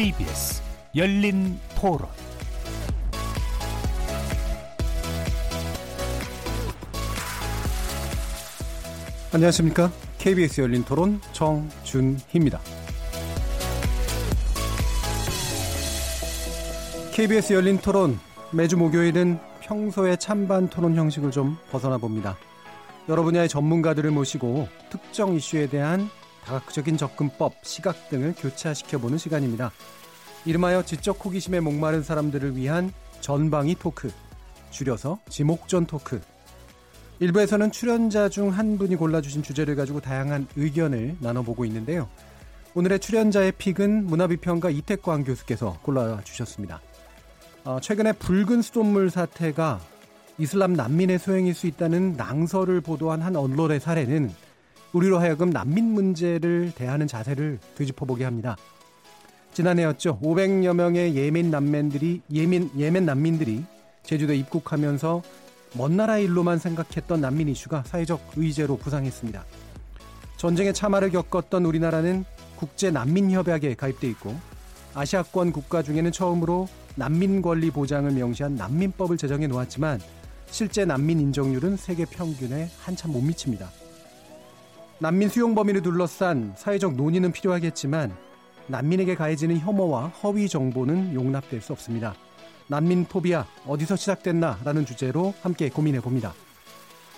KBS 0.00 0.62
열린 0.96 1.60
토론 1.78 2.08
안녕하십니까. 9.34 9.92
KBS 10.16 10.62
열린 10.62 10.84
토론 10.86 11.20
정준희입니다. 11.34 12.60
KBS 17.12 17.52
열린 17.52 17.76
토론 17.76 18.18
매주 18.54 18.78
목요일은 18.78 19.38
평소의 19.60 20.16
찬반 20.16 20.70
토론 20.70 20.96
형식을 20.96 21.30
좀 21.30 21.58
벗어나 21.70 21.98
봅니다. 21.98 22.38
여러 23.10 23.22
분야의 23.22 23.50
전문가들을 23.50 24.10
모시고 24.12 24.66
특정 24.88 25.34
이슈에 25.34 25.66
대한 25.66 26.08
다각적인 26.44 26.96
접근법, 26.96 27.54
시각 27.62 28.08
등을 28.08 28.34
교차시켜보는 28.36 29.18
시간입니다. 29.18 29.70
이름하여 30.44 30.84
지적 30.84 31.24
호기심에 31.24 31.60
목마른 31.60 32.02
사람들을 32.02 32.56
위한 32.56 32.92
전방위 33.20 33.74
토크, 33.74 34.10
줄여서 34.70 35.18
지목전 35.28 35.86
토크. 35.86 36.20
일부에서는 37.18 37.70
출연자 37.70 38.30
중 38.30 38.48
한 38.50 38.78
분이 38.78 38.96
골라주신 38.96 39.42
주제를 39.42 39.76
가지고 39.76 40.00
다양한 40.00 40.46
의견을 40.56 41.16
나눠보고 41.20 41.66
있는데요. 41.66 42.08
오늘의 42.74 43.00
출연자의 43.00 43.52
픽은 43.58 44.06
문화비평가 44.06 44.70
이태광 44.70 45.24
교수께서 45.24 45.78
골라주셨습니다. 45.82 46.80
어, 47.64 47.78
최근에 47.80 48.12
붉은 48.12 48.62
수돗물 48.62 49.10
사태가 49.10 49.80
이슬람 50.38 50.72
난민의 50.72 51.18
소행일 51.18 51.52
수 51.52 51.66
있다는 51.66 52.14
낭설을 52.14 52.80
보도한 52.80 53.20
한 53.20 53.36
언론의 53.36 53.80
사례는 53.80 54.32
우리로 54.92 55.18
하여금 55.18 55.50
난민 55.50 55.84
문제를 55.84 56.72
대하는 56.74 57.06
자세를 57.06 57.58
되짚어보게 57.76 58.24
합니다. 58.24 58.56
지난해였죠. 59.52 60.20
500여 60.20 60.74
명의 60.74 61.14
예멘 61.16 61.50
난민들이 61.50 62.22
예멘 62.32 62.70
예멘 62.76 63.04
난민들이 63.04 63.64
제주도에 64.02 64.36
입국하면서 64.36 65.22
먼 65.74 65.96
나라 65.96 66.18
일로만 66.18 66.58
생각했던 66.58 67.20
난민 67.20 67.48
이슈가 67.48 67.84
사회적 67.86 68.32
의제로 68.36 68.76
부상했습니다. 68.76 69.44
전쟁의 70.36 70.74
참화를 70.74 71.10
겪었던 71.10 71.64
우리나라는 71.64 72.24
국제 72.56 72.90
난민 72.90 73.30
협약에 73.30 73.74
가입돼 73.74 74.08
있고 74.08 74.34
아시아권 74.94 75.52
국가 75.52 75.82
중에는 75.82 76.10
처음으로 76.10 76.68
난민 76.96 77.42
권리 77.42 77.70
보장을 77.70 78.10
명시한 78.10 78.56
난민법을 78.56 79.16
제정해 79.16 79.46
놓았지만 79.46 80.00
실제 80.50 80.84
난민 80.84 81.20
인정률은 81.20 81.76
세계 81.76 82.04
평균에 82.04 82.68
한참 82.80 83.12
못 83.12 83.20
미칩니다. 83.20 83.70
난민 85.02 85.30
수용 85.30 85.54
범위를 85.54 85.80
둘러싼 85.80 86.52
사회적 86.58 86.94
논의는 86.94 87.32
필요하겠지만 87.32 88.14
난민에게 88.66 89.14
가해지는 89.14 89.58
혐오와 89.58 90.08
허위 90.08 90.46
정보는 90.46 91.14
용납될 91.14 91.62
수 91.62 91.72
없습니다. 91.72 92.14
난민 92.66 93.06
포비아 93.06 93.46
어디서 93.66 93.96
시작됐나라는 93.96 94.84
주제로 94.84 95.32
함께 95.40 95.70
고민해 95.70 96.00
봅니다. 96.00 96.34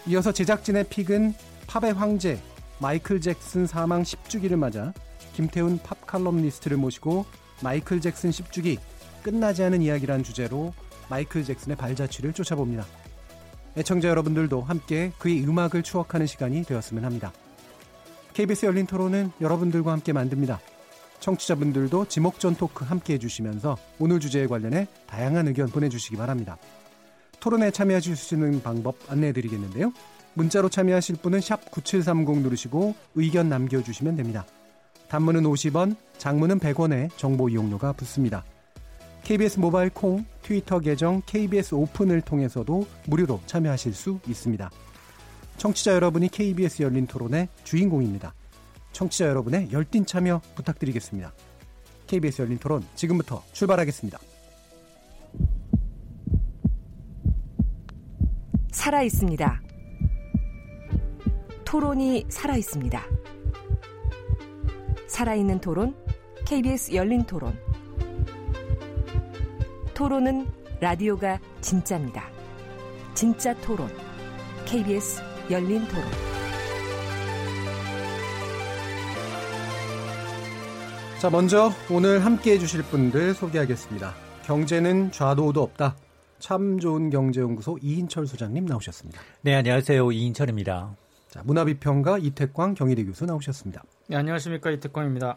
이어서 0.07 0.31
제작진의 0.31 0.85
픽은 0.91 1.35
팝의 1.67 1.95
황제 1.95 2.41
마이클 2.79 3.21
잭슨 3.21 3.67
사망 3.67 4.05
10주기를 4.05 4.55
맞아 4.55 4.93
김태훈 5.35 5.81
팝 5.83 6.07
칼럼니스트를 6.07 6.77
모시고 6.77 7.27
마이클 7.65 8.01
잭슨 8.01 8.31
10주기 8.31 8.79
끝나지 9.25 9.65
않은 9.65 9.83
이야기란 9.83 10.23
주제로 10.23 10.73
마이클 11.11 11.43
잭슨의 11.43 11.77
발자취를 11.77 12.33
쫓아봅니다. 12.33 12.87
애청자 13.77 14.09
여러분들도 14.09 14.61
함께 14.61 15.11
그의 15.19 15.43
음악을 15.43 15.83
추억하는 15.83 16.29
시간이 16.29 16.63
되었으면 16.63 17.05
합니다. 17.05 17.33
KBS 18.35 18.67
열린 18.67 18.87
토론은 18.87 19.33
여러분들과 19.41 19.93
함께 19.93 20.13
만듭니다. 20.13 20.61
청취자분들도 21.21 22.07
지목전 22.07 22.57
토크 22.57 22.85
함께 22.85 23.15
해주시면서 23.15 23.77
오늘 23.99 24.21
주제에 24.21 24.47
관련해 24.47 24.89
다양한 25.07 25.49
의견 25.49 25.69
보내주시기 25.69 26.17
바랍니다. 26.17 26.57
토론에 27.41 27.71
참여하실 27.71 28.17
수 28.17 28.35
있는 28.35 28.63
방법 28.63 28.97
안내해 29.09 29.33
드리겠는데요. 29.33 29.93
문자로 30.35 30.69
참여하실 30.69 31.17
분은 31.17 31.41
9730 31.71 32.39
누르시고 32.39 32.95
의견 33.15 33.49
남겨주시면 33.49 34.17
됩니다. 34.17 34.47
단문은 35.09 35.43
50원, 35.43 35.95
장문은 36.17 36.59
100원에 36.59 37.11
정보 37.17 37.49
이용료가 37.49 37.93
붙습니다. 37.93 38.45
KBS 39.25 39.61
모바일 39.61 39.91
콩, 39.91 40.25
트위터 40.41 40.81
계정 40.81 41.23
KBS 41.27 41.75
오픈을 41.75 42.23
통해서도 42.23 42.87
무료로 43.07 43.41
참여하실 43.47 43.93
수 43.93 44.19
있습니다. 44.27 44.71
청취자 45.63 45.95
여러분이 45.95 46.27
KBS 46.27 46.83
열린 46.83 47.07
토론의 47.07 47.47
주인공입니다. 47.63 48.35
청취자 48.91 49.29
여러분의 49.29 49.71
열띤 49.71 50.05
참여 50.05 50.41
부탁드리겠습니다. 50.57 51.33
KBS 52.09 52.43
열린 52.43 52.59
토론 52.59 52.83
지금부터 52.97 53.45
출발하겠습니다. 53.53 54.19
살아 58.73 59.05
있습니다. 59.05 59.63
토론이 61.65 62.27
살아 62.29 62.57
있습니다. 62.57 63.01
살아있는 65.07 65.61
토론, 65.61 65.95
KBS 66.45 66.93
열린 66.93 67.23
토론. 67.23 67.57
토론은 69.95 70.45
라디오가 70.81 71.39
진짜입니다. 71.61 72.29
진짜 73.15 73.55
토론, 73.61 73.89
KBS 74.65 75.32
열린 75.53 75.87
토론. 75.87 76.05
자, 81.21 81.31
먼저 81.31 81.71
오늘 81.91 82.25
함께 82.25 82.53
해주실 82.53 82.83
분들 82.85 83.35
소개하겠습니다. 83.35 84.15
경제는 84.45 85.13
좌도 85.13 85.49
우도 85.49 85.63
없다. 85.63 85.95
참 86.39 86.81
좋은 86.81 87.11
경제연구소 87.11 87.79
이인철 87.81 88.27
소장님 88.27 88.65
나오셨습니다. 88.65 89.21
네, 89.43 89.55
안녕하세요. 89.55 90.11
이인철입니다. 90.11 90.97
자, 91.29 91.43
문화비평가 91.45 92.19
이태광 92.19 92.75
경희대 92.75 93.05
교수 93.05 93.27
나오셨습니다. 93.27 93.83
네, 94.09 94.17
안녕하십니까. 94.17 94.71
이태광입니다. 94.71 95.37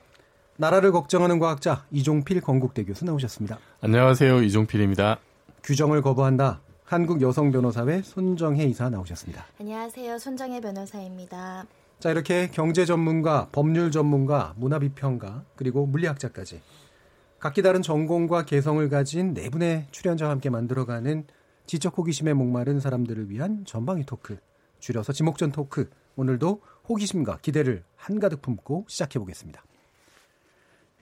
나라를 0.58 0.94
걱정하는 0.94 1.40
과학자 1.40 1.86
이종필 1.92 2.40
건국대 2.40 2.86
교수 2.86 3.04
나오셨습니다. 3.04 3.60
안녕하세요. 3.82 4.42
이종필입니다. 4.42 5.20
규정을 5.64 6.02
거부한다. 6.02 6.62
한국 6.86 7.20
여성 7.24 7.52
변호사회 7.52 8.04
손정혜 8.04 8.64
이사 8.66 8.92
나오셨습니다. 8.92 9.44
안녕하세요. 9.60 10.20
손정혜 10.20 10.62
변호사입니다. 10.62 11.66
자, 12.00 12.12
이렇게 12.12 12.48
경제 12.52 12.86
전문가, 12.86 13.50
법률 13.52 13.90
전문가, 13.90 14.54
문화 14.56 14.78
비평가, 14.78 15.44
그리고 15.56 15.88
물리학자까지 15.88 16.62
각기 17.40 17.64
다른 17.64 17.82
전공과 17.82 18.46
개성을 18.46 18.88
가진 18.90 19.34
네 19.34 19.50
분의 19.50 19.88
출연자와 19.90 20.30
함께 20.30 20.52
만들어가는 20.52 21.26
지적 21.66 21.98
호기심에 21.98 22.34
목마른 22.34 22.80
사람들을 22.80 23.32
위한 23.32 23.66
전방위 23.66 24.06
토크, 24.06 24.38
줄여서 24.80 25.12
지목전 25.12 25.52
토크. 25.52 25.90
오늘도 26.16 26.62
호기심과 26.88 27.40
기대를 27.42 27.84
한가득 27.96 28.44
품고 28.44 28.86
시작해 28.88 29.18
보겠습니다. 29.18 29.65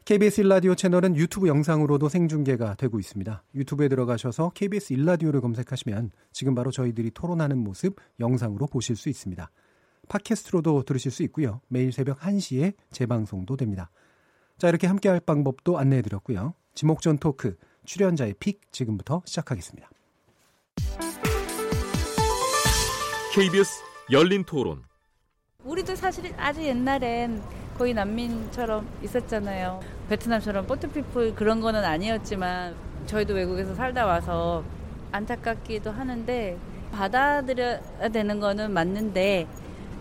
KBS 0.05 0.41
일라디오 0.41 0.75
채널은 0.75 1.15
유튜브 1.15 1.47
영상으로도 1.47 2.09
생중계가 2.09 2.75
되고 2.75 2.99
있습니다. 2.99 3.41
유튜브에 3.55 3.87
들어가셔서 3.87 4.51
KBS 4.53 4.91
일라디오를 4.91 5.39
검색하시면 5.39 6.11
지금 6.33 6.55
바로 6.55 6.71
저희들이 6.71 7.11
토론하는 7.11 7.57
모습 7.57 7.95
영상으로 8.19 8.67
보실 8.67 8.97
수 8.97 9.07
있습니다. 9.07 9.49
팟캐스트로도 10.09 10.83
들으실 10.83 11.09
수 11.09 11.23
있고요. 11.23 11.61
매일 11.69 11.93
새벽 11.93 12.19
1시에 12.19 12.73
재방송도 12.91 13.55
됩니다. 13.55 13.91
자, 14.57 14.67
이렇게 14.67 14.87
함께 14.87 15.07
할 15.07 15.21
방법도 15.21 15.77
안내해 15.77 16.01
드렸고요. 16.01 16.53
지목전 16.75 17.17
토크, 17.19 17.55
출연자의 17.85 18.35
픽 18.39 18.59
지금부터 18.73 19.21
시작하겠습니다. 19.25 19.89
KBS 23.33 23.81
열린 24.11 24.43
토론. 24.43 24.83
우리도 25.63 25.95
사실 25.95 26.33
아주 26.37 26.61
옛날엔 26.61 27.41
거의 27.77 27.93
난민처럼 27.93 28.87
있었잖아요. 29.01 29.92
베트남처럼 30.09 30.65
포트피플 30.67 31.35
그런 31.35 31.61
거는 31.61 31.83
아니었지만 31.83 32.75
저희도 33.05 33.33
외국에서 33.33 33.73
살다 33.75 34.05
와서 34.05 34.63
안타깝기도 35.11 35.91
하는데 35.91 36.57
받아들여야 36.91 38.09
되는 38.11 38.39
거는 38.39 38.71
맞는데 38.71 39.47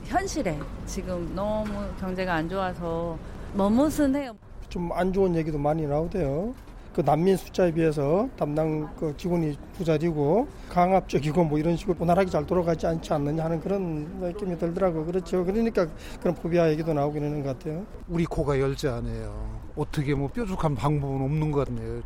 현실에 0.04 0.58
지금 0.86 1.32
너무 1.34 1.66
경제가 2.00 2.34
안 2.34 2.48
좋아서 2.48 3.16
머뭇은 3.54 4.14
해요. 4.16 4.36
좀 4.68 4.90
안 4.92 5.12
좋은 5.12 5.34
얘기도 5.36 5.58
많이 5.58 5.86
나오대요. 5.86 6.54
그 6.94 7.00
난민 7.00 7.36
숫자에 7.36 7.72
비해서 7.72 8.28
담당 8.36 8.94
그 8.96 9.16
직원이 9.16 9.56
부자리고 9.74 10.46
강압적이고 10.68 11.44
뭐 11.44 11.58
이런 11.58 11.76
식으로 11.76 11.96
원활하게 11.98 12.30
잘 12.30 12.46
돌아가지 12.46 12.86
않지 12.86 13.12
않느냐 13.12 13.44
하는 13.44 13.60
그런 13.60 14.04
느낌이 14.20 14.58
들더라고요. 14.58 15.06
그렇죠. 15.06 15.44
그러니까 15.44 15.86
그런 16.20 16.34
포비아 16.34 16.70
얘기도 16.70 16.92
나오긴 16.92 17.24
하는 17.24 17.42
것 17.42 17.58
같아요. 17.58 17.86
우리 18.08 18.24
코가 18.26 18.60
열지 18.60 18.88
않아요. 18.88 19.60
어떻게 19.74 20.14
뭐 20.14 20.28
뾰족한 20.28 20.74
방법은 20.74 21.22
없는 21.22 21.50
것 21.50 21.66
같네요. 21.66 22.02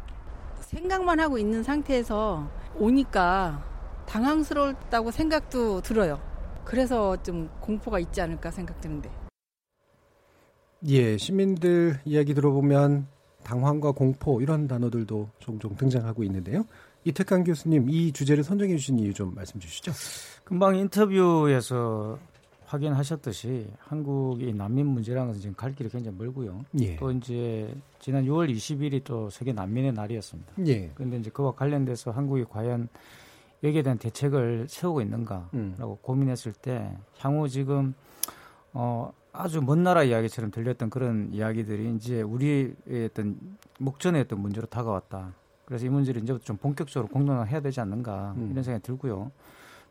생각만 0.61 1.19
하고 1.19 1.39
있는 1.39 1.63
상태에서 1.63 2.49
오니까 2.79 3.65
당황스럽다고 4.07 5.11
생각도 5.11 5.81
들어요. 5.81 6.21
그래서 6.65 7.17
좀 7.23 7.51
공포가 7.61 7.99
있지 7.99 8.21
않을까 8.21 8.51
생각되는데. 8.51 9.11
예, 10.89 11.17
시민들 11.17 11.99
이야기 12.05 12.35
들어보면 12.35 13.09
당황과 13.47 13.93
공포 13.93 14.41
이런 14.43 14.67
단어들도 14.67 15.29
종종 15.39 15.77
등장하고 15.77 16.25
있는데요. 16.25 16.65
이태강 17.05 17.45
교수님 17.45 17.89
이 17.89 18.13
주제를 18.13 18.43
선정해 18.43 18.77
주신 18.77 18.99
이유 18.99 19.15
좀 19.15 19.33
말씀 19.35 19.61
주시죠. 19.61 19.93
금방 20.45 20.75
인터뷰에서 20.75 22.19
확인하셨듯이 22.65 23.69
한국이 23.79 24.53
난민 24.53 24.87
문제라는 24.87 25.29
것은 25.29 25.41
지금 25.41 25.55
갈 25.55 25.73
길이 25.77 25.89
굉장히 25.89 26.17
멀고요. 26.19 26.65
예. 26.81 26.97
또 26.97 27.13
이제 27.13 27.73
지난 28.01 28.25
6월 28.25 28.53
20일이 28.53 29.05
또 29.05 29.31
세계 29.31 29.53
난민의 29.53 29.93
날이었습니다. 29.93 30.53
예. 30.67 30.91
그런데 30.97 31.19
이제 31.19 31.31
그와 31.31 31.53
관련돼서 31.53 32.11
한국이 32.11 32.45
과연 32.51 32.89
여기에 33.63 33.83
대한 33.83 33.99
대책을 33.99 34.67
세우고 34.69 35.01
있는가라고 35.03 35.49
음. 35.55 35.77
고민했을 36.03 36.53
때 36.53 36.93
향후 37.19 37.49
지금 37.49 37.95
어 38.73 39.13
아주 39.39 39.61
먼 39.61 39.83
나라 39.83 40.03
이야기처럼 40.03 40.51
들렸던 40.51 40.91
그런 40.91 41.29
이야기들이 41.33 41.95
이제 41.95 42.23
우리의 42.23 42.75
어떤 43.07 43.37
목전에 43.79 44.21
어떤 44.21 44.41
문제로 44.41 44.67
다가왔다. 44.67 45.35
그래서 45.65 45.87
이 45.87 45.89
문제를 45.89 46.23
이제부터 46.23 46.45
좀 46.45 46.57
본격적으로 46.57 47.09
공론화해야 47.13 47.61
되지 47.61 47.81
않는가 47.81 48.35
음. 48.37 48.49
이런 48.51 48.63
생각이 48.63 48.83
들고요. 48.85 49.31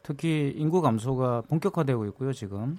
특히 0.04 0.54
인구 0.56 0.82
감소가 0.82 1.42
본격화되고 1.42 2.06
있고요, 2.08 2.32
지금. 2.32 2.78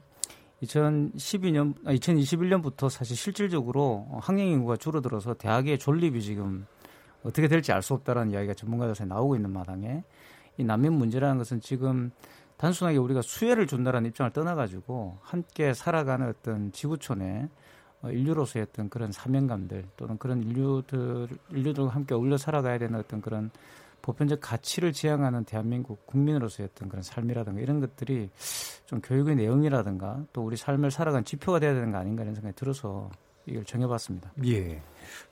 2012년, 0.63 1.75
2021년부터 1.85 2.89
사실 2.89 3.17
실질적으로 3.17 4.07
학령 4.21 4.47
인구가 4.47 4.77
줄어들어서 4.77 5.35
대학의 5.35 5.79
존립이 5.79 6.23
지금 6.23 6.67
어떻게 7.23 7.49
될지 7.49 7.73
알 7.73 7.83
수 7.83 7.93
없다라는 7.95 8.33
이야기가 8.33 8.55
전문가들 8.55 8.95
사이 8.95 9.07
나오고 9.07 9.37
있는 9.37 9.51
마당에 9.51 10.03
이 10.57 10.65
난민 10.65 10.95
문제라는 10.95 11.37
것은 11.39 11.61
지금 11.61 12.11
단순하게 12.57 12.99
우리가 12.99 13.23
수혜를 13.23 13.67
준다라는 13.67 14.11
입장을 14.11 14.33
떠나가지고 14.33 15.19
함께 15.23 15.75
살아가는 15.75 16.29
어떤 16.29 16.73
지구촌에 16.73 17.49
어, 18.03 18.11
인류로서의 18.11 18.67
어떤 18.71 18.89
그런 18.89 19.13
사명감들 19.13 19.85
또는 19.97 20.19
그런 20.19 20.43
인류들 20.43 21.29
인류들과 21.51 21.91
함께 21.91 22.15
어울려 22.15 22.37
살아가야 22.37 22.79
되는 22.79 22.99
어떤 22.99 23.21
그런 23.21 23.51
보편적 24.03 24.41
가치를 24.41 24.93
지향하는 24.93 25.45
대한민국 25.45 26.07
국민으로서의 26.07 26.69
어떤 26.73 26.89
그런 26.89 27.03
삶이라든가 27.03 27.61
이런 27.61 27.81
것들이 27.81 28.31
좀 28.87 29.01
교육의 29.01 29.35
내용이라든가 29.35 30.25
또 30.33 30.45
우리 30.45 30.57
삶을 30.57 30.91
살아가는 30.91 31.25
지표가 31.25 31.59
돼야 31.59 31.75
되는 31.75 31.91
거 31.91 31.99
아닌가 31.99 32.23
이런 32.23 32.35
생각이 32.35 32.55
들어서 32.55 33.11
이걸 33.47 33.65
정해봤습니다. 33.65 34.33
예. 34.47 34.81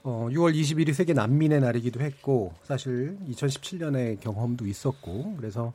어, 0.02 0.28
6월 0.30 0.54
21일 0.54 0.92
세계 0.92 1.12
난민의 1.12 1.60
날이기도 1.60 2.00
했고 2.00 2.52
사실 2.62 3.16
2017년에 3.28 4.20
경험도 4.20 4.66
있었고 4.66 5.34
그래서 5.36 5.72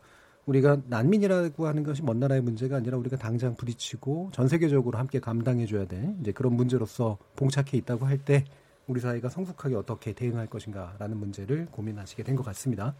우리가 0.49 0.81
난민이라고 0.87 1.67
하는 1.67 1.83
것이 1.83 2.01
먼 2.01 2.19
나라의 2.19 2.41
문제가 2.41 2.77
아니라 2.77 2.97
우리가 2.97 3.17
당장 3.17 3.55
부딪히고 3.55 4.31
전 4.33 4.47
세계적으로 4.47 4.97
함께 4.97 5.19
감당해줘야 5.19 5.85
돼 5.85 6.15
이제 6.21 6.31
그런 6.31 6.53
문제로서 6.53 7.17
봉착해 7.35 7.77
있다고 7.77 8.05
할 8.05 8.19
때 8.25 8.45
우리 8.87 8.99
사회가 8.99 9.29
성숙하게 9.29 9.75
어떻게 9.75 10.13
대응할 10.13 10.47
것인가라는 10.47 11.15
문제를 11.17 11.67
고민하시게 11.67 12.23
된 12.23 12.35
것 12.35 12.43
같습니다. 12.43 12.95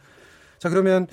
자 0.60 0.70
그러면 0.70 1.08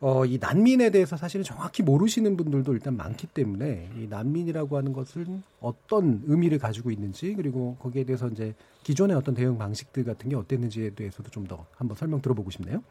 어, 0.00 0.26
이 0.26 0.38
난민에 0.38 0.90
대해서 0.90 1.16
사실은 1.16 1.42
정확히 1.42 1.82
모르시는 1.82 2.36
분들도 2.36 2.74
일단 2.74 2.96
많기 2.96 3.26
때문에 3.26 3.88
이 3.96 4.06
난민이라고 4.08 4.76
하는 4.76 4.92
것은 4.92 5.42
어떤 5.60 6.22
의미를 6.26 6.58
가지고 6.58 6.90
있는지 6.90 7.34
그리고 7.34 7.76
거기에 7.80 8.04
대해서 8.04 8.28
이제 8.28 8.54
기존의 8.82 9.16
어떤 9.16 9.34
대응 9.34 9.56
방식들 9.56 10.04
같은 10.04 10.28
게 10.28 10.36
어땠는지에 10.36 10.90
대해서도 10.90 11.30
좀 11.30 11.46
더 11.46 11.64
한번 11.76 11.96
설명 11.96 12.20
들어보고 12.20 12.50
싶네요. 12.50 12.82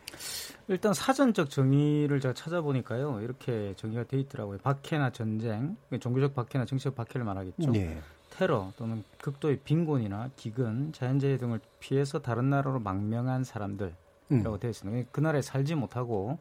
일단 0.68 0.94
사전적 0.94 1.50
정의를 1.50 2.22
제가 2.22 2.34
찾아보니까요. 2.34 3.20
이렇게 3.22 3.74
정의가 3.76 4.06
돼 4.06 4.20
있더라고요. 4.22 4.60
박해나 4.60 5.12
전쟁, 5.12 5.76
종교적 6.00 6.34
박해나 6.34 6.66
정치적 6.66 6.96
박해를 6.96 7.26
말하겠죠. 7.26 7.72
네. 7.72 8.00
테러 8.30 8.72
또는 8.78 9.04
극도의 9.22 9.60
빈곤이나 9.64 10.32
기근, 10.36 10.92
자연재해 10.94 11.38
등을 11.38 11.60
피해서 11.80 12.22
다른 12.22 12.50
나라로 12.50 12.80
망명한 12.80 13.44
사람들이라고 13.44 13.96
음. 14.32 14.60
되어 14.60 14.70
있습니다. 14.70 15.10
그 15.12 15.20
나라에 15.20 15.42
살지 15.42 15.76
못하고 15.76 16.40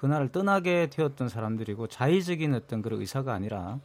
그 0.00 0.06
나라를 0.06 0.32
떠나게 0.32 0.88
되었던 0.88 1.28
사람들이고 1.28 1.86
자의적인 1.88 2.54
어떤 2.54 2.80
그런 2.80 3.00
의사가 3.00 3.34
아니라 3.34 3.78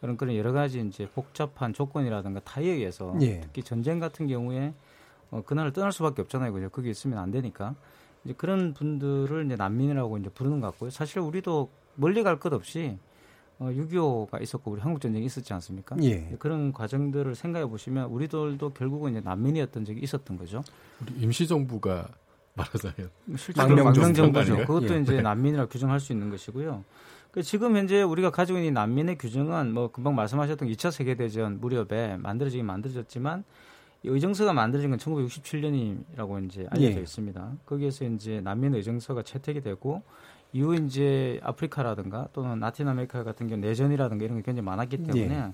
그런 0.00 0.16
그런 0.16 0.34
여러 0.34 0.50
가지 0.52 0.80
이제 0.80 1.08
복잡한 1.14 1.72
조건이라든가 1.72 2.40
타의에 2.40 2.72
의해서 2.72 3.14
예. 3.20 3.40
특히 3.40 3.62
전쟁 3.62 4.00
같은 4.00 4.26
경우에 4.26 4.74
어, 5.30 5.42
그 5.46 5.54
나라를 5.54 5.72
떠날 5.72 5.92
수밖에 5.92 6.22
없잖아요. 6.22 6.52
그죠? 6.52 6.68
거기 6.70 6.90
있으면 6.90 7.18
안 7.18 7.30
되니까. 7.30 7.76
이제 8.24 8.34
그런 8.36 8.74
분들을 8.74 9.46
이제 9.46 9.54
난민이라고 9.54 10.18
이제 10.18 10.28
부르는 10.30 10.60
것 10.60 10.66
같고요. 10.72 10.90
사실 10.90 11.20
우리도 11.20 11.70
멀리 11.94 12.22
갈 12.24 12.40
것 12.40 12.52
없이 12.52 12.98
어, 13.60 13.66
6.25가 13.66 14.42
있었고 14.42 14.72
우리 14.72 14.80
한국 14.80 15.00
전쟁이 15.00 15.24
있었지 15.26 15.52
않습니까? 15.52 15.94
예. 16.02 16.34
그런 16.40 16.72
과정들을 16.72 17.36
생각해 17.36 17.66
보시면 17.66 18.06
우리들도 18.10 18.70
결국은 18.70 19.12
이제 19.12 19.20
난민이었던 19.20 19.84
적이 19.84 20.00
있었던 20.00 20.36
거죠. 20.36 20.64
우리 21.00 21.22
임시정부가 21.22 22.08
말하자면 22.54 23.10
망명정부죠. 23.84 24.56
그것도 24.58 24.94
예. 24.94 25.00
이제 25.00 25.16
네. 25.16 25.22
난민이라 25.22 25.66
규정할 25.66 26.00
수 26.00 26.12
있는 26.12 26.30
것이고요. 26.30 26.84
그 27.30 27.42
지금 27.42 27.76
현재 27.76 28.02
우리가 28.02 28.30
가지고 28.30 28.58
있는 28.58 28.74
난민의 28.74 29.18
규정은 29.18 29.72
뭐 29.72 29.90
금방 29.90 30.14
말씀하셨던 30.16 30.68
2차 30.68 30.90
세계 30.90 31.14
대전 31.14 31.60
무렵에 31.60 32.16
만들어지긴 32.16 32.66
만들어졌지만 32.66 33.44
의정서가 34.02 34.52
만들어진 34.52 34.90
건 34.90 34.98
1967년이라고 34.98 36.44
이제 36.46 36.66
알려져 36.70 36.98
예. 36.98 37.02
있습니다. 37.02 37.52
거기에서 37.66 38.04
이제 38.06 38.40
난민 38.40 38.74
의정서가 38.74 39.22
채택이 39.22 39.60
되고 39.60 40.02
이후 40.52 40.74
이제 40.74 41.38
아프리카라든가 41.42 42.28
또는 42.32 42.58
라틴 42.58 42.88
아메리카 42.88 43.22
같은 43.22 43.46
경우 43.46 43.60
내전이라든가 43.60 44.24
이런 44.24 44.38
게 44.38 44.42
굉장히 44.42 44.64
많았기 44.64 45.04
때문에 45.04 45.34
예. 45.36 45.52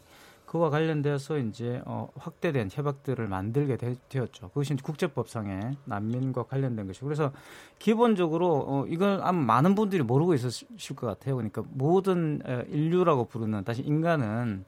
그와 0.57 0.71
관련돼서 0.71 1.39
이제 1.39 1.83
어, 1.85 2.09
확대된 2.17 2.71
협약들을 2.73 3.29
만들게 3.29 3.77
되, 3.77 3.95
었죠 4.19 4.49
그것이 4.49 4.75
국제법상의 4.77 5.77
난민과 5.85 6.45
관련된 6.45 6.87
것이고 6.87 7.07
그래서 7.07 7.31
기본적으로 7.79 8.65
어, 8.67 8.87
이걸 8.89 9.21
아마 9.23 9.55
많은 9.55 9.75
분들이 9.75 10.03
모르고 10.03 10.33
있으실 10.35 10.97
것 10.97 11.07
같아요. 11.07 11.37
그러니까 11.37 11.63
모든 11.73 12.41
어, 12.47 12.63
인류라고 12.69 13.27
부르는 13.27 13.65
다시 13.65 13.83
인간은 13.83 14.65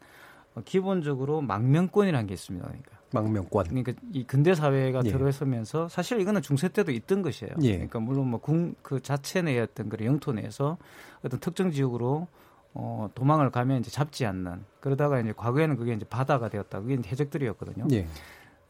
어, 0.55 0.63
기본적으로 0.65 1.41
망명권이라는 1.41 2.27
게 2.27 2.35
있습니다. 2.35 2.67
그러니까. 2.67 2.99
망명권. 3.11 3.69
그러니까 3.69 3.95
이 4.13 4.25
근대 4.25 4.55
사회가 4.55 5.01
예. 5.07 5.11
들어서면서 5.11 5.89
사실 5.89 6.21
이거는 6.21 6.43
중세 6.43 6.69
때도 6.69 6.93
있던 6.93 7.23
것이에요. 7.23 7.55
예. 7.63 7.73
그러니까 7.73 8.01
물론 8.01 8.29
뭐궁그 8.29 9.01
자체 9.01 9.41
어떤 9.59 9.89
그런 9.89 10.07
영토 10.07 10.33
내에서 10.33 10.77
어떤 11.25 11.41
특정 11.41 11.71
지역으로 11.71 12.29
어, 12.75 13.11
도망을 13.15 13.51
가면 13.51 13.81
이제 13.81 13.91
잡지 13.91 14.27
않는 14.27 14.65
그러다가 14.81 15.21
이제 15.21 15.33
과거에는 15.37 15.77
그게 15.77 15.93
이제 15.93 16.05
바다가 16.09 16.49
되었다. 16.49 16.81
그게 16.81 16.95
이제 16.95 17.09
해적들이었거든요. 17.11 17.87
예. 17.93 18.07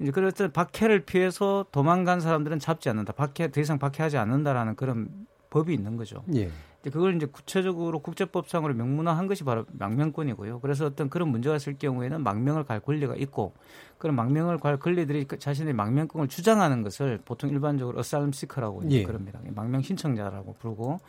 이제 0.00 0.10
그래서 0.12 0.48
박해를 0.48 1.00
피해서 1.00 1.66
도망간 1.72 2.20
사람들은 2.20 2.58
잡지 2.58 2.88
않는다. 2.88 3.12
박해 3.12 3.50
더 3.50 3.60
이상 3.60 3.78
박해하지 3.78 4.16
않는다라는 4.16 4.76
그런 4.76 5.08
법이 5.50 5.74
있는 5.74 5.96
거죠. 5.96 6.22
예. 6.34 6.50
이제 6.80 6.90
그걸 6.90 7.16
이제 7.16 7.26
구체적으로 7.26 7.98
국제법상으로 8.00 8.74
명문화한 8.74 9.26
것이 9.26 9.42
바로 9.42 9.64
망명권이고요. 9.72 10.60
그래서 10.60 10.86
어떤 10.86 11.10
그런 11.10 11.28
문제가 11.28 11.56
있을 11.56 11.76
경우에는 11.76 12.22
망명을 12.22 12.64
갈 12.64 12.80
권리가 12.80 13.16
있고 13.16 13.54
그런 13.98 14.14
망명을 14.14 14.58
갈 14.58 14.78
권리들이 14.78 15.24
그 15.24 15.38
자신의 15.38 15.74
망명권을 15.74 16.28
주장하는 16.28 16.82
것을 16.82 17.20
보통 17.24 17.50
일반적으로 17.50 17.98
어살름 17.98 18.32
시커라고 18.32 18.88
예. 18.90 19.02
그럽니다. 19.02 19.40
망명 19.54 19.82
신청자라고 19.82 20.54
부르고 20.60 21.00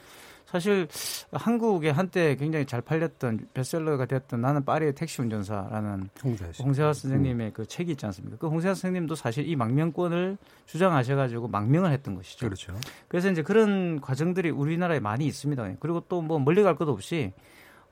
사실 0.52 0.88
한국에 1.32 1.90
한때 1.92 2.36
굉장히 2.36 2.66
잘 2.66 2.82
팔렸던 2.82 3.50
베스트셀러가 3.54 4.06
되었던 4.06 4.42
나는 4.42 4.64
파리의 4.66 4.96
택시 4.96 5.22
운전사라는 5.22 6.10
홍세화 6.64 6.94
선생님의 6.94 7.52
그 7.54 7.66
책이 7.68 7.92
있지 7.92 8.06
않습니까? 8.08 8.38
그 8.38 8.48
홍세화 8.48 8.74
선생님도 8.74 9.16
사실 9.16 9.48
이 9.48 9.56
망명권을 9.56 10.38
주장하셔가지고 10.66 11.50
망명을 11.50 11.92
했던 11.92 12.16
것이죠. 12.16 12.46
그렇죠. 12.48 12.74
그래서 13.08 13.30
이제 13.30 13.44
그런 13.44 14.02
과정들이 14.02 14.50
우리나라에 14.50 15.00
많이 15.00 15.26
있습니다. 15.28 15.76
그리고 15.80 16.00
또 16.08 16.20
뭐 16.22 16.38
멀리 16.40 16.62
갈 16.62 16.76
것도 16.76 16.92
없이 16.92 17.32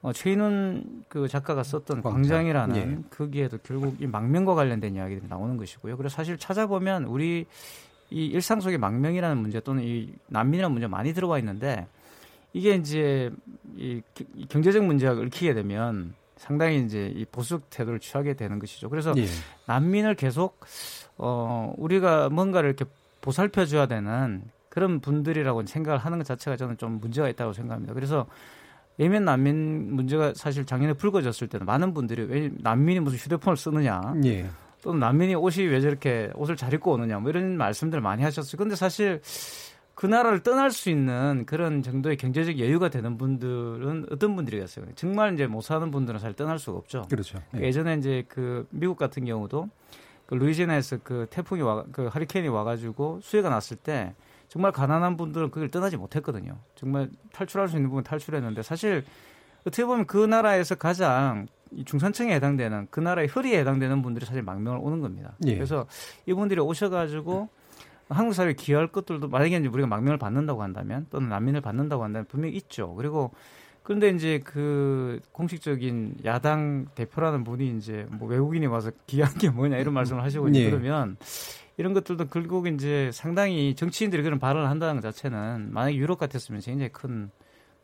어, 0.02 0.14
최인훈 0.14 1.04
그 1.10 1.28
작가가 1.28 1.64
썼던 1.64 2.04
광장. 2.04 2.46
이라는 2.46 2.76
예. 2.76 3.16
거기에도 3.16 3.58
결국 3.64 4.00
이 4.00 4.06
망명과 4.06 4.54
관련된 4.54 4.96
이야기들이 4.96 5.28
나오는 5.28 5.58
것이고요. 5.58 5.98
그래서 5.98 6.16
사실 6.16 6.38
찾아보면 6.38 7.06
우리 7.06 7.46
이 8.10 8.26
일상 8.28 8.62
속의 8.62 8.78
망명이라는 8.78 9.38
문제 9.38 9.60
또는 9.60 9.84
이 9.84 10.14
난민이라는 10.28 10.72
문제 10.72 10.88
많이 10.88 11.14
들어와 11.14 11.40
있는데 11.40 11.88
이게 12.54 12.76
이제 12.76 13.32
이 13.76 14.02
경제적 14.50 14.84
문제가 14.84 15.14
얽히게 15.14 15.54
되면 15.54 16.14
상당히 16.38 16.84
이제 16.84 17.12
이 17.16 17.26
보수 17.26 17.60
태도를 17.70 18.00
취하게 18.00 18.34
되는 18.34 18.60
것이죠. 18.60 18.90
그래서 18.90 19.14
예. 19.18 19.26
난민을 19.66 20.16
계속 20.16 20.60
어 21.18 21.74
우리가 21.78 22.30
뭔가를 22.30 22.70
이렇게 22.70 22.86
보살펴 23.22 23.66
줘야 23.66 23.88
되는 23.88 24.44
그런 24.70 25.00
분들이라고 25.00 25.66
생각을 25.66 26.00
하는 26.00 26.20
것 26.20 26.26
자체가 26.26 26.56
저는 26.56 26.78
좀 26.78 27.00
문제가 27.00 27.28
있다고 27.30 27.54
생각합니다. 27.54 27.94
그래서 27.94 28.28
예멘 29.00 29.26
난민 29.26 29.96
문제가 29.96 30.34
사실 30.36 30.66
작년에 30.66 30.94
불거졌을 30.94 31.48
때는 31.48 31.66
많은 31.66 31.94
분들이 31.94 32.24
왜 32.24 32.52
난민이 32.60 33.00
무슨 33.00 33.18
휴대폰을 33.18 33.58
쓰느냐. 33.58 34.02
예. 34.26 34.50
또는 34.82 35.00
난민이 35.00 35.36
옷이 35.36 35.66
왜 35.66 35.82
저렇게 35.82 36.30
옷을 36.36 36.56
잘 36.56 36.74
입고 36.74 36.94
오느냐 36.94 37.20
뭐 37.20 37.30
이런 37.30 37.58
말씀들 37.58 37.98
을 37.98 38.02
많이 38.02 38.24
하셨어요. 38.24 38.58
근데 38.58 38.76
사실 38.76 39.22
그 39.98 40.06
나라를 40.06 40.44
떠날 40.44 40.70
수 40.70 40.92
있는 40.92 41.44
그런 41.48 41.82
정도의 41.82 42.18
경제적 42.18 42.60
여유가 42.60 42.88
되는 42.88 43.18
분들은 43.18 44.06
어떤 44.12 44.36
분들이겠어요? 44.36 44.86
정말 44.94 45.34
이제 45.34 45.48
못 45.48 45.62
사는 45.62 45.90
분들은 45.90 46.20
잘 46.20 46.34
떠날 46.34 46.60
수가 46.60 46.78
없죠. 46.78 47.02
그렇죠. 47.10 47.40
네. 47.50 47.64
예전에 47.64 47.96
이제 47.96 48.24
그 48.28 48.68
미국 48.70 48.96
같은 48.96 49.26
경우도 49.26 49.68
그 50.28 50.36
루이지애나에서 50.36 51.00
그 51.04 51.26
태풍이 51.32 51.64
와, 51.64 51.84
그 51.92 52.06
하리케인이 52.06 52.48
와가지고 52.48 53.22
수해가 53.24 53.50
났을 53.50 53.76
때 53.76 54.14
정말 54.50 54.72
가난한 54.72 55.18
분들은 55.18 55.50
그걸 55.50 55.72
떠나지 55.72 55.98
못했거든요. 55.98 56.60
정말 56.76 57.10
탈출할 57.34 57.68
수 57.68 57.76
있는 57.76 57.90
부분 57.90 58.04
탈출했는데 58.04 58.62
사실 58.62 59.04
어떻게 59.62 59.84
보면 59.84 60.06
그 60.06 60.24
나라에서 60.24 60.76
가장 60.76 61.48
중산층에 61.86 62.36
해당되는 62.36 62.90
그 62.92 63.00
나라의 63.00 63.30
허리에 63.30 63.62
해당되는 63.62 64.04
분들이 64.04 64.28
사실 64.28 64.44
망명을 64.44 64.78
오는 64.80 65.02
겁니다. 65.02 65.34
예. 65.48 65.56
그래서 65.56 65.88
이분들이 66.28 66.62
오셔가지고 66.62 67.50
한국 68.10 68.34
사회에 68.34 68.54
기여할 68.54 68.88
것들도 68.88 69.28
만약에 69.28 69.58
이제 69.58 69.68
우리가 69.68 69.88
망명을 69.88 70.18
받는다고 70.18 70.64
한다면 70.64 71.08
또는 71.10 71.30
난민을 71.30 71.62
받는다고 71.62 72.04
한다면 72.04 72.26
분명히 72.28 72.56
있죠. 72.56 72.94
그리고 72.96 73.32
그런데 73.84 74.10
이제 74.10 74.42
그 74.44 75.22
공식적인 75.32 76.18
야당 76.26 76.88
대표라는 76.96 77.44
분이 77.44 77.78
이제 77.78 78.06
뭐 78.10 78.28
외국인이 78.28 78.66
와서 78.66 78.92
기여한 79.08 79.38
게 79.38 79.50
뭐냐 79.50 79.78
이런 79.78 79.94
말씀을 79.94 80.24
하시고 80.24 80.54
예. 80.56 80.70
그러면 80.70 81.18
이런 81.78 81.94
것들도 81.94 82.28
결국 82.28 82.68
이제 82.68 83.12
상당히 83.14 83.76
정치인들이 83.76 84.24
그런 84.24 84.40
발언을 84.40 84.70
한다는 84.70 84.96
것 84.96 85.02
자체는 85.02 85.70
만약에 85.72 85.96
유럽 85.96 86.18
같았으면 86.18 86.62
굉장히 86.62 86.92
큰 86.92 87.30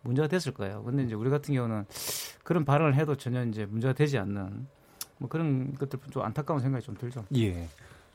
문제가 0.02 0.28
됐을 0.28 0.54
거예요. 0.54 0.84
근데 0.84 1.04
이제 1.04 1.16
우리 1.16 1.30
같은 1.30 1.54
경우는 1.54 1.86
그런 2.44 2.66
발언을 2.66 2.96
해도 2.96 3.16
전혀 3.16 3.46
이제 3.46 3.66
문제가 3.66 3.94
되지 3.94 4.18
않는 4.18 4.68
뭐 5.20 5.30
그런 5.30 5.74
것들 5.76 6.00
좀 6.12 6.24
안타까운 6.24 6.60
생각이 6.60 6.84
좀 6.84 6.96
들죠. 6.96 7.24
예. 7.38 7.68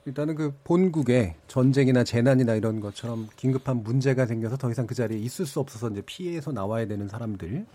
일단은 0.08 0.36
그 0.36 0.54
본국에 0.64 1.36
전쟁이나 1.48 2.02
재난이나 2.02 2.54
이런 2.54 2.80
것처럼 2.80 3.28
긴급한 3.36 3.82
문제가 3.82 4.24
생겨서 4.24 4.56
더 4.56 4.70
이상 4.70 4.86
그 4.86 4.94
자리에 4.94 5.18
있을 5.18 5.44
수 5.44 5.60
없어서 5.60 5.90
이제 5.90 6.00
피해서 6.00 6.50
나와야 6.50 6.86
되는 6.86 7.08
사람들 7.08 7.66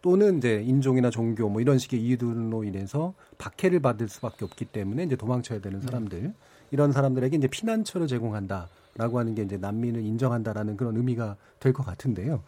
또는 0.00 0.38
이제 0.38 0.62
인종이나 0.62 1.10
종교 1.10 1.48
뭐 1.48 1.60
이런 1.60 1.78
식의 1.78 2.00
이유들로 2.00 2.62
인해서 2.62 3.14
박해를 3.38 3.80
받을 3.80 4.08
수밖에 4.08 4.44
없기 4.44 4.66
때문에 4.66 5.02
이제 5.02 5.16
도망쳐야 5.16 5.60
되는 5.60 5.80
사람들 5.80 6.22
네. 6.22 6.32
이런 6.70 6.92
사람들에게 6.92 7.36
이제 7.36 7.48
피난처를 7.48 8.06
제공한다라고 8.06 9.18
하는 9.18 9.34
게 9.34 9.42
이제 9.42 9.56
난민을 9.56 10.02
인정한다라는 10.02 10.76
그런 10.76 10.96
의미가 10.96 11.36
될 11.58 11.72
것 11.72 11.84
같은데요. 11.84 12.44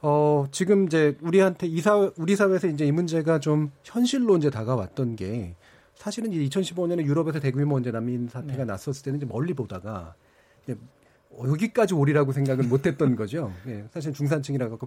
어, 0.00 0.46
지금 0.50 0.86
이제 0.86 1.18
우리한테 1.20 1.66
이사 1.66 2.10
우리 2.16 2.34
사회에서 2.34 2.68
이제 2.68 2.86
이 2.86 2.92
문제가 2.92 3.38
좀 3.40 3.70
현실로 3.84 4.38
이제 4.38 4.48
다가왔던 4.48 5.16
게 5.16 5.54
사실은 6.00 6.32
이제 6.32 6.42
2015년에 6.48 7.04
유럽에서 7.04 7.40
대규모 7.40 7.78
이제 7.78 7.90
난민 7.90 8.26
사태가 8.28 8.56
네. 8.56 8.64
났었을 8.64 9.04
때는 9.04 9.18
이제 9.18 9.26
멀리 9.26 9.52
보다가 9.52 10.14
이제 10.64 10.74
여기까지 11.38 11.92
오리라고 11.92 12.32
생각을 12.32 12.64
못했던 12.64 13.16
거죠. 13.16 13.52
예, 13.68 13.84
사실 13.92 14.14
중산층이라고 14.14 14.78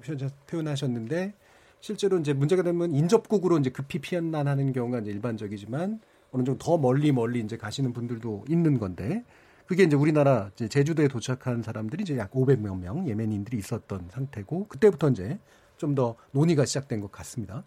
표현하셨는데 0.48 1.36
실제로 1.82 2.18
이제 2.18 2.34
문제가 2.34 2.64
되면 2.64 2.96
인접국으로 2.96 3.60
이제 3.60 3.70
급히 3.70 4.00
피난하는 4.00 4.74
경우가 4.74 5.02
이제 5.02 5.12
일반적이지만 5.12 6.00
어느 6.32 6.44
정도 6.44 6.58
더 6.58 6.80
멀리 6.80 7.12
멀리 7.12 7.42
이제 7.42 7.58
가시는 7.58 7.94
분들도 7.94 8.46
있는 8.50 8.80
건데 8.80 9.24
그게 9.68 9.84
이제 9.84 9.96
우리나라 9.96 10.50
이제 10.56 10.68
제주도에 10.68 11.10
도착한 11.10 11.62
사람들이 11.62 12.02
이제 12.02 12.18
약 12.18 12.32
500명 12.32 12.80
명 12.80 13.08
예멘인들이 13.08 13.56
있었던 13.60 14.08
상태고 14.10 14.66
그때부터 14.68 15.10
이제 15.12 15.38
좀 15.78 15.96
더 15.96 16.16
논의가 16.32 16.66
시작된 16.66 17.02
것 17.02 17.12
같습니다. 17.12 17.64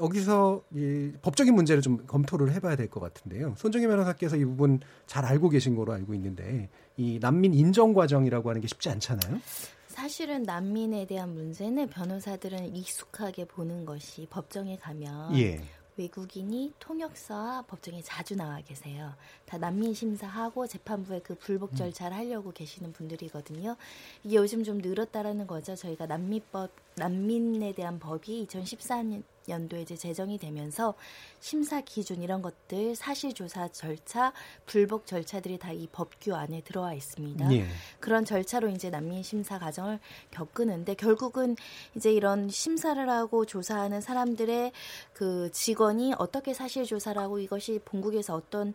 여기서 0.00 0.62
이 0.74 1.12
법적인 1.22 1.54
문제를 1.54 1.82
좀 1.82 2.04
검토를 2.06 2.52
해봐야 2.52 2.76
될 2.76 2.88
것 2.90 3.00
같은데요. 3.00 3.54
손정희 3.56 3.86
변호사께서 3.86 4.36
이 4.36 4.44
부분 4.44 4.80
잘 5.06 5.24
알고 5.24 5.48
계신 5.50 5.76
거로 5.76 5.92
알고 5.92 6.14
있는데 6.14 6.68
이 6.96 7.18
난민 7.20 7.54
인정 7.54 7.92
과정이라고 7.94 8.48
하는 8.50 8.60
게 8.60 8.66
쉽지 8.66 8.88
않잖아요. 8.90 9.40
사실은 9.88 10.42
난민에 10.44 11.06
대한 11.06 11.34
문제는 11.34 11.88
변호사들은 11.88 12.74
익숙하게 12.74 13.44
보는 13.44 13.84
것이 13.84 14.26
법정에 14.30 14.76
가면 14.76 15.36
예. 15.38 15.60
외국인이 15.96 16.72
통역사와 16.78 17.62
법정에 17.62 18.00
자주 18.02 18.34
나와 18.34 18.60
계세요. 18.62 19.12
다 19.44 19.58
난민 19.58 19.92
심사하고 19.92 20.66
재판부에 20.66 21.20
그 21.20 21.34
불복 21.34 21.72
음. 21.72 21.76
절차를 21.76 22.16
하려고 22.16 22.52
계시는 22.52 22.92
분들이거든요. 22.94 23.76
이게 24.24 24.36
요즘 24.36 24.64
좀 24.64 24.78
늘었다라는 24.78 25.46
거죠. 25.46 25.76
저희가 25.76 26.06
난민법 26.06 26.70
난민에 26.96 27.74
대한 27.74 27.98
법이 27.98 28.46
2014년 28.46 29.22
연도에 29.50 29.82
이제 29.82 29.96
제정이 29.96 30.38
되면서 30.38 30.94
심사 31.40 31.80
기준 31.80 32.22
이런 32.22 32.42
것들 32.42 32.94
사실조사 32.94 33.68
절차 33.68 34.32
불복 34.66 35.06
절차들이 35.06 35.58
다 35.58 35.70
이 35.80 35.86
법규 35.86 36.34
안에 36.34 36.60
들어와 36.62 36.94
있습니다. 36.94 37.52
예. 37.54 37.66
그런 38.00 38.24
절차로 38.24 38.68
이제 38.68 38.90
난민 38.90 39.22
심사 39.22 39.58
과정을 39.58 39.98
겪으는데 40.30 40.94
결국은 40.94 41.56
이제 41.94 42.12
이런 42.12 42.48
심사를 42.48 43.08
하고 43.08 43.46
조사하는 43.46 44.00
사람들의 44.00 44.72
그 45.12 45.50
직원이 45.52 46.12
어떻게 46.18 46.54
사실조사를 46.54 47.20
하고 47.20 47.38
이것이 47.38 47.80
본국에서 47.84 48.34
어떤 48.34 48.74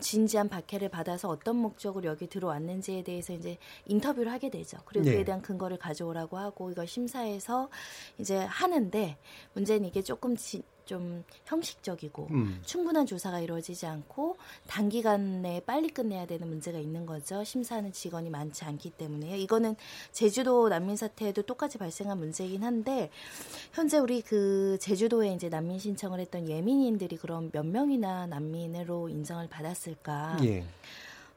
진지한 0.00 0.48
박해를 0.48 0.88
받아서 0.88 1.28
어떤 1.28 1.56
목적으로 1.56 2.08
여기 2.08 2.26
들어왔는지에 2.26 3.02
대해서 3.02 3.32
이제 3.32 3.56
인터뷰를 3.86 4.30
하게 4.32 4.50
되죠. 4.50 4.78
그리고 4.84 5.06
네. 5.06 5.12
그에 5.14 5.24
대한 5.24 5.40
근거를 5.40 5.78
가져오라고 5.78 6.36
하고 6.36 6.70
이걸 6.70 6.86
심사해서 6.86 7.68
이제 8.18 8.38
하는데 8.38 9.16
문제는 9.54 9.88
이게 9.88 10.02
조금 10.04 10.36
지, 10.36 10.62
좀 10.84 11.24
형식적이고 11.46 12.28
음. 12.30 12.60
충분한 12.64 13.06
조사가 13.06 13.40
이루어지지 13.40 13.86
않고 13.86 14.36
단기간 14.66 15.42
내에 15.42 15.60
빨리 15.60 15.88
끝내야 15.88 16.26
되는 16.26 16.46
문제가 16.48 16.78
있는 16.78 17.06
거죠. 17.06 17.42
심사하는 17.42 17.92
직원이 17.92 18.30
많지 18.30 18.64
않기 18.64 18.90
때문에요. 18.90 19.36
이거는 19.36 19.76
제주도 20.12 20.68
난민 20.68 20.96
사태에도 20.96 21.42
똑같이 21.42 21.78
발생한 21.78 22.18
문제이긴 22.18 22.62
한데 22.62 23.10
현재 23.72 23.98
우리 23.98 24.20
그 24.22 24.76
제주도에 24.80 25.32
이제 25.32 25.48
난민 25.48 25.78
신청을 25.78 26.20
했던 26.20 26.48
예민인들이 26.48 27.16
그럼 27.16 27.50
몇 27.52 27.64
명이나 27.64 28.26
난민으로 28.26 29.08
인정을 29.08 29.48
받았을까? 29.48 30.38
예. 30.44 30.64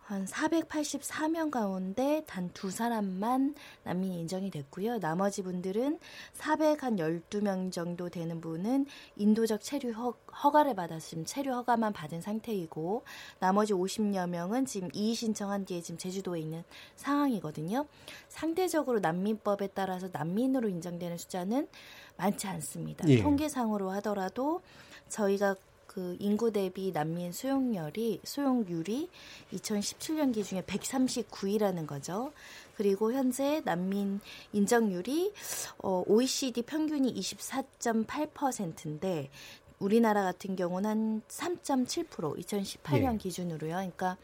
한 0.08 0.24
484명 0.26 1.52
가운데 1.52 2.24
단 2.26 2.48
두 2.54 2.72
사람만 2.72 3.56
난민이 3.84 4.22
인정이 4.22 4.50
됐고요. 4.50 5.00
나머지 5.00 5.44
분들은 5.44 6.00
400한 6.34 6.98
12명 6.98 7.74
정도 7.74 8.08
되는 8.10 8.40
분은 8.40 8.86
인도적 9.18 9.62
체류 9.62 9.92
허, 9.92 10.14
가를 10.50 10.76
받아서 10.76 11.06
지금 11.06 11.26
체류 11.26 11.52
허가만 11.52 11.92
받은 11.92 12.22
상태이고 12.22 13.04
나머지 13.40 13.74
50여 13.74 14.30
명은 14.30 14.66
지금 14.66 14.90
이의 14.94 15.14
신청한 15.14 15.66
뒤에 15.66 15.82
지금 15.82 15.98
제주도에 15.98 16.40
있는 16.40 16.64
상황이거든요. 16.96 17.86
상대적으로 18.30 19.00
난민법에 19.00 19.68
따라서 19.74 20.08
난민으로 20.12 20.70
인정되는 20.70 21.18
숫자는 21.18 21.68
많지 22.16 22.48
않습니다. 22.48 23.08
예. 23.10 23.22
통계상으로 23.22 23.92
하더라도 23.92 24.62
저희가 25.10 25.56
그 25.98 26.16
인구 26.20 26.52
대비 26.52 26.92
난민 26.92 27.32
수용률이 27.32 28.22
수용률이 28.24 29.10
2017년 29.52 30.32
기준에 30.32 30.62
139위라는 30.62 31.88
거죠. 31.88 32.34
그리고 32.76 33.14
현재 33.14 33.64
난민 33.66 34.20
인정률이 34.54 35.34
어, 35.80 36.04
OECD 36.06 36.62
평균이 36.62 37.12
24.8%인데 37.16 39.32
우리나라 39.80 40.22
같은 40.22 40.56
경우는 40.56 41.24
한 41.40 41.58
3.7% 41.58 42.46
2018년 42.46 43.16
예. 43.16 43.18
기준으로요. 43.18 43.74
그러니까 43.74 44.18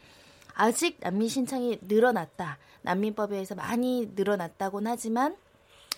아직 0.54 0.98
난민 1.00 1.28
신청이 1.28 1.80
늘어났다. 1.82 2.58
난민법에 2.82 3.34
의해서 3.34 3.56
많이 3.56 4.12
늘어났다고는 4.14 4.92
하지만 4.92 5.36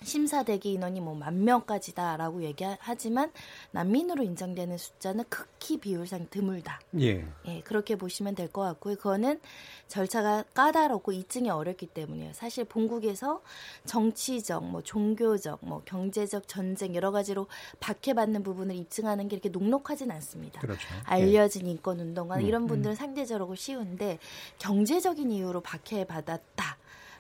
심사 0.03 0.43
대기 0.43 0.73
인원이 0.73 1.01
뭐 1.01 1.17
만 1.17 1.45
명까지다라고 1.45 2.43
얘기하지만 2.43 3.33
난민으로 3.71 4.23
인정되는 4.23 4.77
숫자는 4.77 5.25
극히 5.29 5.79
비율상 5.79 6.29
드물다. 6.31 6.81
예. 7.01 7.27
예 7.47 7.61
그렇게 7.63 7.97
보시면 7.97 8.35
될 8.35 8.49
것 8.49 8.63
같고요. 8.63 8.97
그거는 8.97 9.41
절차가 9.89 10.45
까다롭고 10.55 11.13
입증이 11.13 11.51
어렵기 11.51 11.87
때문이에요. 11.87 12.33
사실 12.33 12.65
본국에서 12.65 13.43
정치적, 13.87 14.65
뭐 14.65 14.83
종교적, 14.83 15.61
뭐 15.63 15.83
경제적 15.85 16.47
전쟁 16.49 16.95
여러 16.95 17.11
가지로 17.11 17.47
박해받는 17.81 18.43
부분을 18.43 18.77
입증하는 18.77 19.29
게 19.29 19.37
이렇게 19.37 19.49
녹록하진 19.49 20.11
않습니다. 20.11 20.61
그렇죠. 20.61 20.87
알려진 21.05 21.67
예. 21.67 21.71
인권 21.73 21.99
운동가 22.01 22.37
음, 22.37 22.43
이런 22.43 22.67
분들은 22.67 22.93
음. 22.93 22.97
상대적으로 22.97 23.55
쉬운데 23.55 24.19
경제적인 24.59 25.31
이유로 25.31 25.61
박해받았다. 25.63 26.77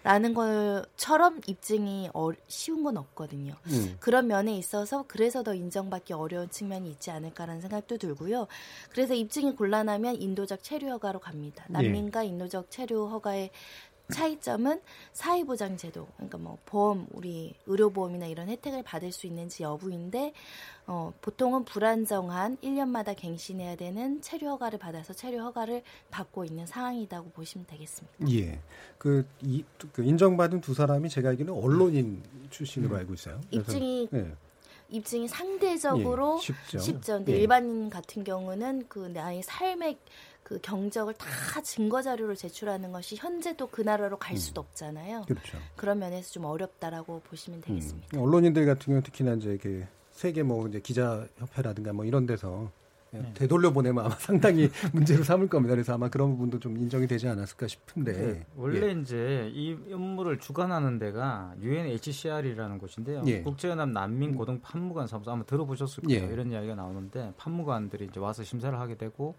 라는 0.06 0.34
것처럼 0.34 1.40
입증이 1.48 2.10
어, 2.14 2.30
쉬운 2.46 2.84
건 2.84 2.96
없거든요. 2.96 3.56
음. 3.66 3.96
그런 3.98 4.28
면에 4.28 4.56
있어서 4.56 5.04
그래서 5.08 5.42
더 5.42 5.52
인정받기 5.52 6.12
어려운 6.12 6.48
측면이 6.48 6.88
있지 6.92 7.10
않을까라는 7.10 7.60
생각도 7.60 7.98
들고요. 7.98 8.46
그래서 8.92 9.14
입증이 9.14 9.56
곤란하면 9.56 10.22
인도적 10.22 10.62
체류 10.62 10.90
허가로 10.90 11.18
갑니다. 11.18 11.64
네. 11.68 11.82
난민과 11.82 12.20
네. 12.20 12.28
인도적 12.28 12.70
체류 12.70 13.08
허가의 13.08 13.50
차이점은 14.12 14.80
사회보장제도, 15.12 16.06
그러니까 16.16 16.38
뭐 16.38 16.58
보험, 16.64 17.06
우리 17.12 17.54
의료보험이나 17.66 18.26
이런 18.26 18.48
혜택을 18.48 18.82
받을 18.82 19.12
수 19.12 19.26
있는지 19.26 19.62
여부인데, 19.62 20.32
어, 20.86 21.12
보통은 21.20 21.64
불안정한 21.64 22.58
1년마다 22.58 23.16
갱신해야 23.16 23.76
되는 23.76 24.22
체류 24.22 24.48
허가를 24.50 24.78
받아서 24.78 25.12
체류 25.12 25.40
허가를 25.40 25.82
받고 26.10 26.44
있는 26.44 26.66
상황이라고 26.66 27.30
보시면 27.30 27.66
되겠습니다. 27.66 28.30
예. 28.30 28.60
그, 28.98 29.26
이, 29.42 29.64
그 29.92 30.04
인정받은 30.04 30.60
두 30.60 30.74
사람이 30.74 31.08
제가 31.08 31.30
알기로는 31.30 31.60
언론인 31.60 32.22
출신으로 32.50 32.94
음. 32.94 32.98
알고 33.00 33.14
있어요. 33.14 33.40
입증이 33.50 34.08
예. 34.14 34.32
입증이 34.88 35.26
상대적으로 35.26 36.38
예, 36.40 36.46
쉽죠. 36.46 36.78
쉽죠. 36.78 37.12
근데 37.14 37.32
예. 37.32 37.38
일반인 37.38 37.90
같은 37.90 38.22
경우는 38.22 38.86
그 38.88 39.00
나의 39.00 39.42
삶의 39.42 39.98
그 40.46 40.60
경적을 40.62 41.14
다 41.14 41.60
증거 41.60 42.02
자료로 42.02 42.36
제출하는 42.36 42.92
것이 42.92 43.16
현재도 43.16 43.66
그 43.66 43.82
나라로 43.82 44.16
갈 44.16 44.34
음. 44.34 44.36
수도 44.36 44.60
없잖아요. 44.60 45.22
그렇죠. 45.26 45.58
그런 45.74 45.98
면에서 45.98 46.30
좀 46.30 46.44
어렵다라고 46.44 47.20
보시면 47.28 47.62
되겠습니다. 47.62 48.16
음. 48.16 48.22
언론인들 48.22 48.64
같은 48.64 48.92
경우 48.92 49.02
특히나 49.02 49.32
이제 49.34 49.58
그 49.60 49.84
세계 50.12 50.44
뭐 50.44 50.68
이제 50.68 50.78
기자 50.78 51.26
협회라든가 51.38 51.92
뭐 51.92 52.04
이런 52.04 52.26
데서 52.26 52.70
네. 53.10 53.32
되돌려 53.34 53.72
보내면 53.72 54.04
아마 54.04 54.14
상당히 54.14 54.70
문제로 54.94 55.24
삼을 55.24 55.48
겁니다. 55.48 55.74
그래서 55.74 55.94
아마 55.94 56.08
그런 56.08 56.30
부분도 56.30 56.60
좀 56.60 56.78
인정이 56.78 57.08
되지 57.08 57.26
않았을까 57.26 57.66
싶은데 57.66 58.12
네. 58.12 58.46
원래 58.54 58.86
예. 58.86 59.00
이제 59.00 59.50
이 59.52 59.76
업무를 59.92 60.38
주관하는 60.38 61.00
데가 61.00 61.54
UNHCR이라는 61.60 62.78
곳인데요. 62.78 63.24
예. 63.26 63.42
국제연합 63.42 63.88
난민 63.88 64.36
고등 64.36 64.60
판무관 64.60 65.08
사무소 65.08 65.32
아마 65.32 65.42
들어보셨을 65.42 66.04
거예요. 66.04 66.22
예. 66.22 66.32
이런 66.32 66.52
이야기가 66.52 66.76
나오는데 66.76 67.32
판무관들이 67.36 68.06
이제 68.10 68.20
와서 68.20 68.44
심사를 68.44 68.78
하게 68.78 68.96
되고 68.96 69.34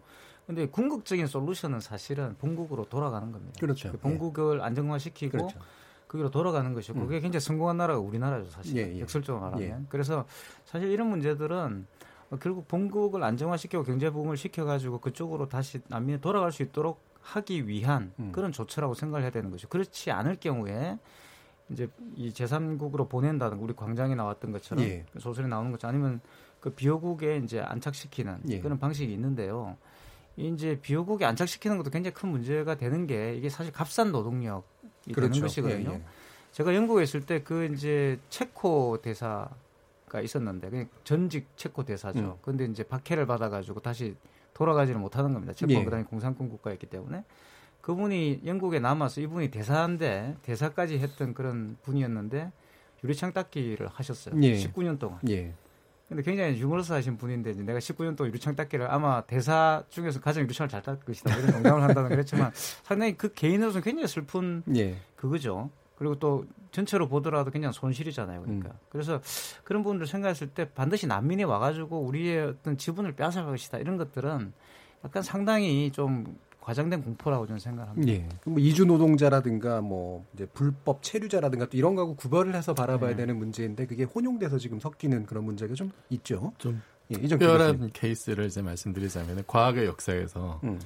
근데 0.48 0.66
궁극적인 0.66 1.28
솔루션은 1.28 1.82
사실은 1.82 2.36
본국으로 2.38 2.86
돌아가는 2.86 3.32
겁니다. 3.32 3.60
그렇죠. 3.60 3.92
그 3.92 3.98
본국을 3.98 4.62
안정화시키고 4.62 5.38
그렇죠. 5.38 5.60
거기로 6.08 6.32
돌아가는 6.32 6.74
것이고 6.74 7.02
그게 7.02 7.18
음. 7.18 7.22
굉장히 7.22 7.42
성공한 7.42 7.76
나라가 7.76 8.00
우리나라죠 8.00 8.50
사실 8.50 8.78
예, 8.78 8.96
예. 8.96 9.02
역설적으로 9.02 9.44
말하면 9.44 9.68
예. 9.68 9.86
그래서 9.90 10.26
사실 10.64 10.90
이런 10.90 11.10
문제들은 11.10 11.86
결국 12.40 12.66
본국을 12.70 13.24
안정화시키고 13.24 13.84
경제 13.84 14.10
부흥을 14.10 14.38
시켜가지고 14.38 15.00
그쪽으로 15.00 15.50
다시 15.50 15.82
난민이 15.90 16.22
돌아갈 16.22 16.54
수 16.54 16.64
있도록 16.64 17.02
하기 17.22 17.68
위한 17.68 18.14
음. 18.20 18.32
그런 18.32 18.54
조처라고 18.54 18.94
생각을 18.94 19.24
해야 19.24 19.32
되는 19.32 19.52
거죠. 19.52 19.68
그렇지 19.68 20.12
않을 20.12 20.38
경우에 20.38 20.98
이제 21.70 21.90
이 22.16 22.32
제3국으로 22.32 23.10
보낸다는 23.10 23.58
우리 23.60 23.74
광장에 23.74 24.16
나왔던 24.16 24.54
것처럼 24.54 24.86
예. 24.86 25.06
소설에 25.20 25.48
나오는 25.48 25.72
것처럼 25.72 25.96
아니면 25.96 26.22
그 26.62 26.70
비호국에 26.70 27.42
이제 27.44 27.60
안착시키는 27.60 28.44
예. 28.50 28.60
그런 28.62 28.80
방식이 28.80 29.12
있는데요. 29.12 29.76
이제 30.38 30.80
비호국에 30.80 31.26
안착시키는 31.26 31.78
것도 31.78 31.90
굉장히 31.90 32.14
큰 32.14 32.30
문제가 32.30 32.76
되는 32.76 33.08
게 33.08 33.36
이게 33.36 33.50
사실 33.50 33.74
값싼 33.74 34.12
노동력이 34.12 35.14
그렇죠. 35.14 35.34
되는 35.34 35.42
것이거든요. 35.42 35.90
예, 35.92 35.96
예. 35.96 36.02
제가 36.52 36.74
영국에 36.76 37.04
있을 37.04 37.26
때 37.26 37.40
그 37.44 37.66
이제 37.66 38.20
체코 38.30 39.02
대사가 39.02 40.22
있었는데 40.24 40.70
그냥 40.70 40.90
전직 41.04 41.48
체코 41.56 41.84
대사죠. 41.84 42.20
음. 42.20 42.34
근데 42.42 42.66
이제 42.66 42.84
박해를 42.84 43.26
받아가지고 43.26 43.80
다시 43.82 44.16
돌아가지를 44.54 45.00
못하는 45.00 45.34
겁니다. 45.34 45.54
체코가 45.54 45.80
예. 45.80 45.84
그다음에 45.84 46.04
공산권 46.06 46.50
국가였기 46.50 46.86
때문에 46.88 47.24
그분이 47.82 48.42
영국에 48.46 48.80
남아서 48.80 49.22
이분이 49.22 49.50
대사인데 49.50 50.36
대사까지 50.44 51.00
했던 51.00 51.34
그런 51.34 51.78
분이었는데 51.84 52.52
유리창 53.04 53.34
닦기를 53.34 53.88
하셨어요. 53.88 54.36
예. 54.44 54.54
19년 54.56 55.00
동안. 55.00 55.20
예. 56.10 56.16
근데 56.16 56.24
굉장히 56.24 56.58
유머러스하신 56.60 57.18
분인데 57.18 57.52
이제 57.52 57.64
내가 57.64 57.80
19년 57.80 58.16
동안 58.16 58.32
유리창 58.32 58.56
닦기를 58.56 58.90
아마 58.90 59.22
대사 59.22 59.84
중에서 59.90 60.22
가장 60.22 60.44
유리창을 60.44 60.70
잘 60.70 60.82
닦을 60.82 61.00
것이다 61.06 61.36
이런 61.36 61.52
농담을 61.52 61.84
한다는 61.84 62.10
그랬지만 62.10 62.52
상당히 62.84 63.18
그 63.18 63.34
개인으로서는 63.34 63.84
굉장히 63.84 64.08
슬픈 64.08 64.64
예. 64.76 64.96
그거죠. 65.16 65.70
그리고 65.98 66.16
또 66.20 66.46
전체로 66.72 67.08
보더라도 67.08 67.50
굉장히 67.50 67.74
손실이잖아요. 67.74 68.42
그러니까 68.42 68.70
음. 68.70 68.74
그래서 68.90 69.20
그런 69.64 69.84
부분들 69.84 70.06
생각했을 70.06 70.48
때 70.48 70.70
반드시 70.70 71.08
난민이 71.08 71.44
와가지고 71.44 72.02
우리의 72.02 72.46
어떤 72.46 72.78
지분을 72.78 73.14
빼앗아갈 73.14 73.52
것이다 73.52 73.80
이런 73.80 73.98
것들은 73.98 74.54
약간 75.04 75.24
상당히 75.24 75.92
좀 75.92 76.38
과장된 76.68 77.02
공포라고 77.02 77.48
저는 77.48 77.60
생각합니다. 77.60 78.12
예. 78.12 78.28
뭐 78.44 78.60
이주 78.60 78.84
노동자라든가 78.84 79.80
뭐 79.80 80.26
이제 80.34 80.46
불법 80.48 81.02
체류자라든가 81.02 81.68
또 81.70 81.78
이런 81.78 81.96
거하고 81.96 82.18
구별을 82.18 82.56
해서 82.56 82.74
바라봐야 82.74 83.12
네. 83.12 83.16
되는 83.16 83.38
문제인데 83.38 83.86
그게 83.88 84.04
혼용돼서 84.04 84.58
지금 84.58 84.78
섞이는 84.78 85.26
그런 85.28 85.46
문제가 85.46 85.74
좀 85.76 85.94
있죠. 86.10 86.52
좀 86.58 86.82
예, 87.12 87.16
특별한 87.26 87.92
케이스를 87.94 88.48
이제 88.48 88.62
말씀드리자면 88.62 89.46
과학의 89.48 89.86
역사에서 89.86 90.60
음. 90.66 90.78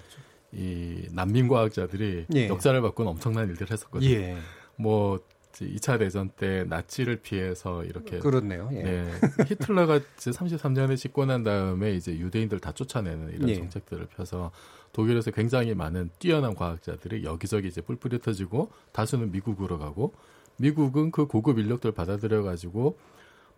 이 0.52 1.08
난민 1.14 1.48
과학자들이 1.48 2.28
예. 2.36 2.48
역사를 2.48 2.80
바꾼 2.80 3.08
엄청난 3.08 3.50
일들을 3.50 3.72
했었거든요. 3.72 4.12
예. 4.12 4.38
뭐 4.76 5.20
2차 5.54 5.98
대전 5.98 6.30
때 6.30 6.64
나치를 6.64 7.18
피해서 7.18 7.84
이렇게 7.86 8.20
그렇네요. 8.20 8.70
예. 8.74 8.84
네. 8.84 9.12
히틀러가 9.48 9.98
이제 10.18 10.30
33년에 10.30 10.96
집권한 10.96 11.42
다음에 11.42 11.94
이제 11.96 12.16
유대인들 12.16 12.60
다 12.60 12.72
쫓아내는 12.72 13.34
이런 13.34 13.50
예. 13.50 13.56
정책들을 13.56 14.06
펴서 14.16 14.52
독일에서 14.94 15.32
굉장히 15.32 15.74
많은 15.74 16.10
뛰어난 16.20 16.54
과학자들이 16.56 17.24
여기저기 17.24 17.68
이제 17.68 17.82
뿔뿔이 17.82 18.20
터지고 18.20 18.72
다수는 18.92 19.32
미국으로 19.32 19.80
가고 19.80 20.14
미국은 20.58 21.12
그 21.12 21.26
고급 21.28 21.60
인력들 21.60 21.92
받아들여 21.94 22.44
가지고 22.44 22.98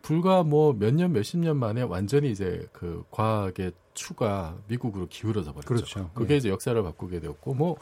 불과 0.02 0.44
뭐 0.44 0.74
몇 0.74 0.94
년 0.94 1.14
몇십 1.14 1.40
년 1.40 1.58
만에 1.58 1.82
완전히 1.82 2.30
이제 2.32 2.68
그 2.74 3.04
과학의 3.12 3.72
추가 3.94 4.58
미국으로 4.68 5.08
기울어져 5.08 5.54
버렸죠. 5.54 5.68
그렇죠. 5.68 6.12
그게 6.14 6.34
예. 6.34 6.38
이제 6.38 6.50
역사를 6.50 6.82
바꾸게 6.82 7.20
되었고 7.20 7.54
뭐 7.54 7.78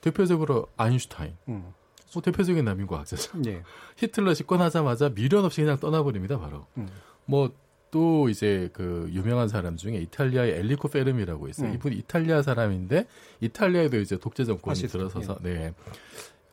대표적으로 0.00 0.68
아인슈타인. 0.76 1.36
음. 1.48 1.72
뭐 2.14 2.22
대표적인 2.22 2.64
남인 2.64 2.86
과학자죠. 2.86 3.38
예. 3.46 3.62
히틀러 3.96 4.32
집권하자마자 4.32 5.10
미련 5.10 5.44
없이 5.44 5.60
그냥 5.60 5.78
떠나버립니다, 5.78 6.38
바로. 6.38 6.66
음. 6.78 6.88
뭐 7.26 7.50
또 7.96 8.28
이제 8.28 8.68
그 8.74 9.08
유명한 9.10 9.48
사람 9.48 9.78
중에 9.78 9.96
이탈리아의 9.96 10.52
엘리코 10.58 10.88
페르미라고 10.88 11.48
있어요. 11.48 11.70
음. 11.70 11.74
이분이 11.76 11.96
이탈리아 11.96 12.42
사람인데 12.42 13.06
이탈리아에도 13.40 13.98
이제 14.00 14.18
독재 14.18 14.44
정권이 14.44 14.80
들어서서 14.80 15.38
예. 15.46 15.48
네. 15.48 15.74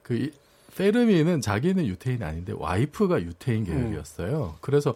그 0.03 0.32
페르미는 0.77 1.41
자기는 1.41 1.86
유태인이 1.86 2.23
아닌데 2.23 2.53
와이프가 2.56 3.21
유태인 3.23 3.65
계열이었어요. 3.65 4.53
음. 4.56 4.58
그래서 4.62 4.95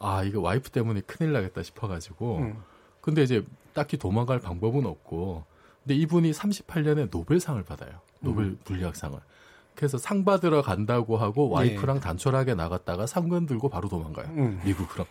아 0.00 0.24
이거 0.24 0.40
와이프 0.40 0.70
때문에 0.70 1.02
큰일 1.06 1.32
나겠다 1.32 1.62
싶어가지고 1.62 2.38
음. 2.38 2.56
근데 3.00 3.22
이제 3.22 3.44
딱히 3.72 3.96
도망갈 3.96 4.40
방법은 4.40 4.86
없고 4.86 5.44
근데 5.84 5.94
이분이 5.94 6.32
38년에 6.32 7.10
노벨상을 7.12 7.62
받아요. 7.62 8.00
노벨 8.18 8.46
음. 8.46 8.58
물리학상을. 8.66 9.16
그래서 9.16 9.98
상 9.98 10.24
받으러 10.24 10.62
간다고 10.62 11.18
하고 11.18 11.50
와이프랑 11.50 11.96
예. 11.96 12.00
단촐하게 12.00 12.54
나갔다가 12.54 13.06
상금 13.06 13.46
들고 13.46 13.68
바로 13.68 13.88
도망가요. 13.88 14.26
음. 14.30 14.60
미국으로. 14.64 15.06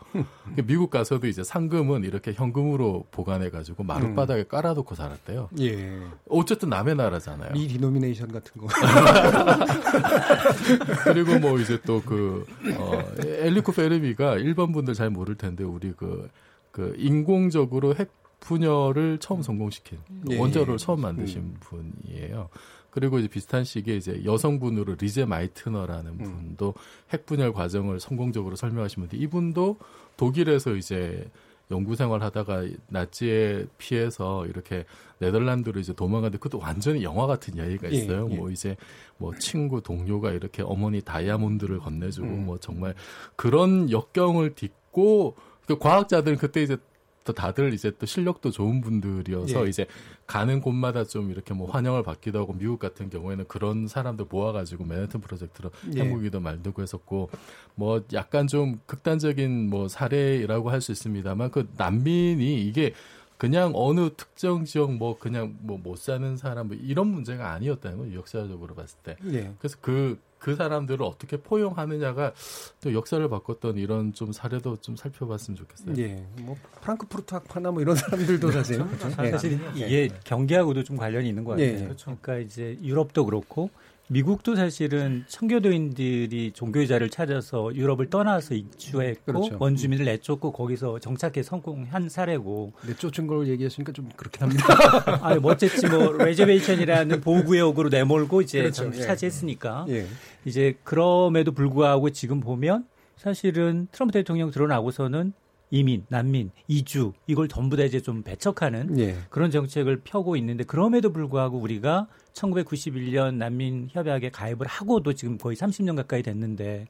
미국 0.66 0.90
가서도 0.90 1.28
이제 1.28 1.44
상금은 1.44 2.04
이렇게 2.04 2.34
현금으로 2.34 3.06
보관해가지고 3.12 3.84
마룻바닥에 3.84 4.42
음. 4.42 4.48
깔아놓고 4.48 4.96
살았대요. 4.96 5.50
예. 5.60 6.00
어쨌든 6.28 6.70
남의 6.70 6.96
나라잖아요. 6.96 7.54
리디노미네이션 7.54 8.32
같은 8.32 8.60
거. 8.60 8.68
그리고 11.06 11.38
뭐 11.40 11.60
이제 11.60 11.80
또 11.86 12.02
그, 12.02 12.46
어, 12.78 13.04
엔리코 13.20 13.72
페르미가 13.72 14.38
일반 14.38 14.72
분들 14.72 14.96
잘 14.96 15.12
모를 15.12 15.36
텐데 15.36 15.64
우리 15.64 15.92
그, 15.92 16.30
그 16.72 16.96
인공적으로 16.98 17.94
핵 17.96 18.12
분열을 18.40 19.18
처음 19.20 19.42
성공시킨 19.42 19.98
예. 20.32 20.40
원자로를 20.40 20.78
처음 20.78 21.02
만드신 21.02 21.40
음. 21.40 21.58
분이에요. 21.60 22.50
그리고 22.96 23.20
이제 23.20 23.28
비슷한 23.28 23.66
시기에 23.66 23.98
이제 23.98 24.22
여성분으로 24.24 24.96
리제 24.98 25.26
마이트너라는 25.26 26.12
음. 26.14 26.18
분도 26.18 26.74
핵 27.10 27.26
분열 27.26 27.52
과정을 27.52 28.00
성공적으로 28.00 28.56
설명하신 28.56 29.04
분인데 29.04 29.18
이분도 29.18 29.76
독일에서 30.16 30.76
이제 30.76 31.30
연구 31.72 31.98
생활 31.98 32.24
하다가 32.24 32.64
나치에 32.88 33.66
피해서 33.78 34.46
이렇게 34.46 34.86
네덜란드로 35.20 35.82
이제 35.82 35.92
도망가는데 35.92 36.38
그것도 36.38 36.64
완전히 36.64 37.04
영화 37.04 37.28
같은 37.28 37.58
이야기가 37.58 37.92
예, 37.92 37.96
있어요. 37.96 38.30
예, 38.30 38.34
예. 38.34 38.38
뭐 38.38 38.50
이제 38.50 38.78
뭐 39.18 39.34
친구 39.40 39.82
동료가 39.82 40.32
이렇게 40.32 40.64
어머니 40.64 41.02
다이아몬드를 41.02 41.80
건네주고 41.80 42.28
음. 42.28 42.46
뭐 42.46 42.58
정말 42.60 42.96
그런 43.36 43.92
역경을 43.92 44.56
딛고 44.56 45.36
그 45.68 45.78
과학자들은 45.78 46.38
그때 46.38 46.64
이제 46.64 46.78
또 47.26 47.34
다들 47.34 47.74
이제 47.74 47.92
또 48.00 48.06
실력도 48.06 48.52
좋은 48.52 48.80
분들이어서 48.82 49.66
예. 49.66 49.70
이제 49.70 49.86
가는 50.28 50.62
곳마다 50.62 51.04
좀 51.04 51.32
이렇게 51.32 51.54
뭐 51.54 51.70
환영을 51.70 52.04
받기도 52.04 52.40
하고 52.40 52.54
미국 52.54 52.80
같은 52.80 53.10
경우에는 53.10 53.46
그런 53.48 53.88
사람들 53.88 54.28
모아가지고 54.30 54.86
맨해튼 54.86 55.20
프로젝트로 55.20 55.72
예. 55.96 56.02
핵무기도 56.02 56.40
만들고 56.40 56.82
했었고 56.84 57.30
뭐 57.74 58.04
약간 58.14 58.48
좀 58.48 58.80
극단적인 58.86 59.70
뭐 59.70 59.88
사례라고 59.90 60.70
할 60.70 60.86
수 60.86 60.92
있습니다만 60.92 61.50
그 61.50 61.68
난민이 61.78 62.62
이게 62.62 62.94
그냥 63.38 63.72
어느 63.76 64.10
특정 64.16 64.66
지역 64.66 64.94
뭐 64.94 65.18
그냥 65.20 65.56
뭐 65.62 65.78
못 65.78 65.98
사는 66.00 66.38
사람 66.38 66.68
뭐 66.68 66.78
이런 66.80 67.08
문제가 67.08 67.52
아니었다는 67.52 67.98
거예요 67.98 68.18
역사적으로 68.20 68.76
봤을 68.76 68.98
때. 69.04 69.18
예. 69.32 69.54
그래서 69.60 69.78
그그 69.82 70.56
사람들을 70.56 71.04
어떻게 71.06 71.38
포용하느냐가 71.38 72.34
또 72.82 72.94
역사를 72.94 73.28
바꿨던 73.28 73.78
이런 73.78 74.14
좀 74.14 74.32
사례도 74.32 74.78
좀 74.78 74.96
살펴봤으면 74.96 75.58
좋겠어요. 75.58 75.96
예, 75.98 76.26
뭐 76.42 76.56
프랑크푸르트 76.82 77.34
학파나 77.34 77.72
뭐 77.72 77.82
이런 77.82 77.96
사람들도 77.96 78.50
사실 78.52 78.78
그렇죠. 78.84 79.10
사실 79.12 79.60
이게 79.76 80.10
경계하고도 80.24 80.84
좀 80.84 80.98
관련이 80.98 81.28
있는 81.30 81.44
것 81.44 81.52
같아요. 81.52 81.68
예. 81.68 81.84
그렇죠. 81.84 82.18
그러니까 82.22 82.38
이제 82.38 82.78
유럽도 82.82 83.26
그렇고 83.26 83.70
미국도 84.08 84.56
사실은 84.56 85.26
청교도인들이 85.28 86.52
종교의 86.54 86.88
자를 86.88 87.10
찾아서 87.10 87.74
유럽을 87.74 88.10
떠나서 88.10 88.54
이주했고 88.54 89.26
그렇죠. 89.26 89.58
원주민을 89.60 90.06
내쫓고 90.06 90.52
거기서 90.52 91.00
정착해 91.00 91.42
성공한 91.42 92.08
사례고 92.08 92.74
내쫓은 92.86 93.26
걸 93.26 93.48
얘기하시니까 93.48 93.94
좀 93.94 94.10
그렇긴 94.16 94.44
합니다. 94.44 94.66
아니 95.26 95.40
뭐 95.40 95.52
어쨌든 95.52 95.90
뭐 95.90 96.12
레저베이션이라는 96.24 97.22
보호구역으로 97.22 97.90
내몰고 97.90 98.42
이제 98.42 98.60
그렇죠. 98.60 98.92
예. 98.94 99.02
차지했으니까 99.02 99.86
예. 99.90 100.06
이제 100.46 100.76
그럼에도 100.84 101.52
불구하고 101.52 102.12
지금 102.12 102.42
보면 102.42 102.86
사실은 103.18 103.88
트럼프 103.92 104.14
대통령 104.14 104.52
들어나고서는 104.52 105.34
이민, 105.72 106.06
난민, 106.10 106.52
이주 106.68 107.14
이걸 107.26 107.48
전부 107.48 107.76
다 107.76 107.84
이제 107.84 108.00
좀 108.00 108.22
배척하는 108.22 109.00
예. 109.00 109.18
그런 109.30 109.50
정책을 109.50 110.02
펴고 110.04 110.36
있는데 110.38 110.64
그럼에도 110.64 111.12
불구하고 111.12 111.58
우리가 111.58 112.08
1991년 112.36 113.36
난민 113.36 113.90
협약에 113.92 114.30
가입을 114.30 114.68
하고도 114.68 115.14
지금 115.14 115.38
거의 115.38 115.56
30년 115.56 115.96
가까이 115.96 116.22
됐는데 116.22 116.88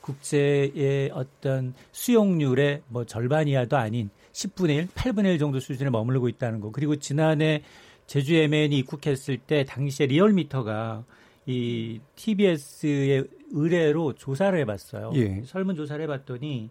국제의 0.00 1.10
어떤 1.12 1.74
수용률의 1.92 2.82
뭐 2.88 3.04
절반 3.04 3.48
이하도 3.48 3.76
아닌 3.76 4.10
10분의 4.32 4.76
1, 4.76 4.86
8분의 4.88 5.26
1 5.34 5.38
정도 5.38 5.60
수준에 5.60 5.90
머무르고 5.90 6.28
있다는 6.28 6.60
거. 6.60 6.70
그리고 6.70 6.96
지난해 6.96 7.62
제주 8.06 8.34
MN이 8.34 8.78
입국했을 8.78 9.38
때 9.38 9.64
당시에 9.64 10.06
리얼미터가 10.06 11.04
이 11.46 12.00
TBS의 12.14 13.24
의뢰로 13.52 14.14
조사를 14.14 14.58
해봤어요. 14.60 15.12
예. 15.14 15.42
설문 15.44 15.76
조사를 15.76 16.02
해봤더니 16.04 16.70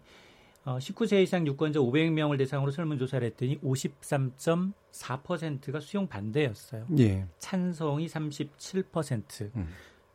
19세 0.74 1.22
이상 1.22 1.46
유권자 1.46 1.80
500명을 1.80 2.36
대상으로 2.38 2.72
설문조사를 2.72 3.24
했더니 3.28 3.60
53.4%가 3.60 5.80
수용 5.80 6.08
반대였어요. 6.08 6.86
예. 6.98 7.26
찬성이 7.38 8.08
37%, 8.08 9.54
음. 9.54 9.68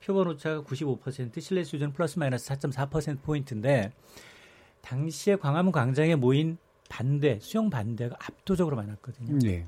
표본 0.04 0.28
오차가 0.28 0.62
95%, 0.64 1.40
신뢰 1.40 1.64
수준 1.64 1.94
플러스 1.94 2.20
마이너스 2.20 2.50
4.4% 2.50 3.22
포인트인데 3.22 3.94
당시에 4.82 5.38
광화문 5.38 5.72
광장에 5.72 6.16
모인 6.16 6.58
반대, 6.90 7.40
수용 7.40 7.70
반대가 7.70 8.18
압도적으로 8.20 8.76
많았거든요. 8.76 9.40
예. 9.50 9.66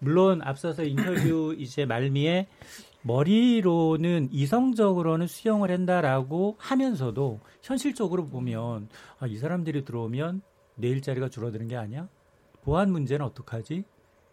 물론 0.00 0.42
앞서서 0.42 0.84
인터뷰 0.84 1.54
이제 1.58 1.84
말미에 1.84 2.46
머리로는 3.02 4.28
이성적으로는 4.32 5.26
수용을 5.26 5.70
한다라고 5.70 6.56
하면서도 6.58 7.40
현실적으로 7.62 8.26
보면 8.26 8.88
아, 9.20 9.26
이 9.26 9.36
사람들이 9.36 9.84
들어오면 9.84 10.42
내 10.74 10.88
일자리가 10.88 11.28
줄어드는 11.28 11.68
게 11.68 11.76
아니야? 11.76 12.08
보안 12.62 12.90
문제는 12.90 13.24
어떡하지? 13.26 13.84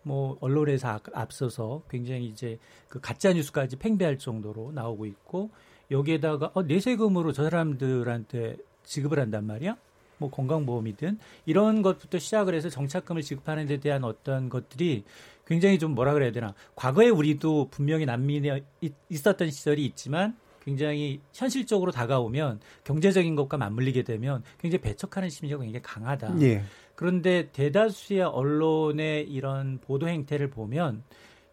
뭐 0.03 0.37
언론에서 0.39 0.99
앞서서 1.13 1.81
굉장히 1.89 2.25
이제 2.25 2.59
그 2.89 2.99
가짜 2.99 3.33
뉴스까지 3.33 3.77
팽배할 3.77 4.19
정도로 4.19 4.71
나오고 4.71 5.05
있고 5.07 5.49
여기에다가 5.89 6.51
어, 6.53 6.63
내 6.63 6.79
세금으로 6.79 7.31
저 7.31 7.43
사람들한테 7.43 8.57
지급을 8.83 9.19
한단 9.19 9.45
말이야? 9.45 9.77
뭐 10.17 10.29
건강보험이든 10.29 11.19
이런 11.45 11.81
것부터 11.81 12.19
시작을 12.19 12.53
해서 12.53 12.69
정착금을 12.69 13.21
지급하는 13.21 13.65
데 13.67 13.77
대한 13.77 14.03
어떤 14.03 14.49
것들이 14.49 15.03
굉장히 15.45 15.79
좀 15.79 15.93
뭐라 15.93 16.13
그래야 16.13 16.31
되나 16.31 16.53
과거에 16.75 17.09
우리도 17.09 17.69
분명히 17.69 18.05
난민에 18.05 18.63
있었던 19.09 19.51
시절이 19.51 19.85
있지만 19.85 20.35
굉장히 20.63 21.21
현실적으로 21.31 21.91
다가오면 21.91 22.59
경제적인 22.83 23.35
것과 23.35 23.57
맞물리게 23.57 24.01
되면 24.03 24.43
굉장히 24.59 24.81
배척하는 24.81 25.29
심리가 25.29 25.59
굉장히 25.59 25.81
강하다. 25.83 26.41
예. 26.41 26.63
그런데 26.95 27.49
대다수의 27.51 28.21
언론의 28.21 29.29
이런 29.29 29.79
보도 29.79 30.07
행태를 30.07 30.49
보면 30.49 31.03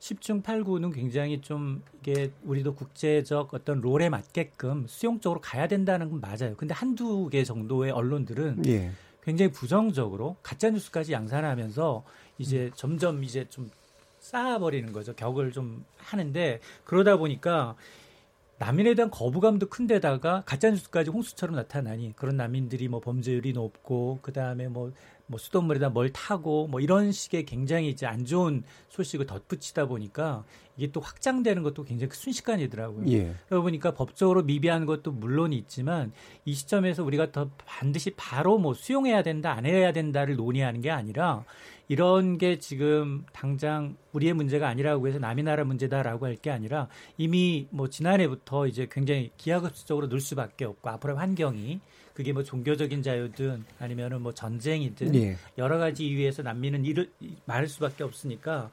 10중 0.00 0.42
8구는 0.42 0.94
굉장히 0.94 1.40
좀 1.40 1.82
이게 2.00 2.32
우리도 2.42 2.74
국제적 2.74 3.52
어떤 3.54 3.80
롤에 3.80 4.08
맞게끔 4.08 4.86
수용적으로 4.88 5.40
가야 5.40 5.68
된다는 5.68 6.10
건 6.10 6.20
맞아요. 6.20 6.56
근데 6.56 6.74
한두 6.74 7.28
개 7.28 7.44
정도의 7.44 7.92
언론들은 7.92 8.64
예. 8.66 8.90
굉장히 9.22 9.52
부정적으로 9.52 10.36
가짜 10.42 10.70
뉴스까지 10.70 11.12
양산하면서 11.12 12.02
이제 12.38 12.64
음. 12.64 12.70
점점 12.74 13.22
이제 13.22 13.46
좀 13.48 13.70
쌓아버리는 14.32 14.92
거죠. 14.92 15.14
격을 15.14 15.52
좀 15.52 15.84
하는데 15.98 16.58
그러다 16.84 17.18
보니까 17.18 17.76
난민에 18.58 18.94
대한 18.94 19.10
거부감도 19.10 19.68
큰데다가 19.68 20.42
가짜뉴스까지 20.46 21.10
홍수처럼 21.10 21.56
나타나니 21.56 22.14
그런 22.16 22.36
난민들이 22.36 22.88
뭐 22.88 23.00
범죄율이 23.00 23.52
높고 23.52 24.20
그 24.22 24.32
다음에 24.32 24.68
뭐, 24.68 24.92
뭐 25.26 25.38
수돗물에다 25.38 25.90
뭘 25.90 26.10
타고 26.10 26.68
뭐 26.68 26.80
이런 26.80 27.10
식의 27.12 27.44
굉장히 27.44 27.88
이제 27.88 28.06
안 28.06 28.24
좋은 28.24 28.62
소식을 28.88 29.26
덧붙이다 29.26 29.86
보니까 29.86 30.44
이게 30.76 30.92
또 30.92 31.00
확장되는 31.00 31.62
것도 31.64 31.82
굉장히 31.84 32.12
순식간이더라고요. 32.14 33.10
예. 33.10 33.34
그러다 33.48 33.62
보니까 33.62 33.94
법적으로 33.94 34.44
미비한 34.44 34.86
것도 34.86 35.10
물론 35.10 35.52
있지만 35.52 36.12
이 36.44 36.54
시점에서 36.54 37.02
우리가 37.02 37.32
더 37.32 37.50
반드시 37.66 38.12
바로 38.16 38.58
뭐 38.58 38.74
수용해야 38.74 39.22
된다 39.24 39.52
안 39.52 39.66
해야 39.66 39.92
된다를 39.92 40.36
논의하는 40.36 40.80
게 40.80 40.90
아니라 40.90 41.44
이런 41.88 42.38
게 42.38 42.58
지금 42.58 43.24
당장 43.32 43.96
우리의 44.12 44.32
문제가 44.34 44.68
아니라고 44.68 45.08
해서 45.08 45.18
남의 45.18 45.44
나라 45.44 45.64
문제다라고 45.64 46.26
할 46.26 46.36
게 46.42 46.50
아니라 46.50 46.88
이미 47.18 47.66
뭐 47.70 47.88
지난해부터 47.88 48.66
이제 48.66 48.88
굉장히 48.90 49.30
기하급수적으로 49.36 50.08
늘 50.08 50.20
수밖에 50.20 50.64
없고 50.64 50.88
앞으로 50.90 51.16
환경이 51.16 51.80
그게 52.14 52.32
뭐 52.32 52.42
종교적인 52.42 53.02
자유든 53.02 53.64
아니면은 53.78 54.22
뭐 54.22 54.32
전쟁이든 54.32 55.14
예. 55.14 55.36
여러 55.58 55.78
가지 55.78 56.06
이유에서 56.06 56.42
난민은 56.42 56.84
이를 56.84 57.10
말할 57.46 57.68
수밖에 57.68 58.04
없으니까 58.04 58.70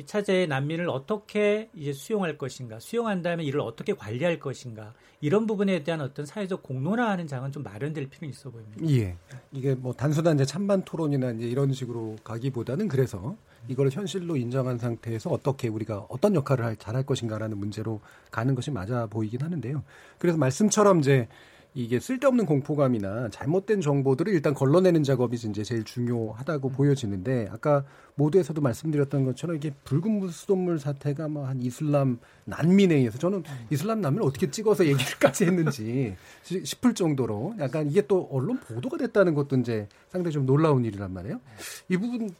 이 0.00 0.06
차제의 0.06 0.46
난민을 0.48 0.88
어떻게 0.88 1.68
이제 1.74 1.92
수용할 1.92 2.38
것인가, 2.38 2.80
수용한다면 2.80 3.44
이를 3.44 3.60
어떻게 3.60 3.92
관리할 3.92 4.40
것인가 4.40 4.94
이런 5.20 5.46
부분에 5.46 5.84
대한 5.84 6.00
어떤 6.00 6.24
사회적 6.24 6.62
공론화하는 6.62 7.26
장은 7.26 7.52
좀 7.52 7.62
마련될 7.62 8.08
필요는 8.08 8.30
있어 8.30 8.48
보입니다. 8.48 8.88
예. 8.88 9.14
이게 9.52 9.74
뭐 9.74 9.92
단순한 9.92 10.36
이제 10.36 10.46
찬반 10.46 10.82
토론이나 10.82 11.32
이제 11.32 11.46
이런 11.46 11.74
식으로 11.74 12.16
가기보다는 12.24 12.88
그래서 12.88 13.36
이걸 13.68 13.90
현실로 13.90 14.38
인정한 14.38 14.78
상태에서 14.78 15.28
어떻게 15.28 15.68
우리가 15.68 16.06
어떤 16.08 16.34
역할을 16.34 16.76
잘할 16.76 17.04
것인가라는 17.04 17.58
문제로 17.58 18.00
가는 18.30 18.54
것이 18.54 18.70
맞아 18.70 19.06
보이긴 19.06 19.42
하는데요. 19.42 19.82
그래서 20.18 20.38
말씀처럼 20.38 21.00
이제 21.00 21.28
이게 21.74 22.00
쓸데없는 22.00 22.46
공포감이나 22.46 23.28
잘못된 23.28 23.80
정보들을 23.80 24.32
일단 24.32 24.54
걸러내는 24.54 25.02
작업이 25.02 25.36
이제 25.36 25.62
제일 25.62 25.84
중요하다고 25.84 26.68
음. 26.68 26.72
보여지는데 26.72 27.48
아까 27.52 27.84
모두에서도 28.16 28.60
말씀드렸던 28.60 29.24
것처럼 29.24 29.56
이게 29.56 29.72
붉은 29.84 30.28
수돗물 30.28 30.78
사태가 30.78 31.28
뭐 31.28 31.50
한 31.50 31.60
이슬람 31.60 32.18
난민에 32.44 32.94
의해서 32.94 33.18
저는 33.18 33.38
음. 33.38 33.66
이슬람 33.70 34.00
난민을 34.00 34.26
어떻게 34.26 34.50
찍어서 34.50 34.86
얘기를까지 34.86 35.44
했는지 35.44 36.16
싶을 36.42 36.94
정도로 36.94 37.54
약간 37.58 37.88
이게 37.88 38.06
또 38.06 38.28
언론 38.30 38.60
보도가 38.60 38.96
됐다는 38.98 39.34
것도 39.34 39.56
이제 39.56 39.88
상당히 40.08 40.32
좀 40.32 40.46
놀라운 40.46 40.84
일이란 40.84 41.12
말이에요. 41.12 41.40
이 41.88 41.96
부분 41.96 42.30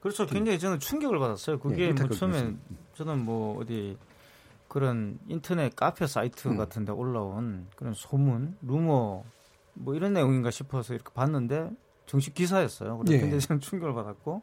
그렇죠. 0.00 0.26
굉장히 0.26 0.58
저는 0.58 0.80
충격을 0.80 1.18
받았어요. 1.18 1.58
그게 1.60 1.92
네, 1.94 2.02
뭐 2.02 2.08
처음에 2.08 2.54
저는 2.94 3.24
뭐 3.24 3.60
어디 3.60 3.96
그런 4.70 5.18
인터넷 5.26 5.74
카페 5.74 6.06
사이트 6.06 6.46
음. 6.46 6.56
같은 6.56 6.84
데 6.84 6.92
올라온 6.92 7.66
그런 7.74 7.92
소문, 7.92 8.56
루머 8.62 9.24
뭐 9.74 9.94
이런 9.94 10.12
내용인가 10.12 10.52
싶어서 10.52 10.94
이렇게 10.94 11.10
봤는데 11.12 11.70
정식 12.06 12.34
기사였어요. 12.34 12.98
그래서 12.98 13.14
예. 13.14 13.28
굉장히 13.28 13.60
충격을 13.60 13.92
받았고 13.94 14.42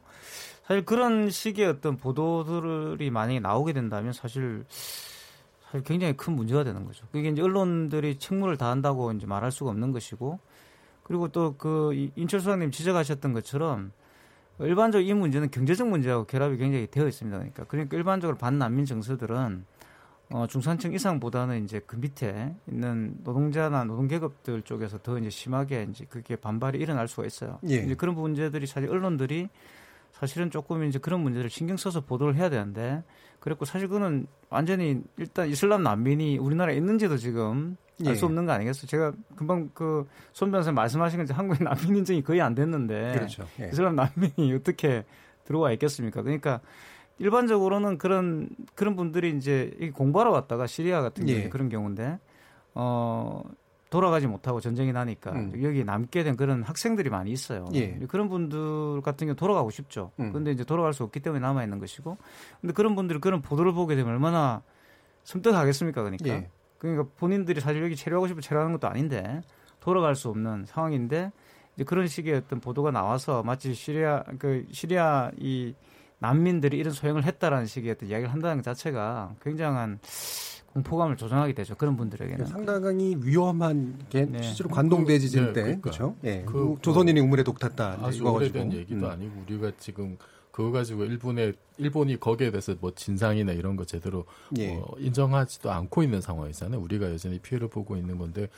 사실 0.66 0.84
그런 0.84 1.30
식의 1.30 1.66
어떤 1.66 1.96
보도들이 1.96 3.10
만약에 3.10 3.40
나오게 3.40 3.72
된다면 3.72 4.12
사실 4.12 4.66
사실 5.64 5.82
굉장히 5.82 6.14
큰 6.14 6.34
문제가 6.34 6.62
되는 6.62 6.84
거죠. 6.84 7.06
그게 7.10 7.30
이제 7.30 7.40
언론들이 7.40 8.18
책무를 8.18 8.58
다한다고 8.58 9.12
이제 9.12 9.26
말할 9.26 9.50
수가 9.50 9.70
없는 9.70 9.92
것이고 9.92 10.38
그리고 11.04 11.28
또 11.28 11.54
그 11.56 12.10
인철 12.16 12.40
수장님 12.40 12.70
지적하셨던 12.70 13.32
것처럼 13.32 13.92
일반적으로 14.60 15.08
이 15.08 15.14
문제는 15.14 15.50
경제적 15.50 15.88
문제하고 15.88 16.24
결합이 16.24 16.58
굉장히 16.58 16.86
되어 16.86 17.08
있습니다. 17.08 17.38
그러니까 17.38 17.64
그러니까 17.64 17.96
일반적으로 17.96 18.36
반난민 18.36 18.84
정서들은 18.84 19.64
어, 20.30 20.46
중산층 20.46 20.92
이상보다는 20.92 21.64
이제 21.64 21.80
그 21.86 21.96
밑에 21.96 22.54
있는 22.68 23.14
노동자나 23.24 23.84
노동계급들 23.84 24.62
쪽에서 24.62 24.98
더 24.98 25.18
이제 25.18 25.30
심하게 25.30 25.86
이제 25.90 26.04
그게 26.08 26.36
반발이 26.36 26.78
일어날 26.78 27.08
수가 27.08 27.26
있어요. 27.26 27.58
예. 27.68 27.76
이제 27.76 27.94
그런 27.94 28.14
문제들이 28.14 28.66
사실 28.66 28.90
언론들이 28.90 29.48
사실은 30.12 30.50
조금 30.50 30.84
이제 30.84 30.98
그런 30.98 31.20
문제를 31.20 31.48
신경 31.48 31.76
써서 31.76 32.00
보도를 32.00 32.34
해야 32.34 32.50
되는데 32.50 33.02
그랬고 33.40 33.64
사실 33.64 33.88
그는 33.88 34.26
완전히 34.50 35.02
일단 35.16 35.48
이슬람 35.48 35.82
난민이 35.82 36.38
우리나라에 36.38 36.76
있는지도 36.76 37.16
지금 37.16 37.76
알수 38.04 38.24
예. 38.24 38.26
없는 38.26 38.44
거 38.46 38.52
아니겠어요? 38.52 38.86
제가 38.86 39.12
금방 39.36 39.70
그 39.72 40.06
손 40.32 40.50
변호사 40.50 40.70
말씀하신 40.72 41.18
것처럼 41.20 41.38
한국에 41.38 41.64
난민 41.64 41.96
인증이 41.96 42.22
거의 42.22 42.40
안 42.40 42.54
됐는데 42.54 43.12
그렇죠. 43.14 43.46
예. 43.60 43.68
이슬람 43.72 43.96
난민이 43.96 44.52
어떻게 44.54 45.04
들어와 45.44 45.72
있겠습니까? 45.72 46.22
그러니까 46.22 46.60
일반적으로는 47.18 47.98
그런 47.98 48.48
그런 48.74 48.96
분들이 48.96 49.36
이제 49.36 49.90
공부하러 49.94 50.30
왔다가 50.30 50.66
시리아 50.66 51.02
같은 51.02 51.26
경우 51.26 51.38
예. 51.38 51.48
그런 51.48 51.68
경우인데 51.68 52.18
어 52.74 53.42
돌아가지 53.90 54.26
못하고 54.26 54.60
전쟁이 54.60 54.92
나니까 54.92 55.32
음. 55.32 55.52
여기 55.62 55.82
남게 55.82 56.22
된 56.22 56.36
그런 56.36 56.62
학생들이 56.62 57.10
많이 57.10 57.30
있어요. 57.30 57.66
예. 57.74 57.98
그런 58.08 58.28
분들 58.28 59.00
같은 59.02 59.26
경우 59.26 59.34
돌아가고 59.34 59.70
싶죠. 59.70 60.12
음. 60.20 60.32
근데 60.32 60.50
이제 60.50 60.64
돌아갈 60.64 60.92
수 60.92 61.02
없기 61.04 61.20
때문에 61.20 61.40
남아 61.40 61.64
있는 61.64 61.78
것이고. 61.78 62.16
근데 62.60 62.72
그런 62.72 62.94
분들이 62.94 63.18
그런 63.18 63.40
보도를 63.40 63.72
보게 63.72 63.96
되면 63.96 64.12
얼마나 64.12 64.62
섬뜩하겠습니까? 65.24 66.02
그러니까. 66.02 66.28
예. 66.28 66.48
그러니까 66.78 67.06
본인들이 67.16 67.60
사실 67.60 67.82
여기 67.82 67.96
체류하고 67.96 68.28
싶어 68.28 68.40
체류하는 68.40 68.72
것도 68.72 68.88
아닌데 68.88 69.40
돌아갈 69.80 70.14
수 70.14 70.28
없는 70.28 70.66
상황인데 70.66 71.32
이제 71.74 71.84
그런 71.84 72.06
식의 72.06 72.34
어떤 72.34 72.60
보도가 72.60 72.90
나와서 72.90 73.42
마치 73.42 73.74
시리아 73.74 74.22
그 74.38 74.64
시리아 74.70 75.30
이 75.38 75.74
난민들이 76.18 76.76
이런 76.78 76.92
소행을 76.92 77.24
했다라는 77.24 77.66
식의 77.66 77.92
어떤 77.92 78.08
이야기를 78.08 78.32
한다는 78.32 78.56
것 78.58 78.62
자체가 78.64 79.34
굉장한 79.42 80.00
공포감을 80.78 81.16
조장하게 81.16 81.54
되죠. 81.54 81.74
그런 81.74 81.96
분들에게는 81.96 82.46
상당히 82.46 83.16
위험한 83.20 83.98
게 84.08 84.26
네. 84.26 84.42
실제로 84.42 84.68
관동대지진 84.70 85.46
그, 85.46 85.52
때 85.52 85.62
네, 85.64 85.78
그렇죠. 85.80 86.16
예. 86.24 86.42
그, 86.46 86.76
조선인이 86.82 87.18
우물에 87.20 87.42
독 87.42 87.58
탔다. 87.58 87.98
아주 88.02 88.24
오래된 88.24 88.72
얘기도 88.72 89.06
음. 89.06 89.10
아니고 89.10 89.42
우리가 89.46 89.72
지금 89.78 90.16
그거 90.50 90.72
가지고 90.72 91.04
일본에 91.04 91.52
일본이 91.76 92.18
거기에 92.18 92.50
대해서 92.50 92.74
뭐 92.80 92.92
진상이나 92.92 93.52
이런 93.52 93.76
거 93.76 93.84
제대로 93.84 94.24
예. 94.58 94.74
뭐 94.74 94.96
인정하지도 94.98 95.70
않고 95.70 96.02
있는 96.02 96.20
상황이잖아요. 96.20 96.80
우리가 96.80 97.12
여전히 97.12 97.38
피해를 97.38 97.68
보고 97.68 97.96
있는 97.96 98.18
건데 98.18 98.48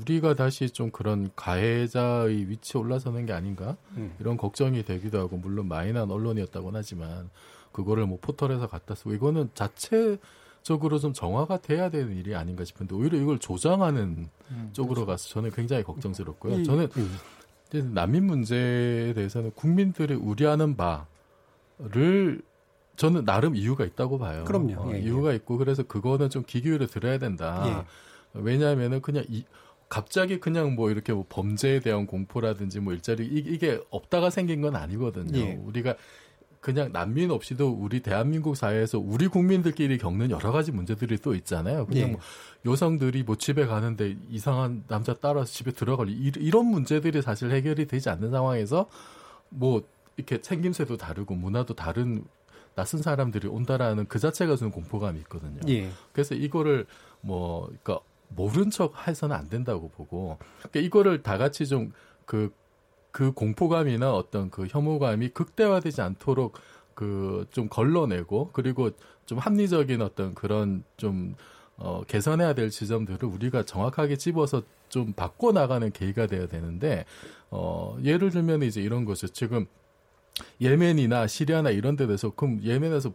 우리가 0.00 0.34
다시 0.34 0.70
좀 0.70 0.90
그런 0.90 1.30
가해자의 1.36 2.48
위치에 2.48 2.80
올라서는 2.80 3.26
게 3.26 3.32
아닌가 3.34 3.76
음. 3.96 4.14
이런 4.18 4.36
걱정이 4.36 4.82
되기도 4.84 5.18
하고 5.18 5.36
물론 5.36 5.68
마이너한 5.68 6.10
언론이었다고는 6.10 6.78
하지만 6.78 7.28
그거를 7.72 8.06
뭐 8.06 8.18
포털에서 8.20 8.66
갖다 8.66 8.94
쓰고 8.94 9.12
이거는 9.12 9.50
자체 9.54 10.18
적으로 10.62 10.98
좀 10.98 11.12
정화가 11.12 11.58
돼야 11.58 11.90
되는 11.90 12.16
일이 12.16 12.34
아닌가 12.34 12.64
싶은데 12.64 12.94
오히려 12.94 13.18
이걸 13.18 13.38
조장하는 13.38 14.28
음, 14.50 14.70
쪽으로 14.72 15.04
그렇죠. 15.04 15.06
가서 15.06 15.28
저는 15.28 15.50
굉장히 15.50 15.82
걱정스럽고요. 15.82 16.56
음, 16.56 16.64
저는 16.64 16.88
음. 16.96 17.18
난민 17.94 18.24
문제에 18.24 19.14
대해서는 19.14 19.52
국민들이 19.52 20.14
우려하는 20.14 20.76
바를 20.76 22.42
저는 22.96 23.24
나름 23.24 23.56
이유가 23.56 23.84
있다고 23.84 24.18
봐요. 24.18 24.44
그럼요. 24.44 24.74
어, 24.80 24.92
예, 24.94 25.00
이유가 25.00 25.32
예. 25.32 25.36
있고 25.36 25.56
그래서 25.58 25.82
그거는 25.82 26.30
좀 26.30 26.44
기교를 26.46 26.86
들어야 26.86 27.18
된다. 27.18 27.86
예. 28.34 28.40
왜냐하면은 28.40 29.00
그냥 29.00 29.24
이 29.28 29.44
갑자기 29.88 30.40
그냥 30.40 30.74
뭐 30.74 30.90
이렇게 30.90 31.12
뭐 31.12 31.24
범죄에 31.28 31.80
대한 31.80 32.06
공포라든지 32.06 32.80
뭐 32.80 32.92
일자리 32.92 33.26
이, 33.26 33.58
게 33.58 33.80
없다가 33.90 34.30
생긴 34.30 34.60
건 34.60 34.76
아니거든요. 34.76 35.38
예. 35.38 35.60
우리가 35.64 35.96
그냥 36.62 36.92
난민 36.92 37.32
없이도 37.32 37.70
우리 37.72 38.00
대한민국 38.00 38.56
사회에서 38.56 39.00
우리 39.00 39.26
국민들끼리 39.26 39.98
겪는 39.98 40.30
여러 40.30 40.52
가지 40.52 40.70
문제들이 40.70 41.18
또 41.18 41.34
있잖아요. 41.34 41.86
그냥 41.86 42.02
예. 42.02 42.12
뭐 42.12 42.20
여성들이 42.64 43.24
뭐 43.24 43.36
집에 43.36 43.66
가는데 43.66 44.16
이상한 44.30 44.84
남자 44.86 45.12
따라서 45.12 45.46
집에 45.52 45.72
들어갈 45.72 46.08
이런 46.08 46.66
문제들이 46.66 47.20
사실 47.20 47.50
해결이 47.50 47.88
되지 47.88 48.10
않는 48.10 48.30
상황에서 48.30 48.88
뭐 49.48 49.82
이렇게 50.16 50.38
생김새도 50.40 50.98
다르고 50.98 51.34
문화도 51.34 51.74
다른 51.74 52.24
낯선 52.76 53.02
사람들이 53.02 53.48
온다라는 53.48 54.06
그 54.06 54.20
자체가 54.20 54.54
주는 54.54 54.70
공포감이 54.70 55.18
있거든요. 55.22 55.60
예. 55.68 55.90
그래서 56.12 56.36
이거를 56.36 56.86
뭐 57.22 57.66
그러니까 57.66 57.98
모른 58.28 58.70
척 58.70 59.08
해서는 59.08 59.34
안 59.34 59.48
된다고 59.48 59.88
보고 59.88 60.38
그러니까 60.58 60.78
이거를 60.78 61.24
다 61.24 61.38
같이 61.38 61.66
좀그 61.66 62.54
그 63.12 63.32
공포감이나 63.32 64.12
어떤 64.12 64.50
그 64.50 64.66
혐오감이 64.68 65.28
극대화되지 65.28 66.00
않도록 66.00 66.54
그 66.94 67.46
좀 67.50 67.68
걸러내고 67.68 68.50
그리고 68.52 68.90
좀 69.26 69.38
합리적인 69.38 70.02
어떤 70.02 70.34
그런 70.34 70.84
좀 70.96 71.34
어, 71.76 72.02
개선해야 72.06 72.54
될 72.54 72.70
지점들을 72.70 73.24
우리가 73.24 73.64
정확하게 73.64 74.16
집어서 74.16 74.62
좀 74.88 75.12
바꿔 75.12 75.52
나가는 75.52 75.90
계기가 75.90 76.26
돼야 76.26 76.46
되는데 76.46 77.04
어, 77.50 77.96
예를 78.04 78.30
들면 78.30 78.62
이제 78.62 78.80
이런 78.80 79.04
거죠. 79.04 79.28
지금 79.28 79.66
예멘이나 80.60 81.26
시리아나 81.26 81.70
이런 81.70 81.96
데 81.96 82.06
대해서 82.06 82.30
그럼 82.30 82.60
예멘에서 82.62 83.12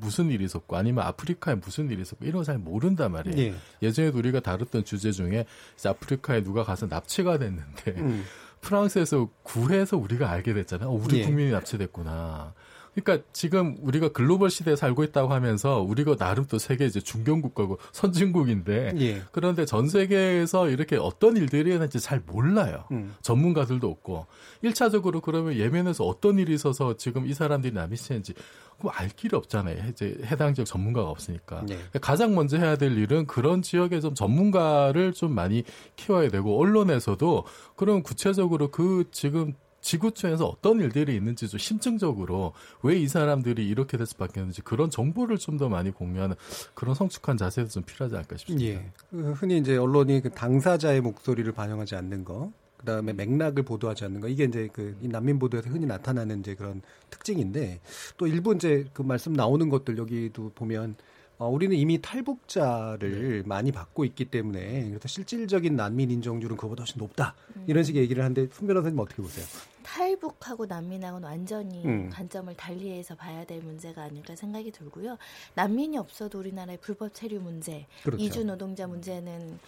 무슨 0.00 0.30
일이 0.30 0.44
있었고 0.44 0.76
아니면 0.76 1.04
아프리카에 1.06 1.54
무슨 1.56 1.90
일이 1.90 2.02
있었고 2.02 2.24
이런 2.24 2.38
거잘 2.38 2.58
모른단 2.58 3.12
말이에요. 3.12 3.38
예. 3.38 3.54
예전에도 3.80 4.18
우리가 4.18 4.40
다뤘던 4.40 4.84
주제 4.84 5.12
중에 5.12 5.46
아프리카에 5.84 6.42
누가 6.42 6.62
가서 6.62 6.86
납치가 6.86 7.38
됐는데 7.38 7.92
음. 7.96 8.24
프랑스에서 8.62 9.28
구해서 9.42 9.98
우리가 9.98 10.30
알게 10.30 10.54
됐잖아요. 10.54 10.88
어, 10.88 10.92
우리 10.92 11.18
예. 11.18 11.24
국민이 11.24 11.50
납치됐구나. 11.50 12.54
그러니까 12.94 13.26
지금 13.32 13.76
우리가 13.80 14.10
글로벌 14.10 14.50
시대에 14.50 14.76
살고 14.76 15.02
있다고 15.04 15.32
하면서 15.32 15.80
우리가 15.80 16.16
나름 16.16 16.44
또 16.44 16.58
세계 16.58 16.84
이제 16.84 17.00
중견국가고 17.00 17.78
선진국인데 17.92 18.92
예. 19.00 19.22
그런데 19.32 19.64
전 19.64 19.88
세계에서 19.88 20.68
이렇게 20.68 20.96
어떤 20.96 21.36
일들이 21.36 21.72
있는지 21.72 22.00
잘 22.00 22.22
몰라요. 22.24 22.84
음. 22.92 23.14
전문가들도 23.22 23.88
없고 23.88 24.26
1차적으로 24.62 25.22
그러면 25.22 25.56
예멘에서 25.56 26.04
어떤 26.04 26.38
일이 26.38 26.52
있어서 26.52 26.96
지금 26.96 27.26
이 27.26 27.32
사람들이 27.32 27.72
남이시는지 27.72 28.34
그럼 28.78 28.92
알 28.96 29.08
길이 29.08 29.36
없잖아요. 29.36 29.88
이제 29.90 30.18
해당 30.24 30.54
지역 30.54 30.64
전문가가 30.64 31.08
없으니까. 31.10 31.64
네. 31.66 31.78
가장 32.00 32.34
먼저 32.34 32.56
해야 32.56 32.76
될 32.76 32.96
일은 32.98 33.26
그런 33.26 33.62
지역에 33.62 34.00
좀 34.00 34.14
전문가를 34.14 35.12
좀 35.12 35.34
많이 35.34 35.64
키워야 35.96 36.28
되고 36.30 36.58
언론에서도 36.60 37.44
그런 37.76 38.02
구체적으로 38.02 38.70
그 38.70 39.04
지금 39.12 39.54
지구촌에서 39.82 40.46
어떤 40.46 40.78
일들이 40.80 41.16
있는지 41.16 41.48
좀 41.48 41.58
심층적으로 41.58 42.52
왜 42.82 42.96
이 43.02 43.08
사람들이 43.08 43.66
이렇게 43.66 43.96
될 43.96 44.06
수밖에 44.06 44.38
없는지 44.38 44.62
그런 44.62 44.90
정보를 44.90 45.38
좀 45.38 45.58
더 45.58 45.68
많이 45.68 45.90
공유하는 45.90 46.36
그런 46.74 46.94
성숙한 46.94 47.36
자세도 47.36 47.68
좀 47.68 47.82
필요하지 47.82 48.14
않을까 48.14 48.36
싶습니다. 48.36 48.64
예. 48.64 48.90
그 49.10 49.32
흔히 49.32 49.58
이제 49.58 49.76
언론이 49.76 50.20
그 50.22 50.30
당사자의 50.30 51.00
목소리를 51.00 51.50
반영하지 51.52 51.96
않는 51.96 52.24
거, 52.24 52.52
그다음에 52.82 53.12
맥락을 53.12 53.62
보도하지 53.62 54.04
않는 54.04 54.20
거 54.20 54.28
이게 54.28 54.44
이제 54.44 54.68
그 54.72 54.96
난민 55.00 55.38
보도에서 55.38 55.70
흔히 55.70 55.86
나타나는 55.86 56.40
이제 56.40 56.54
그런 56.54 56.82
특징인데 57.10 57.80
또 58.16 58.26
일부 58.26 58.54
이제 58.54 58.84
그 58.92 59.02
말씀 59.02 59.32
나오는 59.32 59.68
것들 59.68 59.96
여기도 59.98 60.50
보면 60.54 60.96
어, 61.38 61.48
우리는 61.48 61.74
이미 61.76 62.00
탈북자를 62.00 63.42
네. 63.42 63.48
많이 63.48 63.72
받고 63.72 64.04
있기 64.04 64.26
때문에 64.26 64.88
그래서 64.90 65.08
실질적인 65.08 65.74
난민 65.74 66.10
인정률은 66.10 66.56
그보다 66.56 66.82
훨씬 66.82 66.98
높다 66.98 67.34
음. 67.56 67.64
이런 67.66 67.82
식의 67.82 68.02
얘기를 68.02 68.22
하는데 68.22 68.48
손 68.52 68.68
변호사님 68.68 68.98
어떻게 68.98 69.22
보세요? 69.22 69.44
탈북하고 69.82 70.66
난민하고는 70.66 71.28
완전히 71.28 71.84
음. 71.84 72.10
관점을 72.10 72.54
달리해서 72.54 73.16
봐야 73.16 73.44
될 73.44 73.60
문제가 73.60 74.02
아닐까 74.02 74.36
생각이 74.36 74.70
들고요. 74.70 75.18
난민이 75.54 75.98
없어도 75.98 76.38
우리나라의 76.38 76.78
불법 76.80 77.12
체류 77.12 77.40
문제, 77.40 77.86
그렇죠. 78.04 78.22
이주 78.22 78.44
노동자 78.44 78.86
문제는 78.86 79.58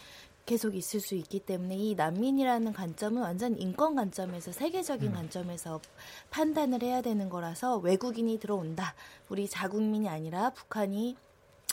계속 0.46 0.74
있을 0.74 1.00
수 1.00 1.14
있기 1.14 1.40
때문에 1.40 1.76
이 1.76 1.94
난민이라는 1.94 2.72
관점은 2.72 3.22
완전 3.22 3.58
인권 3.58 3.94
관점에서 3.94 4.52
세계적인 4.52 5.10
음. 5.10 5.14
관점에서 5.14 5.80
판단을 6.30 6.82
해야 6.82 7.00
되는 7.00 7.28
거라서 7.28 7.78
외국인이 7.78 8.38
들어온다. 8.38 8.94
우리 9.28 9.48
자국민이 9.48 10.08
아니라 10.08 10.50
북한이 10.50 11.16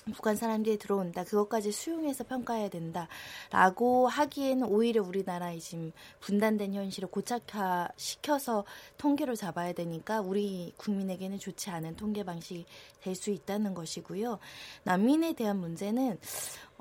북한 0.06 0.36
사람들이 0.36 0.80
들어온다. 0.80 1.24
그것까지 1.24 1.72
수용해서 1.72 2.24
평가해야 2.24 2.70
된다 2.70 3.08
라고 3.52 4.08
하기에는 4.08 4.68
오히려 4.68 5.04
우리나라의 5.04 5.60
지금 5.60 5.92
분단된 6.22 6.74
현실을 6.74 7.10
고착화시켜서 7.10 8.66
통계로 8.98 9.36
잡아야 9.36 9.74
되니까 9.74 10.22
우리 10.22 10.74
국민에게는 10.78 11.38
좋지 11.38 11.70
않은 11.70 11.98
통계 11.98 12.24
방식이 12.24 12.66
될 13.04 13.16
수 13.16 13.30
있다는 13.30 13.74
것이고요. 13.74 14.40
난민에 14.84 15.34
대한 15.34 15.58
문제는 15.58 16.18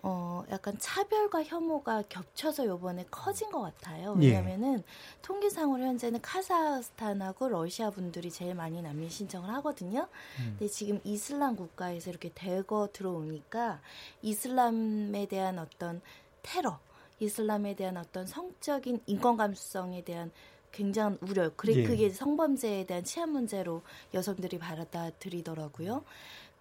어, 0.02 0.44
약간 0.50 0.76
차별과 0.78 1.44
혐오가 1.44 2.02
겹쳐서 2.08 2.66
요번에 2.66 3.04
커진 3.10 3.50
것 3.50 3.60
같아요. 3.60 4.16
예. 4.20 4.28
왜냐면은 4.28 4.78
예. 4.78 4.84
통계상으로 5.22 5.82
현재는 5.82 6.20
카자흐스탄하고 6.22 7.48
러시아 7.48 7.90
분들이 7.90 8.30
제일 8.30 8.54
많이 8.54 8.80
난민 8.80 9.10
신청을 9.10 9.52
하거든요. 9.56 10.08
음. 10.38 10.56
근데 10.58 10.68
지금 10.68 11.00
이슬람 11.04 11.56
국가에서 11.56 12.10
이렇게 12.10 12.30
대거 12.34 12.90
들어오니까 12.92 13.80
이슬람에 14.22 15.26
대한 15.26 15.58
어떤 15.58 16.00
테러, 16.42 16.78
이슬람에 17.18 17.74
대한 17.74 17.98
어떤 17.98 18.26
성적인 18.26 19.00
인권 19.06 19.36
감수성에 19.36 20.02
대한 20.04 20.30
굉장한 20.72 21.18
우려, 21.20 21.50
그래 21.56 21.74
예. 21.74 21.82
그게 21.82 22.10
성범죄에 22.10 22.86
대한 22.86 23.04
치안 23.04 23.30
문제로 23.30 23.82
여성들이 24.14 24.58
받아들이더라고요. 24.58 26.04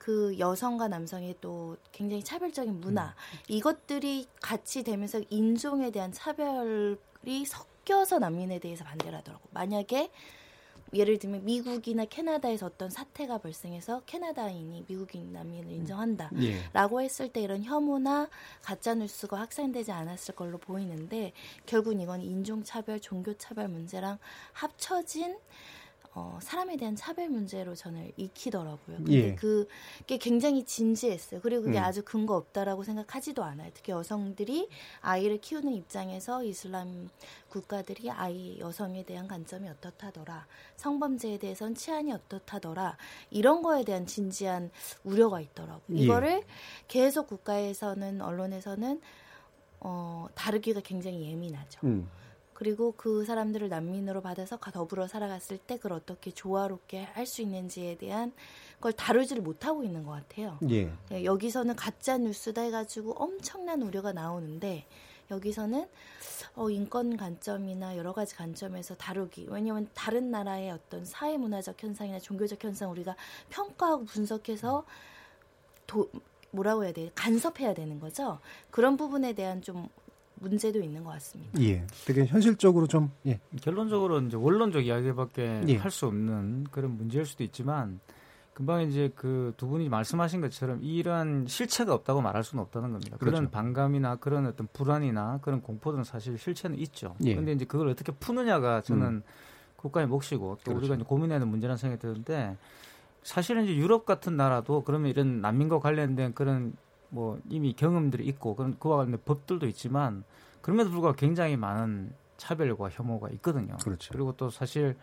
그 0.10 0.40
여성과 0.40 0.88
남성의 0.88 1.36
또 1.40 1.78
굉장히 1.92 2.24
차별적인 2.24 2.82
문화 2.82 3.10
음. 3.10 3.14
이것들이 3.48 4.26
같이 4.42 4.82
되면서 4.82 5.22
인종에 5.30 5.92
대한 5.92 6.12
차별이 6.12 7.46
섞여서 7.46 8.18
난민에 8.18 8.58
대해서 8.58 8.84
반대를 8.86 9.20
하더라고. 9.20 9.48
만약에 9.52 10.10
예를 10.96 11.20
들면 11.20 11.46
미국이나 11.46 12.06
캐나다에서 12.06 12.66
어떤 12.66 12.90
사태가 12.90 13.38
발생해서 13.38 14.02
캐나다인이 14.08 14.86
미국인 14.88 15.32
난민을 15.32 15.72
인정한다라고 15.74 17.02
예. 17.02 17.06
했을 17.06 17.32
때 17.32 17.42
이런 17.42 17.64
혐오나 17.64 18.30
가짜 18.64 18.96
뉴스가 18.96 19.38
확산되지 19.38 19.92
않았을 19.92 20.34
걸로 20.34 20.58
보이는데 20.58 21.34
결국 21.68 22.02
이건 22.02 22.22
인종 22.22 22.64
차별, 22.64 23.00
종교 23.00 23.38
차별 23.38 23.68
문제랑 23.68 24.18
합쳐진 24.54 25.38
어, 26.16 26.40
사람에 26.42 26.76
대한 26.78 26.96
차별 26.96 27.30
문제로 27.30 27.76
저는 27.76 28.12
익히더라고요. 28.18 28.98
근데 28.98 29.14
예. 29.14 29.36
그게 29.36 30.18
굉장히 30.18 30.64
진지했어요. 30.64 31.40
그리고 31.42 31.64
그게 31.64 31.78
음. 31.78 31.84
아주 31.84 32.04
근거 32.04 32.36
없다라고 32.36 32.84
생각하지도 32.84 33.44
않아요. 33.44 33.70
특히 33.76 33.92
여성들이 33.92 34.70
아이를 35.02 35.40
키우는 35.40 35.74
입장에서 35.74 36.44
이슬람 36.44 37.10
국가들이 37.50 38.10
아이 38.10 38.60
여성에 38.60 39.04
대한 39.04 39.28
관점이 39.28 39.70
어떻다더라. 39.70 40.48
성범죄에 40.78 41.38
대해선 41.38 41.76
치안이 41.76 42.12
어떻다더라. 42.12 42.98
이런 43.30 43.62
거에 43.62 43.84
대한 43.84 44.08
진지한 44.08 44.72
우려가 45.04 45.40
있더라고요. 45.42 45.98
예. 45.98 46.02
이거를 46.02 46.44
계속 46.88 47.28
국가에서는 47.28 48.22
언론에서는 48.22 49.00
어, 49.82 50.28
다루기가 50.34 50.82
굉장히 50.82 51.30
예민하죠. 51.30 51.80
음. 51.84 52.10
그리고 52.60 52.94
그 52.98 53.24
사람들을 53.24 53.70
난민으로 53.70 54.22
받아서 54.22 54.58
더불어 54.58 55.08
살아갔을 55.08 55.58
때 55.58 55.78
그걸 55.78 55.94
어떻게 55.94 56.30
조화롭게 56.32 57.04
할 57.04 57.26
수 57.26 57.42
있는지에 57.42 57.96
대한 57.96 58.34
걸 58.82 58.92
다루지를 58.92 59.42
못하고 59.42 59.84
있는 59.84 60.04
것 60.04 60.12
같아요. 60.12 60.58
예. 60.70 60.92
네, 61.10 61.24
여기서는 61.24 61.76
가짜 61.78 62.18
뉴스다 62.18 62.64
해가지고 62.64 63.14
엄청난 63.14 63.82
우려가 63.82 64.12
나오는데 64.12 64.86
여기서는 65.32 65.88
어, 66.56 66.70
인권 66.70 67.16
관점이나 67.16 67.96
여러 67.96 68.12
가지 68.14 68.36
관점에서 68.36 68.96
다루기. 68.96 69.46
왜냐하면 69.50 69.88
다른 69.94 70.30
나라의 70.32 70.72
어떤 70.72 71.06
사회 71.06 71.38
문화적 71.38 71.82
현상이나 71.82 72.20
종교적 72.20 72.62
현상 72.62 72.92
우리가 72.92 73.16
평가하고 73.50 74.04
분석해서 74.06 74.86
도, 75.88 76.10
뭐라고 76.52 76.84
해야 76.84 76.92
돼? 76.92 77.10
간섭해야 77.16 77.74
되는 77.74 78.00
거죠. 78.00 78.40
그런 78.72 78.98
부분에 78.98 79.34
대한 79.34 79.62
좀 79.62 79.88
문제도 80.40 80.80
있는 80.80 81.04
것 81.04 81.12
같습니다. 81.12 81.60
예. 81.62 81.86
되게 82.06 82.26
현실적으로 82.26 82.88
좀 82.88 83.12
예. 83.26 83.40
결론적으로 83.62 84.20
이제 84.22 84.38
원론적 84.38 84.86
이야기밖에 84.86 85.64
예. 85.68 85.76
할수 85.76 86.08
없는 86.08 86.66
그런 86.72 86.98
문제일 86.98 87.26
수도 87.26 87.44
있지만 87.44 88.00
금방 88.54 88.82
이제 88.82 89.10
그 89.16 89.54
두 89.56 89.68
분이 89.68 89.88
말씀하신 89.88 90.42
것처럼 90.42 90.80
이런 90.84 91.48
실체가 91.48 91.94
없다고 91.94 92.22
말할 92.22 92.44
수는 92.44 92.62
없다는 92.64 92.92
겁니다. 92.92 93.18
그렇죠. 93.18 93.38
그런 93.38 93.52
반감이나 93.52 94.18
그런 94.18 94.46
어떤 94.48 94.68
불안이나 94.74 95.40
그런 95.42 95.62
공포들은 95.62 96.04
사실 96.04 96.38
실체는 96.38 96.78
있죠. 96.80 97.16
그런데 97.20 97.52
예. 97.52 97.56
이제 97.56 97.66
그걸 97.66 97.88
어떻게 97.88 98.12
푸느냐가 98.12 98.82
저는 98.82 99.08
음. 99.08 99.24
국가의 99.78 100.08
몫이고 100.08 100.58
또 100.58 100.72
그렇죠. 100.72 100.78
우리가 100.80 100.96
이제 100.96 101.04
고민해야 101.06 101.36
하는 101.36 101.48
문제라는 101.48 101.78
생각이 101.78 102.02
드는데 102.02 102.58
사실은 103.24 103.64
이제 103.64 103.76
유럽 103.76 104.06
같은 104.06 104.36
나라도 104.36 104.84
그러면 104.84 105.10
이런 105.10 105.42
난민과 105.42 105.80
관련된 105.80 106.34
그런 106.34 106.74
뭐 107.10 107.40
이미 107.50 107.74
경험들이 107.74 108.26
있고 108.28 108.56
그런 108.56 108.78
그와 108.80 108.98
관련된 108.98 109.22
법들도 109.26 109.68
있지만 109.68 110.24
그럼에도 110.62 110.92
불구하고 110.92 111.16
굉장히 111.16 111.58
많은 111.58 112.14
차별과 112.38 112.90
혐오가 112.90 113.30
있거든요. 113.32 113.78
그렇죠. 113.78 114.12
그리고 114.12 114.34
또 114.34 114.50
사실 114.50 114.96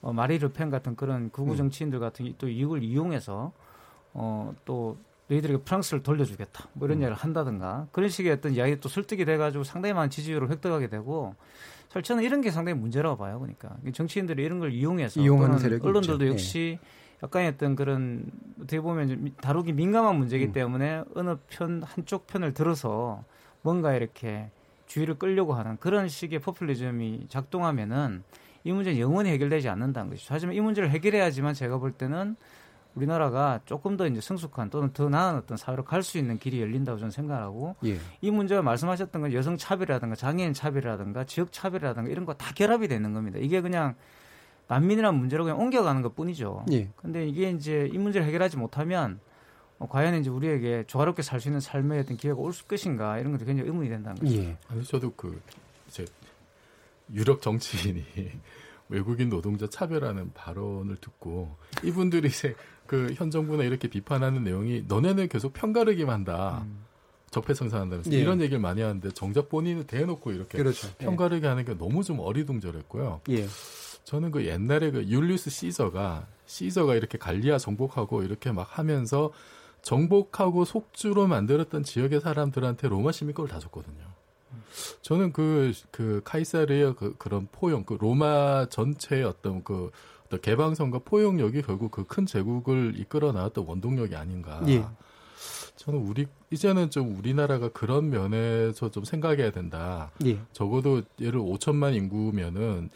어, 0.00 0.12
마리 0.12 0.38
르펜 0.38 0.70
같은 0.70 0.96
그런 0.96 1.30
극우 1.30 1.52
음. 1.52 1.56
정치인들 1.56 2.00
같은 2.00 2.34
또 2.38 2.48
이걸 2.48 2.82
이용해서 2.82 3.52
어, 4.14 4.54
또 4.64 4.98
너희들에게 5.28 5.62
프랑스를 5.62 6.02
돌려주겠다 6.02 6.68
뭐 6.74 6.86
이런 6.86 6.98
음. 6.98 7.02
이야기를 7.02 7.16
한다든가 7.16 7.86
그런 7.92 8.08
식의 8.08 8.32
어떤 8.32 8.52
이야기 8.52 8.78
또 8.80 8.88
설득이 8.88 9.24
돼가지고 9.24 9.64
상당히 9.64 9.94
많은 9.94 10.10
지지율을 10.10 10.50
획득하게 10.50 10.88
되고 10.88 11.34
사실 11.88 12.02
저는 12.02 12.24
이런 12.24 12.40
게 12.40 12.50
상당히 12.50 12.78
문제라고 12.78 13.16
봐요. 13.16 13.38
그러니까 13.38 13.76
정치인들이 13.92 14.42
이런 14.42 14.58
걸 14.58 14.72
이용해서 14.72 15.20
또는 15.22 15.80
언론들도 15.82 16.24
있죠. 16.24 16.32
역시 16.32 16.78
네. 16.80 16.88
약간의 17.22 17.48
어떤 17.50 17.76
그런 17.76 18.24
어떻게 18.58 18.80
보면 18.80 19.34
다루기 19.40 19.72
민감한 19.72 20.16
문제이기 20.16 20.46
음. 20.46 20.52
때문에 20.52 21.04
어느 21.14 21.36
편 21.48 21.82
한쪽 21.82 22.26
편을 22.26 22.52
들어서 22.54 23.24
뭔가 23.62 23.94
이렇게 23.94 24.50
주의를 24.86 25.14
끌려고 25.18 25.54
하는 25.54 25.76
그런 25.78 26.08
식의 26.08 26.40
포퓰리즘이 26.40 27.26
작동하면은 27.28 28.24
이 28.64 28.72
문제는 28.72 28.98
영원히 29.00 29.30
해결되지 29.30 29.68
않는다는 29.68 30.10
것이죠. 30.10 30.34
하지만 30.34 30.54
이 30.56 30.60
문제를 30.60 30.90
해결해야지만 30.90 31.54
제가 31.54 31.78
볼 31.78 31.92
때는 31.92 32.36
우리나라가 32.94 33.60
조금 33.64 33.96
더 33.96 34.06
이제 34.06 34.20
성숙한 34.20 34.68
또는 34.68 34.92
더 34.92 35.08
나은 35.08 35.36
어떤 35.36 35.56
사회로 35.56 35.84
갈 35.84 36.02
수 36.02 36.18
있는 36.18 36.38
길이 36.38 36.60
열린다고 36.60 36.98
저는 36.98 37.10
생각하고 37.10 37.74
예. 37.86 37.96
이 38.20 38.30
문제가 38.30 38.60
말씀하셨던 38.60 39.22
건 39.22 39.32
여성 39.32 39.56
차별이라든가 39.56 40.14
장애인 40.14 40.52
차별이라든가 40.52 41.24
지역 41.24 41.52
차별이라든가 41.52 42.10
이런 42.10 42.26
거 42.26 42.34
다 42.34 42.52
결합이 42.52 42.88
되는 42.88 43.14
겁니다. 43.14 43.38
이게 43.40 43.60
그냥 43.62 43.94
난민이라는 44.76 45.18
문제로 45.18 45.44
그냥 45.44 45.60
옮겨가는 45.60 46.00
것 46.02 46.14
뿐이죠. 46.16 46.64
예. 46.72 46.88
근데 46.96 47.26
이게 47.28 47.50
이제 47.50 47.88
이 47.92 47.98
문제를 47.98 48.26
해결하지 48.26 48.56
못하면 48.56 49.20
어, 49.78 49.86
과연 49.88 50.14
이제 50.20 50.30
우리에게 50.30 50.84
조화롭게 50.86 51.22
살 51.22 51.40
수 51.40 51.48
있는 51.48 51.60
삶의 51.60 52.00
어떤 52.00 52.16
기회가 52.16 52.38
올 52.38 52.52
것인가 52.66 53.18
이런 53.18 53.32
것도 53.32 53.44
굉장히 53.44 53.68
의문이 53.68 53.88
된다는 53.88 54.20
거죠. 54.20 54.34
예. 54.34 54.56
아니 54.68 54.82
저도 54.84 55.12
그 55.14 55.40
이제 55.88 56.04
유럽 57.12 57.42
정치인이 57.42 58.04
외국인 58.88 59.28
노동자 59.28 59.66
차별하는 59.66 60.32
발언을 60.34 60.96
듣고 60.96 61.54
이분들이 61.82 62.28
이제 62.28 62.54
그 62.86 63.12
현 63.16 63.30
정부나 63.30 63.64
이렇게 63.64 63.88
비판하는 63.88 64.44
내용이 64.44 64.84
너네는 64.88 65.28
계속 65.28 65.52
편가르기만 65.52 66.14
한다. 66.14 66.62
음. 66.64 66.84
적폐청산한다면서 67.30 68.12
예. 68.12 68.18
이런 68.18 68.40
얘기를 68.42 68.58
많이 68.60 68.82
하는데 68.82 69.10
정작 69.12 69.48
본인은 69.48 69.84
대놓고 69.84 70.32
이렇게 70.32 70.58
그렇죠. 70.58 70.88
편가르기 70.98 71.44
예. 71.44 71.48
하는 71.48 71.64
게 71.64 71.76
너무 71.78 72.04
좀 72.04 72.20
어리둥절했고요. 72.20 73.22
예. 73.30 73.46
저는 74.04 74.30
그 74.30 74.46
옛날에 74.46 74.90
그 74.90 75.04
율리우스 75.06 75.50
시저가 75.50 76.26
시저가 76.46 76.94
이렇게 76.96 77.18
갈리아 77.18 77.58
정복하고 77.58 78.22
이렇게 78.22 78.52
막 78.52 78.78
하면서 78.78 79.32
정복하고 79.82 80.64
속주로 80.64 81.26
만들었던 81.26 81.82
지역의 81.82 82.20
사람들한테 82.20 82.88
로마 82.88 83.12
시민권을 83.12 83.50
다 83.50 83.58
줬거든요. 83.58 84.12
저는 85.02 85.32
그, 85.32 85.72
그, 85.90 86.20
카이사르의 86.24 86.94
그, 86.96 87.14
그런 87.18 87.48
포용, 87.52 87.84
그 87.84 87.94
로마 88.00 88.66
전체의 88.66 89.24
어떤 89.24 89.62
그, 89.64 89.90
어떤 90.26 90.40
개방성과 90.40 91.00
포용력이 91.04 91.62
결국 91.62 91.90
그 91.90 92.04
큰 92.04 92.26
제국을 92.26 92.94
이끌어 92.96 93.32
나왔던 93.32 93.66
원동력이 93.66 94.16
아닌가. 94.16 94.62
예. 94.68 94.84
저는 95.76 96.00
우리, 96.00 96.26
이제는 96.50 96.90
좀 96.90 97.18
우리나라가 97.18 97.68
그런 97.70 98.08
면에서 98.10 98.90
좀 98.90 99.04
생각해야 99.04 99.50
된다. 99.50 100.10
예. 100.24 100.38
적어도 100.52 101.02
예를 101.20 101.40
5천만 101.40 101.94
인구면은 101.94 102.90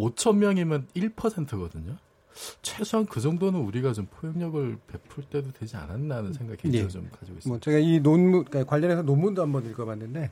5천 0.00 0.36
명이면 0.36 0.86
1%거든요. 0.94 1.96
최소한 2.62 3.06
그 3.06 3.20
정도는 3.20 3.60
우리가 3.60 3.92
좀 3.92 4.06
포용력을 4.10 4.78
베풀 4.86 5.24
때도 5.24 5.52
되지 5.52 5.76
않았나 5.76 6.16
하는 6.16 6.32
생각이 6.32 6.70
네. 6.70 6.88
좀 6.88 7.08
가지고 7.10 7.38
있습니다. 7.38 7.48
뭐 7.48 7.58
제가 7.60 7.78
이 7.78 8.00
논문 8.00 8.44
그러니까 8.44 8.64
관련해서 8.64 9.02
논문도 9.02 9.42
한번 9.42 9.66
읽어봤는데 9.66 10.30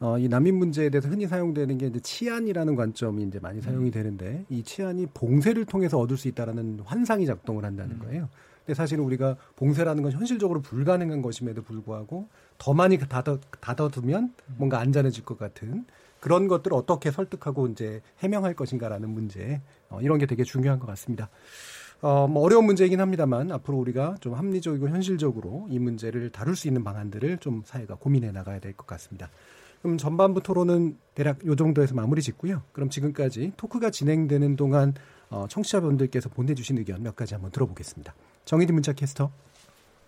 어, 0.00 0.18
이 0.18 0.28
난민 0.28 0.56
문제에 0.56 0.90
대해서 0.90 1.08
흔히 1.08 1.26
사용되는 1.26 1.78
게 1.78 1.86
이제 1.86 2.00
치안이라는 2.00 2.76
관점이 2.76 3.22
이제 3.22 3.38
많이 3.38 3.62
사용이 3.62 3.88
음. 3.88 3.90
되는데 3.90 4.44
이 4.50 4.62
치안이 4.62 5.06
봉쇄를 5.14 5.64
통해서 5.64 5.98
얻을 5.98 6.18
수 6.18 6.28
있다라는 6.28 6.80
환상이 6.84 7.24
작동을 7.24 7.64
한다는 7.64 7.96
음. 7.96 8.00
거예요. 8.00 8.28
근데 8.66 8.74
사실은 8.74 9.04
우리가 9.04 9.36
봉쇄라는 9.54 10.02
건 10.02 10.12
현실적으로 10.12 10.60
불가능한 10.60 11.22
것임에도 11.22 11.62
불구하고 11.62 12.28
더 12.58 12.74
많이 12.74 12.98
닫아, 12.98 13.38
닫아두면 13.60 14.24
음. 14.24 14.54
뭔가 14.58 14.80
안전해질 14.80 15.24
것 15.24 15.38
같은 15.38 15.86
그런 16.26 16.48
것들을 16.48 16.76
어떻게 16.76 17.12
설득하고 17.12 17.68
이제 17.68 18.02
해명할 18.18 18.54
것인가라는 18.54 19.08
문제 19.08 19.62
어, 19.88 20.00
이런 20.02 20.18
게 20.18 20.26
되게 20.26 20.42
중요한 20.42 20.80
것 20.80 20.86
같습니다. 20.88 21.30
어, 22.02 22.26
뭐 22.26 22.42
어려운 22.42 22.64
문제이긴 22.66 23.00
합니다만 23.00 23.52
앞으로 23.52 23.78
우리가 23.78 24.16
좀 24.18 24.34
합리적이고 24.34 24.88
현실적으로 24.88 25.68
이 25.70 25.78
문제를 25.78 26.30
다룰 26.30 26.56
수 26.56 26.66
있는 26.66 26.82
방안들을 26.82 27.38
좀 27.38 27.62
사회가 27.64 27.94
고민해 27.94 28.32
나가야 28.32 28.58
될 28.58 28.72
것 28.72 28.88
같습니다. 28.88 29.30
그럼 29.82 29.98
전반부 29.98 30.42
토론은 30.42 30.98
대략 31.14 31.46
요 31.46 31.54
정도에서 31.54 31.94
마무리 31.94 32.20
짓고요. 32.22 32.62
그럼 32.72 32.90
지금까지 32.90 33.52
토크가 33.56 33.90
진행되는 33.90 34.56
동안 34.56 34.94
어, 35.30 35.46
청취자분들께서 35.48 36.28
보내주신 36.30 36.78
의견 36.78 37.04
몇 37.04 37.14
가지 37.14 37.34
한번 37.34 37.52
들어보겠습니다. 37.52 38.16
정희진 38.46 38.74
문자 38.74 38.92
캐스터. 38.92 39.30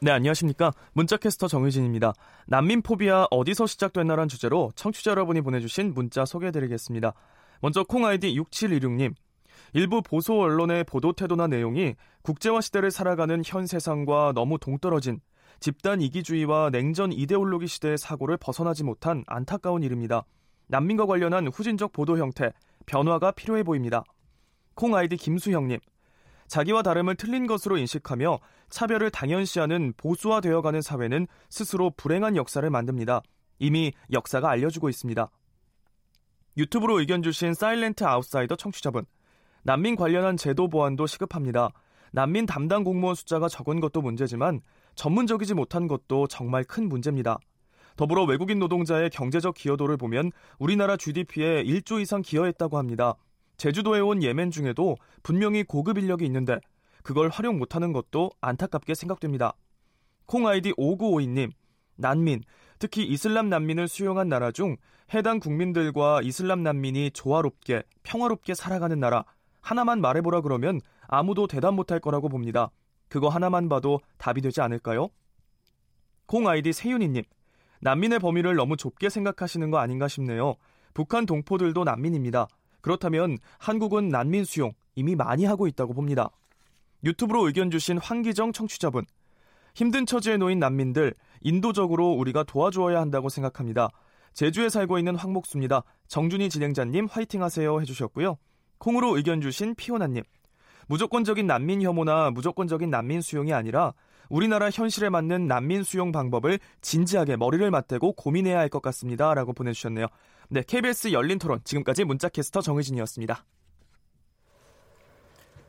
네, 0.01 0.13
안녕하십니까. 0.13 0.71
문자캐스터 0.93 1.49
정의진입니다. 1.49 2.13
난민 2.47 2.83
포비아 2.83 3.27
어디서 3.33 3.67
시작됐나란 3.67 4.29
주제로 4.29 4.71
청취자 4.77 5.11
여러분이 5.11 5.41
보내주신 5.41 5.93
문자 5.93 6.25
소개해드리겠습니다. 6.25 7.15
먼저 7.61 7.83
콩 7.83 8.07
아이디 8.07 8.33
6716님. 8.39 9.13
일부 9.73 10.01
보수 10.01 10.35
언론의 10.35 10.85
보도 10.85 11.13
태도나 11.13 11.49
내용이 11.49 11.97
국제화 12.23 12.61
시대를 12.61 12.93
살아가는 12.93 13.43
현 13.45 13.67
세상과 13.67 14.35
너무 14.37 14.59
동떨어진 14.59 15.21
집단 15.59 16.01
이기주의와 16.01 16.71
냉전 16.71 17.13
이데올로기 17.13 17.67
시대의 17.67 17.99
사고를 17.99 18.37
벗어나지 18.37 18.85
못한 18.85 19.25
안타까운 19.27 19.83
일입니다. 19.83 20.25
난민과 20.69 21.07
관련한 21.07 21.49
후진적 21.49 21.91
보도 21.91 22.19
형태, 22.19 22.53
변화가 22.87 23.33
필요해 23.33 23.65
보입니다. 23.65 24.05
콩 24.75 24.95
아이디 24.95 25.17
김수형님. 25.17 25.81
자기와 26.49 26.83
다름을 26.83 27.15
틀린 27.15 27.47
것으로 27.47 27.77
인식하며 27.77 28.39
차별을 28.71 29.11
당연시하는 29.11 29.95
보수화되어가는 29.97 30.83
사회는 30.83 31.27
스스로 31.49 31.91
불행한 31.97 32.37
역사를 32.37 32.69
만듭니다. 32.69 33.23
이미 33.59 33.93
역사가 34.13 34.51
알려주고 34.51 34.89
있습니다. 34.89 35.31
유튜브로 36.57 36.99
의견 36.99 37.23
주신 37.23 37.55
사일렌트 37.55 38.05
아웃사이더 38.05 38.57
청취자분. 38.57 39.05
난민 39.63 39.97
관련한 39.97 40.37
제도 40.37 40.69
보완도 40.69 41.07
시급합니다. 41.07 41.71
난민 42.13 42.47
담당 42.47 42.85
공무원 42.85 43.15
숫자가 43.15 43.49
적은 43.49 43.81
것도 43.81 44.01
문제지만 44.01 44.61
전문적이지 44.95 45.55
못한 45.55 45.87
것도 45.87 46.27
정말 46.27 46.65
큰 46.65 46.89
문제입니다. 46.89 47.39
더불어 47.97 48.25
외국인 48.25 48.59
노동자의 48.59 49.11
경제적 49.11 49.55
기여도를 49.55 49.97
보면 49.97 50.33
우리나라 50.59 50.97
GDP에 50.97 51.65
1조 51.65 52.01
이상 52.01 52.23
기여했다고 52.23 52.79
합니다. 52.79 53.15
제주도에 53.59 53.99
온 53.99 54.23
예멘 54.23 54.53
중에도 54.53 54.97
분명히 55.23 55.65
고급 55.65 55.99
인력이 55.99 56.25
있는데 56.25 56.59
그걸 57.03 57.29
활용 57.29 57.59
못하는 57.59 57.93
것도 57.93 58.31
안타깝게 58.41 58.95
생각됩니다. 58.95 59.55
콩 60.27 60.47
아이디 60.47 60.73
5952님, 60.75 61.51
난민, 61.97 62.43
특히 62.79 63.05
이슬람 63.05 63.49
난민을 63.49 63.89
수용한 63.89 64.29
나라 64.29 64.53
중 64.53 64.77
해당 65.13 65.41
국민들과 65.41 66.21
이슬람 66.23 66.63
난민이 66.63 67.11
조화롭게, 67.13 67.83
평화롭게 68.05 68.55
살아가는 68.55 68.99
나라, 69.01 69.25
하나만 69.61 70.01
말해보라 70.01 70.43
그러면 70.43 70.81
아무도 71.09 71.47
대답 71.49 71.75
못할 71.75 71.99
거라고 71.99 72.29
봅니다. 72.29 72.71
그거 73.09 73.29
하나만 73.29 73.69
봐도 73.69 74.01
답이 74.19 74.41
되지 74.41 74.61
않을까요? 74.61 75.09
콩 76.27 76.47
아이디 76.47 76.73
세윤이님, 76.73 77.25
난민의 77.81 78.21
범위를 78.21 78.55
너무 78.55 78.77
좁게 78.77 79.09
생각하시는 79.09 79.71
거 79.71 79.79
아닌가 79.79 80.07
싶네요. 80.07 80.55
북한 80.95 81.27
동포들도 81.27 81.83
난민입니다. 81.85 82.47
그렇다면 82.81 83.39
한국은 83.59 84.09
난민 84.09 84.45
수용 84.45 84.73
이미 84.95 85.15
많이 85.15 85.45
하고 85.45 85.67
있다고 85.67 85.95
봅니다. 85.95 86.31
유튜브로 87.05 87.47
의견 87.47 87.71
주신 87.71 87.99
황기정 87.99 88.53
청취자분. 88.53 89.05
힘든 89.75 90.07
처지에 90.07 90.37
놓인 90.37 90.59
난민들 90.59 91.15
인도적으로 91.41 92.11
우리가 92.13 92.43
도와주어야 92.43 93.01
한다고 93.01 93.29
생각합니다. 93.29 93.91
제주에 94.33 94.69
살고 94.69 94.99
있는 94.99 95.15
황목수입니다. 95.17 95.85
정준희 96.09 96.49
진행자님 96.49 97.07
화이팅 97.07 97.43
하세요 97.43 97.81
해주셨고요. 97.81 98.39
콩으로 98.79 99.17
의견 99.17 99.41
주신 99.41 99.75
피오나님. 99.75 100.23
무조건적인 100.89 101.47
난민 101.47 101.83
혐오나 101.83 102.31
무조건적인 102.31 102.91
난민 102.91 103.21
수용이 103.21 103.53
아니라 103.53 103.95
우리나라 104.31 104.71
현실에 104.71 105.09
맞는 105.09 105.47
난민 105.47 105.83
수용 105.83 106.13
방법을 106.13 106.59
진지하게 106.81 107.37
머리를 107.37 107.71
맞대고 107.71 108.13
고민해야 108.13 108.59
할 108.59 108.69
것 108.69 108.83
같습니다. 108.83 109.33
라고 109.35 109.53
보내주셨네요. 109.53 110.07
네, 110.51 110.63
KBS 110.67 111.13
열린 111.13 111.39
토론. 111.39 111.61
지금까지 111.65 112.05
문자캐스터 112.05 112.63
정의진이었습니다. 112.63 113.45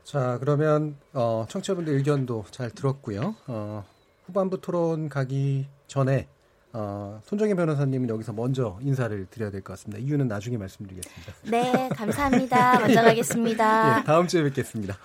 자, 0.04 0.38
그러면, 0.40 0.96
어, 1.12 1.44
청취자분들 1.48 1.92
의견도 1.94 2.46
잘 2.50 2.70
들었고요. 2.70 3.36
어, 3.46 3.84
후반부 4.26 4.60
토론 4.60 5.08
가기 5.08 5.66
전에, 5.86 6.26
어, 6.72 7.20
손정혜 7.26 7.54
변호사님은 7.54 8.08
여기서 8.08 8.32
먼저 8.32 8.78
인사를 8.80 9.26
드려야 9.26 9.50
될 9.50 9.60
것 9.60 9.74
같습니다. 9.74 10.02
이유는 10.02 10.26
나중에 10.28 10.56
말씀드리겠습니다. 10.56 11.32
네, 11.44 11.88
감사합니다. 11.90 12.80
먼저 12.80 13.02
가겠습니다. 13.02 13.98
예, 14.00 14.04
다음 14.04 14.26
주에 14.26 14.42
뵙겠습니다. 14.44 14.96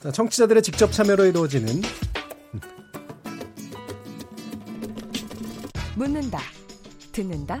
자, 0.00 0.10
청취자들의 0.10 0.62
직접 0.62 0.90
참여로 0.90 1.26
이루어지는 1.26 1.82
묻는다, 5.96 6.38
듣는다, 7.12 7.60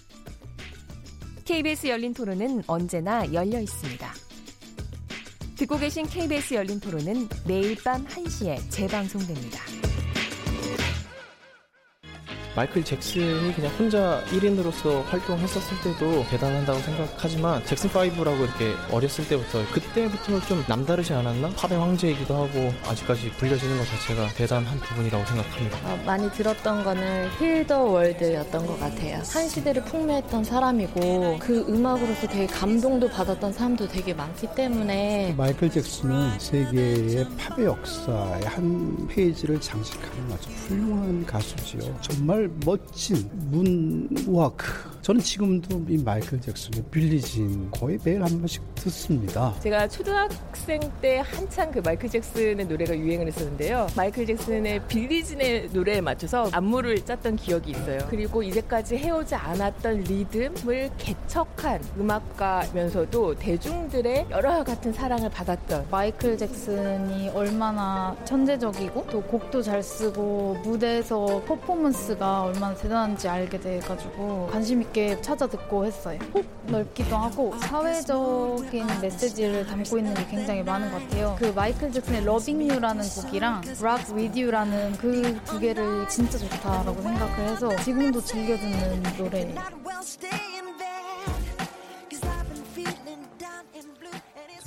KBS 1.45 1.87
열린 1.87 2.13
토론은 2.13 2.63
언제나 2.67 3.31
열려 3.33 3.59
있습니다. 3.59 4.13
듣고 5.57 5.77
계신 5.77 6.05
KBS 6.07 6.53
열린 6.55 6.79
토론은 6.79 7.27
매일 7.47 7.75
밤 7.83 8.05
1시에 8.05 8.59
재방송됩니다. 8.69 9.90
마이클 12.53 12.83
잭슨이 12.83 13.53
그냥 13.55 13.71
혼자 13.79 14.21
1인으로서 14.25 15.05
활동했었을 15.05 15.77
때도 15.83 16.25
대단한다고 16.29 16.79
생각하지만 16.79 17.63
잭슨5라고 17.63 18.41
이렇게 18.41 18.73
어렸을 18.91 19.25
때부터 19.27 19.65
그때부터는 19.71 20.41
좀 20.41 20.63
남다르지 20.67 21.13
않았나? 21.13 21.49
팝의 21.55 21.79
황제이기도 21.79 22.35
하고 22.35 22.73
아직까지 22.87 23.31
불려지는 23.37 23.77
것 23.77 23.85
자체가 23.87 24.27
대단한 24.35 24.77
부분이라고 24.79 25.25
생각합니다. 25.25 25.77
어, 25.85 25.97
많이 26.05 26.29
들었던 26.31 26.83
거는 26.83 27.29
힐더 27.39 27.83
월드였던 27.83 28.67
것 28.67 28.79
같아요. 28.81 29.21
한 29.31 29.47
시대를 29.47 29.85
풍미했던 29.85 30.43
사람이고 30.43 31.37
그 31.39 31.65
음악으로서 31.69 32.27
되게 32.27 32.47
감동도 32.47 33.07
받았던 33.09 33.53
사람도 33.53 33.87
되게 33.87 34.13
많기 34.13 34.47
때문에 34.53 35.35
마이클 35.37 35.69
잭슨은 35.69 36.37
세계의 36.37 37.27
팝의 37.37 37.65
역사의 37.65 38.43
한 38.45 39.07
페이지를 39.07 39.61
장식하는 39.61 40.33
아주 40.33 40.49
훌륭한 40.49 41.25
가수지요. 41.25 41.97
정말 42.01 42.40
정말 42.41 42.49
멋진 42.65 43.29
문워크. 43.51 44.65
저는 45.01 45.19
지금도 45.19 45.83
이 45.89 45.97
마이클 45.97 46.39
잭슨의 46.39 46.83
Billie 46.91 47.38
Jean 47.38 47.69
거의 47.71 47.97
매일 48.03 48.23
한 48.23 48.37
번씩 48.37 48.61
듣습니다. 48.75 49.53
제가 49.59 49.87
초등학생 49.87 50.79
때 51.01 51.23
한창 51.25 51.71
그 51.71 51.79
마이클 51.79 52.07
잭슨의 52.07 52.65
노래가 52.67 52.95
유행을 52.95 53.27
했었는데요. 53.27 53.87
마이클 53.95 54.25
잭슨의 54.27 54.87
Billie 54.87 55.28
Jean의 55.28 55.69
노래에 55.73 56.01
맞춰서 56.01 56.49
안무를 56.51 57.03
짰던 57.03 57.35
기억이 57.35 57.71
있어요. 57.71 57.97
그리고 58.09 58.43
이제까지 58.43 58.97
해오지 58.97 59.33
않았던 59.33 60.01
리듬을 60.01 60.91
개척한 60.99 61.81
음악가면서도 61.97 63.35
대중들의 63.35 64.27
열화 64.29 64.63
같은 64.63 64.93
사랑을 64.93 65.29
받았던 65.31 65.87
마이클 65.89 66.37
잭슨이 66.37 67.29
얼마나 67.29 68.15
천재적이고 68.25 69.07
또 69.09 69.21
곡도 69.23 69.63
잘 69.63 69.81
쓰고 69.81 70.61
무대에서 70.63 71.41
퍼포먼스가 71.47 72.30
얼마나 72.39 72.73
대단한지 72.73 73.27
알게 73.27 73.59
돼가지고 73.59 74.49
관심 74.51 74.81
있게 74.81 75.19
찾아 75.21 75.45
듣고 75.47 75.85
했어요. 75.85 76.17
폭 76.31 76.45
넓기도 76.67 77.15
하고 77.17 77.53
사회적인 77.59 78.87
메시지를 79.01 79.67
담고 79.67 79.97
있는 79.97 80.13
게 80.13 80.25
굉장히 80.27 80.63
많은 80.63 80.91
것 80.91 81.01
같아요. 81.01 81.35
그 81.37 81.45
마이클 81.45 81.91
잭슨의 81.91 82.23
Loving 82.25 82.69
You라는 82.69 83.03
곡이랑 83.03 83.61
Rock 83.81 84.09
with 84.11 84.39
You라는 84.39 84.93
그 84.97 85.41
두 85.45 85.59
개를 85.59 86.07
진짜 86.07 86.37
좋다라고 86.37 87.01
생각을 87.01 87.49
해서 87.49 87.75
지금도 87.83 88.21
즐겨 88.23 88.55
듣는 88.57 89.03
노래예요. 89.17 89.55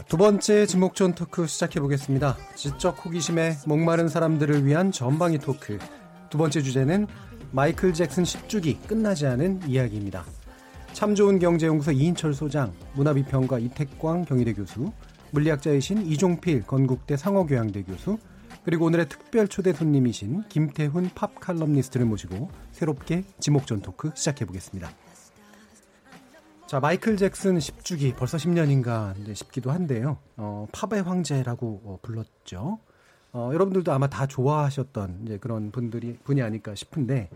두 0.08 0.16
번째 0.16 0.66
지목전 0.66 1.14
토크 1.14 1.46
시작해 1.46 1.80
보겠습니다. 1.80 2.36
지적 2.54 3.04
호기심에 3.04 3.58
목마른 3.66 4.08
사람들을 4.08 4.66
위한 4.66 4.92
전방위 4.92 5.38
토크. 5.38 5.78
두 6.30 6.38
번째 6.38 6.62
주제는 6.62 7.06
마이클 7.55 7.94
잭슨 7.94 8.24
10주기 8.24 8.84
끝나지 8.88 9.28
않은 9.28 9.61
이야기입니다. 9.68 10.24
참 10.92 11.14
좋은 11.14 11.38
경제연구소 11.38 11.92
이인철 11.92 12.34
소장, 12.34 12.72
문화비평가 12.94 13.61
이택광 13.61 14.24
경희대 14.24 14.55
교수, 14.55 14.90
물리학자이신 15.30 16.05
이종필 16.05 16.64
건국대 16.66 17.16
상어교양대 17.16 17.84
교수, 17.84 18.18
그리고 18.64 18.86
오늘의 18.86 19.09
특별 19.09 19.46
초대 19.46 19.72
손님이신 19.72 20.48
김태훈 20.48 21.11
팝 21.14 21.38
칼럼니스트를 21.38 22.05
모시고 22.07 22.50
새롭게 22.72 23.22
지목전 23.38 23.82
토크 23.82 24.11
시작해 24.16 24.44
보겠습니다. 24.46 24.90
자, 26.66 26.80
마이클 26.80 27.16
잭슨 27.16 27.59
10주기 27.59 28.16
벌써 28.16 28.36
10년인가 28.36 29.16
이제 29.20 29.32
싶기도 29.32 29.70
한데요. 29.70 30.18
어, 30.36 30.66
팝의 30.72 31.05
황제라고 31.05 31.82
어, 31.84 31.98
불렀죠. 32.02 32.80
어, 33.35 33.51
여러분들도 33.53 33.93
아마 33.93 34.07
다 34.07 34.26
좋아하셨던 34.26 35.22
이제 35.24 35.39
그런 35.39 35.72
분들이 35.72 36.16
분이 36.22 36.41
아닐까 36.41 36.74
싶은데 36.74 37.28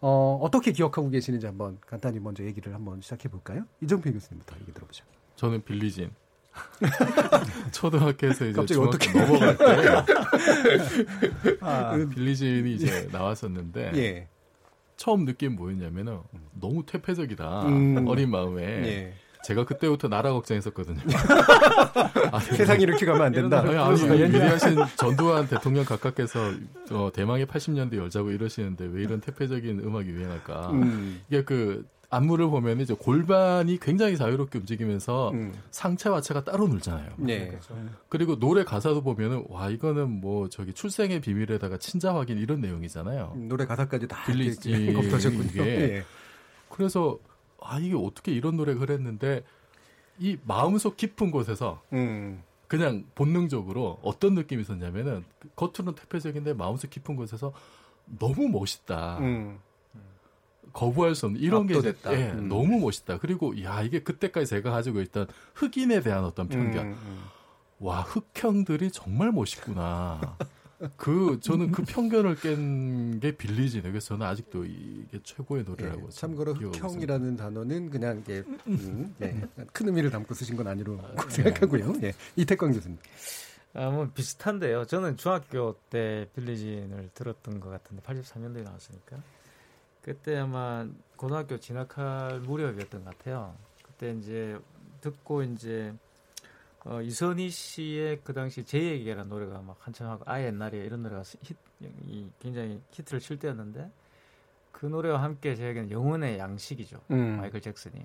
어, 0.00 0.38
어떻게 0.42 0.72
기억하고 0.72 1.10
계시는지 1.10 1.46
한번 1.46 1.78
간단히 1.86 2.18
먼저 2.18 2.42
얘기를 2.42 2.74
한번 2.74 3.02
시작해 3.02 3.28
볼까요? 3.28 3.64
이정필 3.82 4.14
교수님부터 4.14 4.56
얘기 4.62 4.72
들어보죠. 4.72 5.04
저는 5.36 5.62
빌리진. 5.62 6.10
초등학교에서 7.72 8.46
이제 8.46 8.66
중학교 8.66 8.88
어떻게 8.88 9.12
넘어갈 9.18 9.56
때 9.56 9.64
아, 11.60 11.96
그 11.96 12.08
빌리진이 12.08 12.74
이제 12.74 13.04
예. 13.04 13.08
나왔었는데 13.10 13.92
예. 13.94 14.28
처음 14.96 15.24
느낀 15.24 15.56
뭐였냐면은 15.56 16.18
너무 16.52 16.84
퇴폐적이다 16.84 17.66
음. 17.68 18.06
어린 18.06 18.30
마음에 18.30 18.62
예. 18.62 19.14
제가 19.44 19.64
그때부터 19.64 20.08
나라 20.08 20.32
걱정했었거든요. 20.32 21.00
아, 22.32 22.38
세상 22.40 22.80
이렇게 22.80 23.04
가면 23.04 23.22
안 23.22 23.32
된다. 23.32 23.60
아니, 23.60 23.76
아니 23.76 24.22
위대하신 24.24 24.76
전두환 24.96 25.48
대통령 25.48 25.84
각각께서 25.84 26.52
어, 26.90 27.10
대망의 27.12 27.46
80년대 27.46 27.96
열자고 27.96 28.30
이러시는데 28.30 28.86
왜 28.92 29.02
이런 29.02 29.20
태폐적인 29.20 29.80
음악이 29.80 30.08
유행할까? 30.10 30.70
음. 30.70 31.22
이게 31.28 31.42
그 31.44 31.84
안무를 32.12 32.48
보면 32.48 32.80
이제 32.80 32.94
골반이 32.94 33.80
굉장히 33.80 34.18
자유롭게 34.18 34.58
움직이면서 34.58 35.30
음. 35.30 35.54
상체와 35.70 36.18
하체가 36.18 36.44
따로 36.44 36.68
놀잖아요. 36.68 37.10
네. 37.16 37.48
그렇죠. 37.48 37.74
그리고 38.10 38.38
노래 38.38 38.64
가사도 38.64 39.02
보면은 39.02 39.46
와 39.48 39.70
이거는 39.70 40.20
뭐 40.20 40.50
저기 40.50 40.74
출생의 40.74 41.20
비밀에다가 41.22 41.78
친자 41.78 42.14
확인 42.14 42.36
이런 42.36 42.60
내용이잖아요. 42.60 43.32
음, 43.34 43.48
노래 43.48 43.64
가사까지 43.64 44.08
다 44.08 44.24
빌리지 44.26 44.92
검토하셨군요. 44.92 45.62
예. 45.62 46.04
그래서 46.68 47.18
아 47.64 47.78
이게 47.78 47.94
어떻게 47.96 48.32
이런 48.32 48.56
노래가 48.56 48.80
그랬는데 48.80 49.44
이 50.18 50.38
마음속 50.44 50.96
깊은 50.96 51.30
곳에서 51.30 51.82
음. 51.92 52.42
그냥 52.68 53.04
본능적으로 53.14 53.98
어떤 54.02 54.34
느낌이 54.34 54.62
있었냐면은 54.62 55.24
겉으로는 55.56 55.94
태폐적인데 55.94 56.54
마음속 56.54 56.90
깊은 56.90 57.16
곳에서 57.16 57.52
너무 58.18 58.48
멋있다. 58.48 59.18
음. 59.18 59.58
거부할 60.72 61.14
수 61.14 61.26
없는 61.26 61.40
이런 61.40 61.66
게 61.66 61.76
이제, 61.76 61.94
예, 62.06 62.30
음. 62.30 62.48
너무 62.48 62.78
멋있다. 62.80 63.18
그리고 63.18 63.60
야 63.62 63.82
이게 63.82 64.02
그때까지 64.02 64.46
제가 64.46 64.70
가지고 64.70 65.00
있던 65.02 65.26
흑인에 65.54 66.00
대한 66.00 66.24
어떤 66.24 66.48
편견. 66.48 66.86
음, 66.86 66.92
음. 66.92 67.24
와 67.78 68.00
흑형들이 68.00 68.90
정말 68.90 69.32
멋있구나. 69.32 70.36
그 70.96 71.38
저는 71.40 71.70
그 71.70 71.82
편견을 71.82 72.36
깬 72.36 73.20
게 73.20 73.36
빌리지네. 73.36 73.82
그래서 73.90 74.08
저는 74.08 74.26
아직도 74.26 74.64
이게 74.64 75.20
최고의 75.22 75.64
노래라고. 75.64 76.08
네, 76.08 76.08
참고로 76.10 76.54
흑형이라는 76.54 77.36
단어는 77.36 77.90
그냥 77.90 78.18
이게 78.18 78.42
음, 78.66 79.14
네, 79.18 79.40
큰 79.72 79.86
의미를 79.88 80.10
담고 80.10 80.34
쓰신 80.34 80.56
건 80.56 80.66
아니라고 80.66 80.96
네. 81.28 81.30
생각하고요. 81.30 81.92
네, 82.00 82.12
이태광 82.36 82.72
교수님. 82.72 82.98
아, 83.74 83.90
뭐 83.90 84.08
비슷한데요. 84.12 84.86
저는 84.86 85.16
중학교 85.16 85.76
때 85.88 86.28
빌리진을 86.34 87.10
들었던 87.14 87.60
것 87.60 87.70
같은데 87.70 88.02
83년도에 88.02 88.62
나왔으니까 88.64 89.22
그때 90.02 90.36
아마 90.38 90.86
고등학교 91.16 91.58
진학할 91.58 92.40
무렵이었던 92.40 93.04
것 93.04 93.16
같아요. 93.18 93.54
그때 93.84 94.12
이제 94.18 94.58
듣고 95.00 95.42
이제 95.44 95.94
어, 96.84 97.00
이선희 97.00 97.50
씨의 97.50 98.20
그 98.24 98.32
당시 98.32 98.64
제 98.64 98.78
얘기라는 98.78 99.28
노래가 99.28 99.60
막 99.62 99.76
한참 99.80 100.08
하고 100.08 100.24
아 100.26 100.40
옛날에 100.42 100.78
이런 100.78 101.02
노래가 101.02 101.22
히, 101.42 101.54
이, 102.06 102.28
굉장히 102.40 102.80
히트를 102.90 103.20
칠 103.20 103.38
때였는데 103.38 103.90
그 104.72 104.86
노래와 104.86 105.22
함께 105.22 105.54
제에게는 105.54 105.90
영혼의 105.90 106.38
양식이죠. 106.38 107.00
음. 107.12 107.38
마이클 107.38 107.60
잭슨이. 107.60 108.04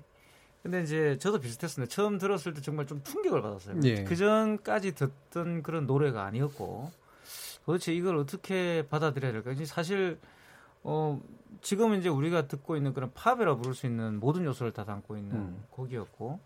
근데 0.62 0.82
이제 0.82 1.16
저도 1.18 1.40
비슷했습니다. 1.40 1.90
처음 1.90 2.18
들었을 2.18 2.54
때 2.54 2.60
정말 2.60 2.86
좀 2.86 3.02
충격을 3.02 3.42
받았어요. 3.42 3.80
예. 3.84 4.04
그 4.04 4.14
전까지 4.14 4.94
듣던 4.94 5.62
그런 5.62 5.86
노래가 5.86 6.24
아니었고 6.24 6.90
도대체 7.64 7.92
이걸 7.94 8.16
어떻게 8.16 8.86
받아들여야 8.88 9.32
될까? 9.32 9.54
사실 9.64 10.18
어 10.84 11.20
지금 11.62 11.94
이제 11.94 12.08
우리가 12.08 12.46
듣고 12.46 12.76
있는 12.76 12.92
그런 12.92 13.12
팝이라 13.12 13.56
부를 13.56 13.74
수 13.74 13.86
있는 13.86 14.20
모든 14.20 14.44
요소를 14.44 14.72
다 14.72 14.84
담고 14.84 15.16
있는 15.16 15.34
음. 15.34 15.64
곡이었고 15.70 16.40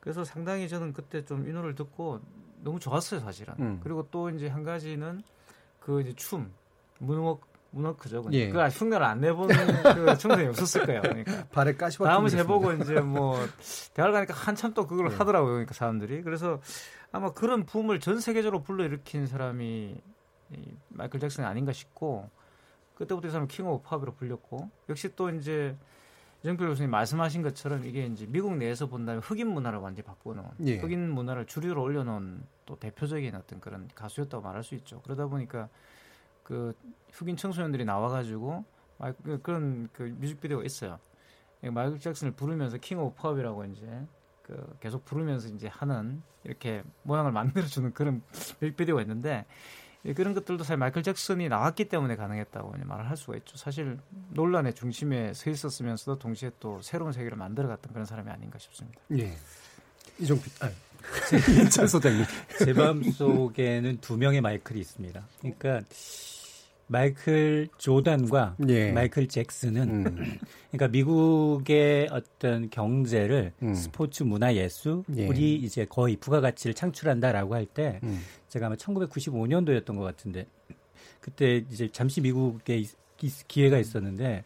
그래서 0.00 0.24
상당히 0.24 0.68
저는 0.68 0.92
그때 0.92 1.24
좀 1.24 1.46
이 1.46 1.52
노래를 1.52 1.74
듣고 1.74 2.20
너무 2.62 2.78
좋았어요 2.80 3.20
사실은. 3.20 3.54
음. 3.58 3.80
그리고 3.82 4.06
또 4.10 4.30
이제 4.30 4.48
한 4.48 4.62
가지는 4.62 5.22
그 5.80 6.00
이제 6.00 6.12
춤 6.14 6.52
moonwalk 6.98 7.46
moonwalk죠. 7.70 8.24
예. 8.32 8.48
그 8.48 8.58
흉내를 8.58 9.04
안 9.04 9.20
내본 9.20 9.48
그 9.48 9.54
청소년이 10.18 10.48
없었을 10.48 10.86
거예요. 10.86 11.02
그러니까 11.02 11.44
발에 11.50 11.74
까시 11.74 11.98
다음을 11.98 12.30
해보고 12.32 12.72
이제 12.72 13.00
뭐 13.00 13.36
대학을 13.94 14.12
가니까 14.14 14.34
한참 14.34 14.72
또 14.72 14.86
그걸 14.86 15.10
네. 15.10 15.16
하더라고요. 15.16 15.52
그러니까 15.52 15.74
사람들이 15.74 16.22
그래서 16.22 16.60
아마 17.12 17.32
그런 17.32 17.66
붐을 17.66 18.00
전 18.00 18.20
세계적으로 18.20 18.62
불러일으킨 18.62 19.26
사람이 19.26 20.00
이 20.50 20.76
마이클 20.88 21.20
잭슨이 21.20 21.46
아닌가 21.46 21.72
싶고 21.72 22.30
그때부터 22.94 23.28
이 23.28 23.30
사람 23.30 23.46
King 23.46 23.68
of 23.68 23.86
Pop으로 23.86 24.14
불렸고 24.14 24.70
역시 24.88 25.14
또 25.14 25.28
이제 25.30 25.76
이정필 26.42 26.68
교수님 26.68 26.90
말씀하신 26.90 27.42
것처럼 27.42 27.84
이게 27.84 28.06
이제 28.06 28.26
미국 28.28 28.56
내에서 28.56 28.86
본다면 28.86 29.20
흑인 29.22 29.48
문화를 29.48 29.80
완전히 29.80 30.06
바꾸는 30.06 30.44
예. 30.66 30.78
흑인 30.78 31.10
문화를 31.10 31.46
주류로 31.46 31.82
올려놓은 31.82 32.42
또 32.64 32.76
대표적인 32.78 33.34
어떤 33.34 33.60
그런 33.60 33.88
가수였다고 33.94 34.42
말할 34.42 34.62
수 34.62 34.74
있죠. 34.76 35.00
그러다 35.02 35.26
보니까 35.26 35.68
그 36.44 36.74
흑인 37.12 37.36
청소년들이 37.36 37.84
나와가지고 37.84 38.64
그, 39.24 39.40
그런 39.42 39.88
그 39.92 40.02
뮤직비디오가 40.18 40.64
있어요. 40.64 40.98
마이클 41.60 41.98
잭슨을 41.98 42.32
부르면서 42.32 42.78
King 42.78 43.00
of 43.00 43.16
Pop이라고 43.16 43.64
이제 43.66 44.06
그 44.42 44.76
계속 44.80 45.04
부르면서 45.04 45.48
이제 45.48 45.66
하는 45.68 46.22
이렇게 46.44 46.82
모양을 47.02 47.32
만들어주는 47.32 47.92
그런 47.92 48.22
뮤직비디오가 48.60 49.02
있는데 49.02 49.44
그런 50.14 50.32
것들도 50.34 50.64
사실 50.64 50.76
마이클 50.76 51.02
잭슨이 51.02 51.48
나왔기 51.48 51.86
때문에 51.86 52.16
가능했다고 52.16 52.74
말을 52.84 53.10
할 53.10 53.16
수가 53.16 53.36
있죠. 53.38 53.56
사실 53.56 53.98
논란의 54.30 54.74
중심에 54.74 55.34
서 55.34 55.50
있었으면서도 55.50 56.18
동시에 56.18 56.50
또 56.60 56.80
새로운 56.82 57.12
세계를 57.12 57.36
만들어갔던 57.36 57.92
그런 57.92 58.06
사람이 58.06 58.30
아닌가 58.30 58.58
싶습니다. 58.58 59.00
예. 59.18 59.32
이종필, 60.18 60.52
아, 60.60 60.70
제, 61.70 61.86
소장님. 61.86 62.24
제 62.58 62.72
마음 62.72 63.02
속에는 63.02 63.98
두 64.00 64.16
명의 64.16 64.40
마이클이 64.40 64.80
있습니다. 64.80 65.26
그러니까 65.40 65.82
마이클 66.88 67.68
조단과 67.76 68.56
예. 68.68 68.92
마이클 68.92 69.28
잭슨은 69.28 70.06
음. 70.06 70.38
그러니까 70.70 70.88
미국의 70.88 72.08
어떤 72.10 72.70
경제를 72.70 73.52
음. 73.62 73.74
스포츠 73.74 74.22
문화 74.22 74.54
예술 74.54 75.04
예. 75.14 75.26
우리 75.26 75.56
이제 75.56 75.84
거의 75.84 76.16
부가가치를 76.16 76.74
창출한다라고 76.74 77.54
할때 77.54 78.00
음. 78.02 78.22
제가 78.48 78.66
아마 78.66 78.76
1995년도였던 78.76 79.96
것 79.96 80.02
같은데 80.02 80.46
그때 81.20 81.64
이제 81.70 81.88
잠시 81.90 82.20
미국에 82.20 82.84
기회가 83.48 83.78
있었는데 83.78 84.44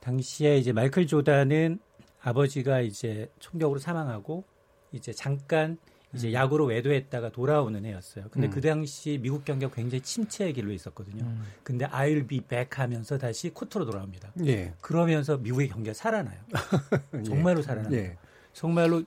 당시에 0.00 0.58
이제 0.58 0.72
마이클 0.72 1.06
조단은 1.06 1.78
아버지가 2.20 2.80
이제 2.80 3.28
총격으로 3.38 3.78
사망하고 3.78 4.44
이제 4.92 5.12
잠깐 5.12 5.78
이제 6.14 6.28
음. 6.28 6.32
야구로 6.32 6.66
외도했다가 6.66 7.30
돌아오는 7.30 7.84
애였어요. 7.84 8.26
근데 8.30 8.48
음. 8.48 8.50
그 8.50 8.60
당시 8.60 9.18
미국 9.20 9.44
경기가 9.44 9.72
굉장히 9.74 10.00
침체의 10.02 10.52
길로 10.52 10.72
있었거든요. 10.72 11.24
음. 11.24 11.44
근데 11.62 11.86
I'll 11.86 12.26
be 12.28 12.40
back 12.40 12.78
하면서 12.80 13.18
다시 13.18 13.50
코트로 13.50 13.84
돌아옵니다. 13.84 14.32
예. 14.46 14.72
그러면서 14.80 15.36
미국의 15.36 15.68
경기가 15.68 15.92
살아나요. 15.92 16.38
정말로 17.24 17.58
예. 17.58 17.62
살아나요. 17.62 17.94
예. 17.94 18.16
정말로 18.52 19.02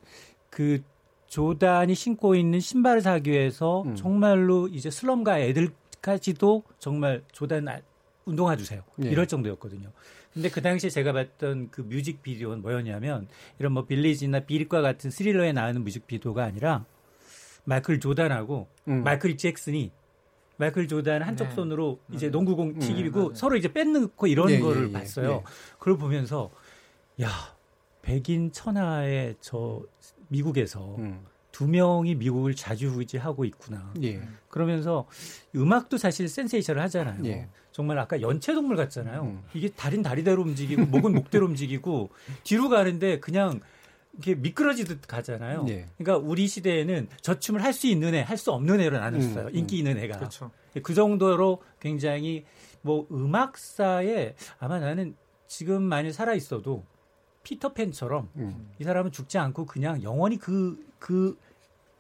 그 0.49 0.83
조단이 1.27 1.93
신고 1.93 2.35
있는 2.35 2.59
신발을 2.59 3.01
사기 3.01 3.31
위해서 3.31 3.83
음. 3.83 3.95
정말로 3.95 4.67
이제 4.67 4.89
슬럼가 4.89 5.39
애들까지도 5.39 6.63
정말 6.79 7.23
조단 7.31 7.67
운동화 8.25 8.55
주세요. 8.55 8.83
예. 9.03 9.09
이럴 9.09 9.27
정도였거든요. 9.27 9.91
근데 10.33 10.49
그 10.49 10.61
당시에 10.61 10.89
제가 10.89 11.13
봤던 11.13 11.69
그 11.71 11.81
뮤직비디오는 11.81 12.61
뭐였냐면 12.61 13.27
이런 13.59 13.71
뭐 13.71 13.85
빌리지나 13.85 14.41
비릿과 14.41 14.81
같은 14.81 15.09
스릴러에 15.09 15.51
나오는 15.51 15.83
뮤직비디오가 15.83 16.43
아니라 16.43 16.85
마이클 17.63 17.99
조단하고 17.99 18.67
음. 18.87 19.03
마이클 19.03 19.35
잭슨이 19.35 19.91
마이클 20.57 20.87
조단 20.87 21.21
한쪽 21.21 21.49
네. 21.49 21.55
손으로 21.55 21.99
이제 22.11 22.29
농구공 22.29 22.67
음, 22.69 22.79
튀기고 22.79 23.29
음, 23.29 23.35
서로 23.35 23.57
이제 23.57 23.71
뺏는고 23.71 24.27
이런 24.27 24.49
예, 24.51 24.59
거를 24.59 24.83
예, 24.83 24.87
예, 24.87 24.91
봤어요. 24.91 25.31
예. 25.31 25.43
그걸 25.79 25.97
보면서 25.97 26.51
야 27.21 27.29
백인 28.01 28.51
천하의 28.51 29.35
저 29.39 29.81
미국에서 30.27 30.95
음. 30.97 31.25
두 31.51 31.67
명이 31.67 32.15
미국을 32.15 32.55
자주후지하고 32.55 33.45
있구나. 33.45 33.91
예. 34.03 34.21
그러면서 34.49 35.07
음악도 35.55 35.97
사실 35.97 36.27
센세이션을 36.27 36.81
하잖아요. 36.83 37.25
예. 37.25 37.47
정말 37.71 37.97
아까 37.99 38.21
연체동물 38.21 38.75
같잖아요. 38.75 39.21
음. 39.23 39.43
이게 39.53 39.69
다리는 39.69 40.03
다리대로 40.03 40.41
움직이고 40.43 40.85
목은 40.85 41.13
목대로 41.13 41.45
움직이고 41.47 42.09
뒤로 42.43 42.69
가는데 42.69 43.19
그냥 43.19 43.59
이게 44.17 44.35
미끄러지듯 44.35 45.07
가잖아요. 45.07 45.65
예. 45.69 45.87
그러니까 45.97 46.17
우리 46.27 46.47
시대에는 46.47 47.07
저 47.21 47.39
춤을 47.39 47.63
할 47.63 47.73
수 47.73 47.87
있는 47.87 48.13
애, 48.15 48.21
할 48.21 48.37
수 48.37 48.51
없는 48.51 48.79
애로 48.81 48.99
나눴어요. 48.99 49.47
음, 49.47 49.55
인기 49.55 49.77
있는 49.79 49.97
애가. 49.97 50.17
그렇죠. 50.17 50.51
그 50.83 50.93
정도로 50.93 51.61
굉장히 51.79 52.45
뭐 52.81 53.07
음악사에 53.11 54.35
아마 54.59 54.79
나는 54.79 55.15
지금 55.47 55.81
만약 55.83 56.11
살아 56.11 56.33
있어도 56.33 56.83
피터팬처럼 57.47 58.29
음. 58.35 58.67
이 58.77 58.83
사람은 58.83 59.11
죽지 59.11 59.37
않고 59.37 59.65
그냥 59.65 60.03
영원히 60.03 60.37
그, 60.37 60.77
그 60.99 61.37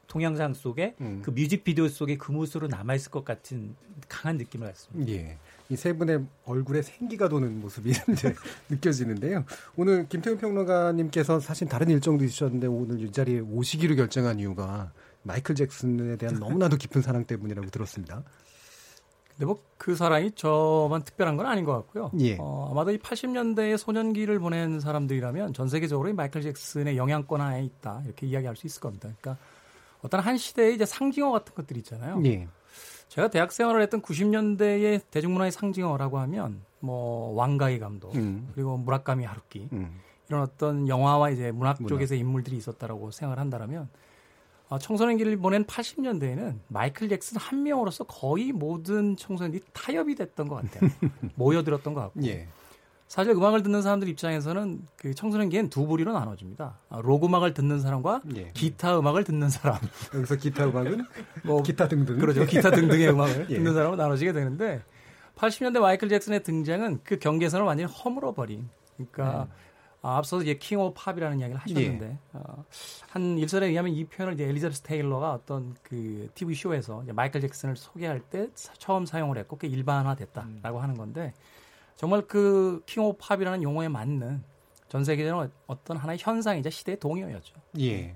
동영상 0.07 0.53
속에 0.53 0.95
음. 0.99 1.21
그 1.23 1.31
뮤직비디오 1.31 1.87
속에 1.87 2.17
그 2.17 2.33
모습으로 2.33 2.67
남아 2.67 2.95
있을 2.95 3.11
것 3.11 3.23
같은 3.23 3.73
강한 4.09 4.37
느낌을 4.37 4.67
갖습니다. 4.67 5.11
예. 5.11 5.37
이 5.69 5.75
세 5.75 5.91
분의 5.93 6.25
얼굴에 6.45 6.81
생기가 6.81 7.27
도는 7.27 7.59
모습이 7.59 7.91
이제 8.11 8.33
느껴지는데요. 8.69 9.43
오늘 9.75 10.07
김태훈 10.07 10.37
평론가님께서 10.37 11.39
사실 11.41 11.67
다른 11.67 11.89
일정도 11.89 12.23
있으셨는데 12.23 12.67
오늘 12.67 13.01
이 13.01 13.11
자리에 13.11 13.39
오시기로 13.39 13.95
결정한 13.95 14.39
이유가 14.39 14.91
마이클 15.23 15.55
잭슨에 15.55 16.15
대한 16.15 16.39
너무나도 16.39 16.77
깊은 16.77 17.01
사랑 17.01 17.25
때문이라고 17.25 17.69
들었습니다. 17.69 18.23
근데 19.37 19.45
뭐 19.45 19.67
그 19.87 19.95
사랑이 19.95 20.31
저만 20.31 21.03
특별한 21.03 21.37
건 21.37 21.45
아닌 21.45 21.63
것 21.63 21.71
같고요. 21.71 22.11
예. 22.19 22.35
어, 22.39 22.69
아마도 22.71 22.91
이 22.91 22.97
80년대의 22.97 23.77
소년기를 23.77 24.39
보낸 24.39 24.81
사람들이라면 24.81 25.53
전 25.53 25.69
세계적으로 25.69 26.09
이 26.09 26.13
마이클 26.13 26.41
잭슨의 26.41 26.97
영향권 26.97 27.39
하에 27.39 27.63
있다 27.63 28.01
이렇게 28.05 28.27
이야기할 28.27 28.55
수 28.55 28.67
있을 28.67 28.81
겁니다. 28.81 29.07
그러니까 29.21 29.41
어떤 30.01 30.19
한 30.19 30.37
시대의 30.37 30.75
이제 30.75 30.85
상징어 30.85 31.31
같은 31.31 31.53
것들 31.55 31.77
있잖아요. 31.77 32.21
예. 32.25 32.47
제가 33.07 33.29
대학 33.29 33.51
생활을 33.53 33.81
했던 33.81 34.01
90년대의 34.01 35.01
대중문화의 35.09 35.51
상징어라고 35.51 36.19
하면 36.19 36.61
뭐 36.79 37.33
왕가희 37.35 37.79
감독 37.79 38.13
음. 38.15 38.49
그리고 38.53 38.77
무라카미 38.77 39.23
하루키 39.23 39.69
음. 39.71 40.01
이런 40.27 40.41
어떤 40.41 40.87
영화와 40.89 41.29
이제 41.29 41.51
문학 41.51 41.77
문화. 41.79 41.87
쪽에서 41.87 42.15
인물들이 42.15 42.57
있었다라고 42.57 43.11
생각을 43.11 43.39
한다면 43.39 43.83
어, 43.83 43.87
청소년기를 44.77 45.37
보낸 45.37 45.63
80년대에는 45.65 46.59
마이클 46.67 47.07
잭슨 47.07 47.37
한 47.37 47.63
명으로서 47.63 48.03
거의 48.03 48.51
모든 48.51 49.15
청소년들이 49.15 49.63
타협이 49.71 50.15
됐던 50.15 50.47
것 50.49 50.55
같아요. 50.55 50.89
모여들었던 51.35 51.93
것 51.93 52.01
같고. 52.01 52.25
예. 52.25 52.47
사실 53.07 53.31
음악을 53.31 53.63
듣는 53.63 53.81
사람들 53.81 54.09
입장에서는 54.09 54.81
그 54.97 55.15
청소년기엔 55.15 55.69
두 55.69 55.87
부류로 55.87 56.11
나눠집니다. 56.11 56.77
아, 56.89 56.99
록 57.01 57.23
음악을 57.23 57.53
듣는 57.53 57.79
사람과 57.79 58.21
예. 58.35 58.51
기타 58.53 58.99
음악을 58.99 59.23
듣는 59.23 59.49
사람. 59.49 59.77
여기서 60.13 60.35
기타 60.35 60.65
음악은 60.65 61.05
뭐 61.45 61.63
기타 61.63 61.87
등등. 61.87 62.17
그렇죠. 62.17 62.45
기타 62.45 62.69
등등의 62.69 63.09
음악을 63.09 63.47
예. 63.49 63.55
듣는 63.55 63.73
사람으로 63.73 63.95
나눠지게 63.95 64.33
되는데 64.33 64.81
80년대 65.37 65.79
마이클 65.79 66.09
잭슨의 66.09 66.43
등장은 66.43 66.99
그 67.03 67.17
경계선을 67.17 67.65
완전히 67.65 67.89
허물어 67.89 68.33
버린. 68.33 68.67
그러니까 68.97 69.43
음. 69.43 69.66
아, 70.07 70.17
앞서서 70.17 70.41
이제 70.43 70.53
King 70.55 70.79
of 70.79 70.93
Pop이라는 70.95 71.39
이야기를 71.39 71.61
하셨는데 71.61 72.05
예. 72.05 72.17
어, 72.33 72.65
한 73.09 73.37
일설에 73.37 73.67
의하면 73.67 73.91
이 73.93 74.05
표현을 74.05 74.35
이제 74.35 74.45
엘리자베스 74.45 74.81
테일러가 74.81 75.33
어떤 75.33 75.75
그 75.83 76.29
TV 76.33 76.55
쇼에서 76.55 77.03
마이클 77.13 77.41
잭슨을 77.41 77.75
소개할 77.75 78.21
때 78.21 78.47
처음 78.77 79.05
사용을 79.05 79.37
했고 79.37 79.57
꽤 79.57 79.67
일반화됐다라고 79.67 80.77
음. 80.77 80.83
하는 80.83 80.95
건데 80.95 81.33
정말 81.97 82.21
그 82.21 82.81
King 82.85 83.03
of 83.03 83.17
Pop이라는 83.19 83.63
용어에 83.63 83.89
맞는 83.89 84.43
전 84.87 85.03
세계적으로 85.03 85.49
어떤 85.65 85.97
하나의 85.97 86.17
현상이자 86.21 86.69
시대의 86.69 86.99
동의어였죠. 86.99 87.55
예. 87.79 88.15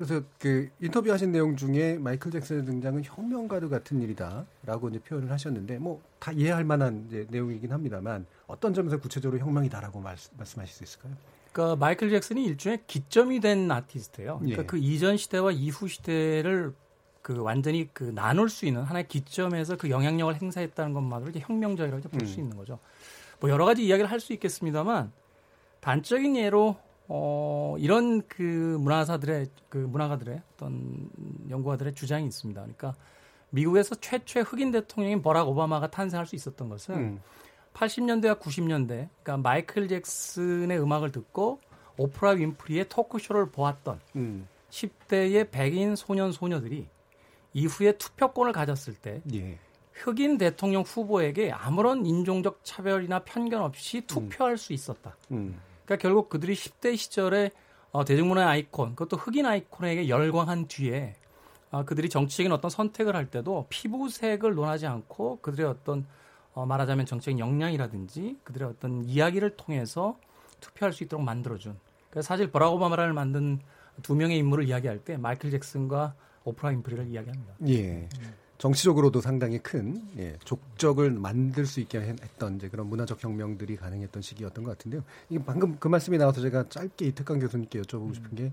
그래서 0.00 0.22
그 0.38 0.70
인터뷰하신 0.80 1.30
내용 1.30 1.56
중에 1.56 1.98
마이클 1.98 2.30
잭슨의 2.30 2.64
등장은 2.64 3.02
혁명과도 3.04 3.68
같은 3.68 4.00
일이다라고 4.00 4.88
이제 4.88 4.98
표현을 5.00 5.30
하셨는데 5.30 5.78
뭐 5.78 6.00
다 6.20 6.32
이해할 6.32 6.64
만한 6.64 7.06
이제 7.08 7.26
내용이긴 7.30 7.72
합니다만 7.72 8.26
어떤 8.46 8.74
점에서 8.74 8.98
구체적으로 8.98 9.40
혁명이다라고 9.40 10.00
말씀, 10.00 10.30
말씀하실 10.36 10.74
수 10.74 10.84
있을까요? 10.84 11.12
그러니까 11.52 11.76
마이클 11.76 12.10
잭슨이 12.10 12.44
일종의 12.44 12.80
기점이 12.86 13.40
된 13.40 13.70
아티스트예요. 13.70 14.38
그러니까 14.38 14.62
예. 14.62 14.66
그 14.66 14.78
이전 14.78 15.16
시대와 15.16 15.50
이후 15.52 15.88
시대를 15.88 16.74
그 17.22 17.38
완전히 17.40 17.88
그 17.92 18.04
나눌 18.04 18.48
수 18.48 18.66
있는 18.66 18.82
하나의 18.82 19.08
기점에서 19.08 19.76
그 19.76 19.90
영향력을 19.90 20.40
행사했다는 20.40 20.92
것만으로 20.92 21.30
이제 21.30 21.40
혁명적이라고 21.40 22.08
볼수 22.08 22.38
음. 22.38 22.44
있는 22.44 22.56
거죠. 22.56 22.78
뭐 23.40 23.50
여러 23.50 23.64
가지 23.64 23.84
이야기를 23.86 24.10
할 24.10 24.20
수 24.20 24.32
있겠습니다만 24.34 25.10
단적인 25.80 26.36
예로 26.36 26.76
어, 27.12 27.74
이런 27.80 28.22
그 28.28 28.76
문화사들의 28.80 29.48
그 29.68 29.78
문화가들의 29.78 30.42
어떤 30.54 31.10
연구가들의 31.50 31.94
주장이 31.96 32.24
있습니다. 32.26 32.60
그러니까 32.60 32.94
미국에서 33.50 33.96
최초의 33.96 34.44
흑인 34.44 34.70
대통령인 34.70 35.20
버락 35.20 35.48
오바마가 35.48 35.90
탄생할 35.90 36.24
수 36.24 36.36
있었던 36.36 36.68
것은 36.68 36.94
음. 36.94 37.20
80년대와 37.74 38.38
90년대, 38.38 39.08
그러니까 39.22 39.36
마이클 39.38 39.88
잭슨의 39.88 40.80
음악을 40.80 41.10
듣고 41.10 41.58
오프라 41.96 42.30
윈프리의 42.30 42.88
토크쇼를 42.88 43.50
보았던 43.50 44.00
음. 44.14 44.46
10대의 44.70 45.50
백인 45.50 45.96
소년 45.96 46.30
소녀들이 46.30 46.86
이후에 47.54 47.98
투표권을 47.98 48.52
가졌을 48.52 48.94
때 48.94 49.20
예. 49.34 49.58
흑인 49.94 50.38
대통령 50.38 50.82
후보에게 50.82 51.50
아무런 51.50 52.06
인종적 52.06 52.60
차별이나 52.62 53.24
편견 53.24 53.62
없이 53.62 54.02
투표할 54.02 54.52
음. 54.52 54.56
수 54.56 54.72
있었다. 54.72 55.16
음. 55.32 55.60
그러니까 55.90 55.96
결국 56.02 56.28
그들이 56.28 56.54
10대 56.54 56.96
시절에 56.96 57.50
어, 57.90 58.04
대중문화의 58.04 58.46
아이콘, 58.46 58.94
그것도 58.94 59.16
흑인 59.16 59.44
아이콘에게 59.44 60.08
열광한 60.08 60.68
뒤에 60.68 61.16
어, 61.72 61.84
그들이 61.84 62.08
정치적인 62.08 62.52
어떤 62.52 62.70
선택을 62.70 63.16
할 63.16 63.28
때도 63.28 63.66
피부색을 63.68 64.54
논하지 64.54 64.86
않고 64.86 65.40
그들의 65.42 65.68
어떤 65.68 66.06
어, 66.52 66.64
말하자면 66.64 67.06
정치적인 67.06 67.40
역량이라든지 67.40 68.38
그들의 68.44 68.68
어떤 68.68 69.04
이야기를 69.04 69.56
통해서 69.56 70.16
투표할 70.60 70.92
수 70.92 71.02
있도록 71.02 71.24
만들어준. 71.24 71.76
그래서 72.10 72.24
사실 72.24 72.52
버락 72.52 72.72
오바마를 72.74 73.12
만든 73.12 73.58
두 74.04 74.14
명의 74.14 74.38
인물을 74.38 74.68
이야기할 74.68 75.00
때 75.00 75.16
마이클 75.16 75.50
잭슨과 75.50 76.14
오프라 76.44 76.70
인프리를 76.70 77.08
이야기합니다. 77.08 77.54
예. 77.66 78.08
음. 78.20 78.34
정치적으로도 78.60 79.22
상당히 79.22 79.58
큰 79.58 80.02
예, 80.18 80.36
족적을 80.44 81.12
만들 81.12 81.64
수 81.64 81.80
있게 81.80 81.98
했던 81.98 82.56
이제 82.56 82.68
그런 82.68 82.88
문화적 82.88 83.24
혁명들이 83.24 83.76
가능했던 83.76 84.20
시기였던 84.20 84.64
것 84.64 84.76
같은데요. 84.76 85.02
이게 85.30 85.42
방금 85.42 85.78
그 85.80 85.88
말씀이 85.88 86.18
나와서 86.18 86.42
제가 86.42 86.68
짧게 86.68 87.06
이태강 87.06 87.38
교수님께 87.40 87.80
여쭤보고 87.80 88.14
싶은 88.14 88.36
게 88.36 88.52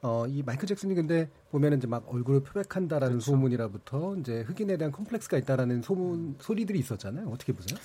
어, 0.00 0.28
이 0.28 0.44
마이클 0.44 0.68
잭슨이 0.68 0.94
근데 0.94 1.28
보면은 1.50 1.78
이제 1.78 1.88
막 1.88 2.04
얼굴을 2.08 2.42
표백한다라는 2.42 3.14
그렇죠. 3.14 3.32
소문이라부터 3.32 4.16
이제 4.18 4.42
흑인에 4.42 4.76
대한 4.76 4.92
컴플렉스가 4.92 5.38
있다라는 5.38 5.82
소문 5.82 6.14
음. 6.14 6.36
소리들이 6.38 6.78
있었잖아요. 6.78 7.26
어떻게 7.28 7.52
보세요? 7.52 7.76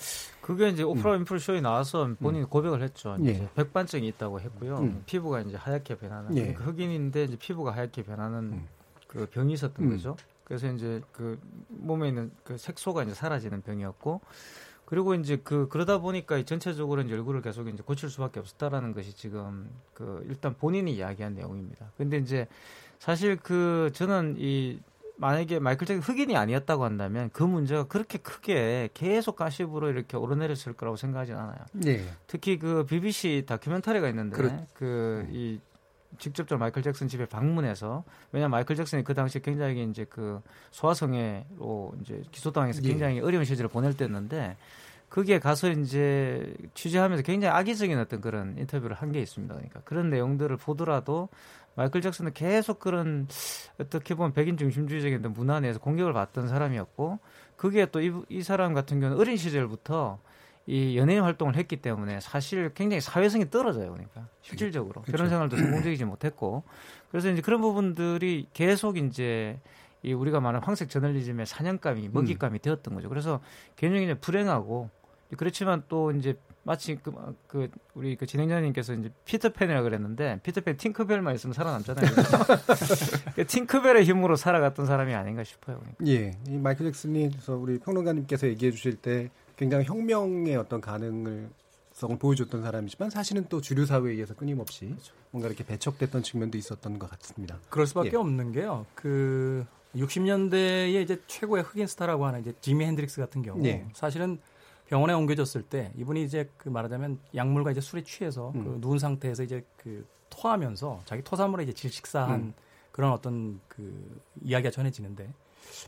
그게 0.42 0.68
이제 0.68 0.84
오프라 0.84 1.14
음. 1.14 1.18
윈프리 1.20 1.40
쇼에 1.40 1.60
나와서 1.60 2.08
본인 2.20 2.42
이 2.42 2.44
음. 2.44 2.48
고백을 2.48 2.82
했죠. 2.84 3.18
예. 3.24 3.48
백반증이 3.56 4.06
있다고 4.06 4.38
했고요. 4.38 4.78
음. 4.78 5.02
피부가 5.06 5.40
이제 5.40 5.56
하얗게 5.56 5.96
변하는 5.96 6.36
예. 6.36 6.52
그러니까 6.52 6.64
흑인인데 6.66 7.24
이제 7.24 7.36
피부가 7.36 7.72
하얗게 7.72 8.04
변하는 8.04 8.38
음. 8.38 8.68
그 9.08 9.26
병이 9.26 9.54
있었던 9.54 9.84
음. 9.84 9.90
거죠. 9.90 10.16
그래서 10.44 10.70
이제 10.70 11.00
그 11.12 11.38
몸에 11.68 12.08
있는 12.08 12.30
그 12.44 12.56
색소가 12.56 13.04
이제 13.04 13.14
사라지는 13.14 13.62
병이었고 13.62 14.20
그리고 14.84 15.14
이제 15.14 15.36
그 15.42 15.68
그러다 15.68 15.98
보니까 15.98 16.42
전체적으로 16.44 17.02
이제 17.02 17.14
얼굴을 17.14 17.40
계속 17.42 17.68
이제 17.68 17.82
고칠 17.82 18.10
수밖에 18.10 18.40
없었다라는 18.40 18.92
것이 18.92 19.14
지금 19.16 19.70
그 19.94 20.24
일단 20.28 20.54
본인이 20.56 20.94
이야기한 20.94 21.34
내용입니다. 21.34 21.90
근데 21.96 22.18
이제 22.18 22.46
사실 22.98 23.36
그 23.36 23.90
저는 23.94 24.36
이 24.38 24.80
만약에 25.16 25.58
마이클 25.60 25.86
잭슨 25.86 26.02
흑인이 26.02 26.36
아니었다고 26.36 26.84
한다면 26.84 27.30
그 27.32 27.42
문제가 27.44 27.84
그렇게 27.84 28.18
크게 28.18 28.90
계속 28.94 29.36
가십으로 29.36 29.88
이렇게 29.88 30.16
오르내렸을 30.16 30.72
거라고 30.72 30.96
생각하지는 30.96 31.38
않아요. 31.38 31.58
네. 31.72 32.04
특히 32.26 32.58
그 32.58 32.84
BBC 32.84 33.44
다큐멘터리가 33.46 34.08
있는데 34.08 34.36
그이그 34.36 34.66
그 34.74 35.60
직접적으로 36.18 36.58
마이클 36.60 36.82
잭슨 36.82 37.08
집에 37.08 37.26
방문해서 37.26 38.04
왜냐 38.32 38.48
마이클 38.48 38.76
잭슨이 38.76 39.04
그 39.04 39.14
당시 39.14 39.40
굉장히 39.40 39.84
이제 39.84 40.04
그 40.08 40.40
소아성애로 40.70 41.94
이제 42.00 42.22
기소당해서 42.30 42.82
예. 42.84 42.88
굉장히 42.88 43.16
예. 43.16 43.20
어려운 43.20 43.44
시절을 43.44 43.68
보낼 43.70 43.96
때였는데 43.96 44.56
거기에 45.10 45.38
가서 45.38 45.70
이제 45.70 46.54
취재하면서 46.74 47.22
굉장히 47.22 47.54
악의적인 47.54 47.98
어떤 47.98 48.20
그런 48.20 48.56
인터뷰를 48.58 48.96
한 48.96 49.12
게 49.12 49.20
있습니다. 49.20 49.54
그러니까 49.54 49.80
그런 49.84 50.10
내용들을 50.10 50.56
보더라도 50.56 51.28
마이클 51.76 52.00
잭슨은 52.00 52.32
계속 52.32 52.80
그런 52.80 53.28
어떻게 53.80 54.14
보면 54.14 54.32
백인 54.32 54.56
중심주의적인 54.56 55.22
문화 55.32 55.60
내에서 55.60 55.78
공격을 55.78 56.12
받던 56.12 56.48
사람이었고 56.48 57.18
그게 57.56 57.86
또 57.86 58.00
이 58.28 58.42
사람 58.42 58.74
같은 58.74 59.00
경우는 59.00 59.20
어린 59.20 59.36
시절부터 59.36 60.18
이 60.66 60.96
연예인 60.96 61.22
활동을 61.22 61.56
했기 61.56 61.76
때문에 61.76 62.20
사실 62.20 62.72
굉장히 62.74 63.00
사회성이 63.00 63.50
떨어져요. 63.50 63.92
그러니까 63.92 64.28
실질적으로 64.40 65.02
그렇죠. 65.02 65.12
결혼 65.12 65.28
생활도 65.28 65.56
성공적이지 65.56 66.04
못했고 66.06 66.62
그래서 67.10 67.30
이제 67.30 67.42
그런 67.42 67.60
부분들이 67.60 68.48
계속 68.54 68.96
이제 68.96 69.58
이 70.02 70.12
우리가 70.12 70.40
말하는 70.40 70.64
황색 70.66 70.88
저널리즘의 70.88 71.46
사냥감이 71.46 72.06
음. 72.06 72.10
먹잇감이 72.12 72.58
음. 72.58 72.62
되었던 72.62 72.94
거죠. 72.94 73.08
그래서 73.08 73.40
굉장히 73.76 74.04
이제 74.04 74.14
불행하고 74.14 74.90
그렇지만 75.36 75.82
또 75.88 76.12
이제 76.12 76.36
마치 76.62 76.96
그, 76.96 77.12
그 77.46 77.68
우리 77.94 78.16
그 78.16 78.26
진행자님께서 78.26 78.94
이제 78.94 79.10
피터팬이라 79.26 79.82
그랬는데 79.82 80.40
피터팬 80.42 80.78
팅크벨만 80.78 81.34
있으면 81.34 81.52
살아남잖아요. 81.52 82.06
그 83.36 83.46
팅크벨의 83.46 84.04
힘으로 84.04 84.36
살아갔던 84.36 84.86
사람이 84.86 85.14
아닌가 85.14 85.44
싶어요. 85.44 85.78
그러니까. 85.78 86.06
예, 86.06 86.38
이 86.48 86.56
마이클 86.56 86.86
잭슨이 86.86 87.30
그래서 87.30 87.54
우리 87.56 87.78
평론가님께서 87.78 88.48
얘기해 88.48 88.72
주실 88.72 88.96
때 88.96 89.30
굉장히 89.56 89.84
혁명의 89.84 90.56
어떤 90.56 90.80
가능을 90.80 91.48
성을 91.92 92.16
보여줬던 92.18 92.62
사람이지만 92.62 93.10
사실은 93.10 93.46
또 93.48 93.60
주류 93.60 93.86
사회에 93.86 94.12
의해서 94.12 94.34
끊임없이 94.34 94.86
그렇죠. 94.86 95.14
뭔가 95.30 95.48
이렇게 95.48 95.64
배척됐던 95.64 96.22
측면도 96.22 96.58
있었던 96.58 96.98
것 96.98 97.08
같습니다. 97.10 97.58
그럴 97.70 97.86
수밖에 97.86 98.10
예. 98.14 98.16
없는 98.16 98.52
게요. 98.52 98.84
그 98.94 99.64
60년대에 99.94 101.00
이제 101.02 101.20
최고의 101.28 101.62
흑인 101.62 101.86
스타라고 101.86 102.26
하는 102.26 102.40
이제 102.40 102.52
지미 102.60 102.84
핸드릭스 102.84 103.20
같은 103.20 103.42
경우 103.42 103.64
예. 103.64 103.86
사실은 103.92 104.38
병원에 104.86 105.14
옮겨졌을 105.14 105.62
때 105.62 105.92
이분이 105.96 106.24
이제 106.24 106.50
그 106.58 106.68
말하자면 106.68 107.20
약물과 107.34 107.70
이제 107.70 107.80
술에 107.80 108.02
취해서 108.02 108.52
음. 108.56 108.64
그 108.64 108.78
누운 108.80 108.98
상태에서 108.98 109.44
이제 109.44 109.64
그 109.76 110.04
토하면서 110.30 111.02
자기 111.04 111.22
토사물에 111.22 111.62
이제 111.62 111.72
질식사한 111.72 112.40
음. 112.40 112.54
그런 112.90 113.12
어떤 113.12 113.60
그 113.68 114.20
이야기가 114.42 114.70
전해지는데 114.70 115.32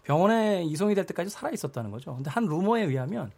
병원에 0.04 0.64
이송이 0.64 0.94
될 0.94 1.04
때까지 1.04 1.30
살아 1.30 1.50
있었다는 1.50 1.90
거죠. 1.90 2.14
근데 2.14 2.30
한 2.30 2.46
루머에 2.46 2.82
의하면 2.82 3.30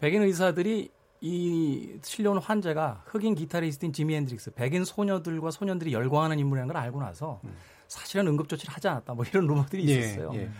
백인 0.00 0.22
의사들이 0.22 0.90
이 1.20 1.98
실려온 2.02 2.38
환자가 2.38 3.02
흑인 3.06 3.34
기타리스트인 3.34 3.92
지미 3.92 4.14
핸드릭스, 4.14 4.52
백인 4.52 4.84
소녀들과 4.84 5.50
소년들이 5.50 5.92
열광하는 5.92 6.38
인물이라는 6.38 6.72
걸 6.72 6.80
알고 6.82 7.00
나서 7.00 7.40
음. 7.44 7.54
사실은 7.88 8.28
응급조치를 8.28 8.72
하지 8.72 8.86
않았다. 8.88 9.14
뭐 9.14 9.24
이런 9.24 9.46
루머들이 9.46 9.88
예, 9.88 9.98
있었어요. 9.98 10.30
예, 10.34 10.38
예. 10.42 10.50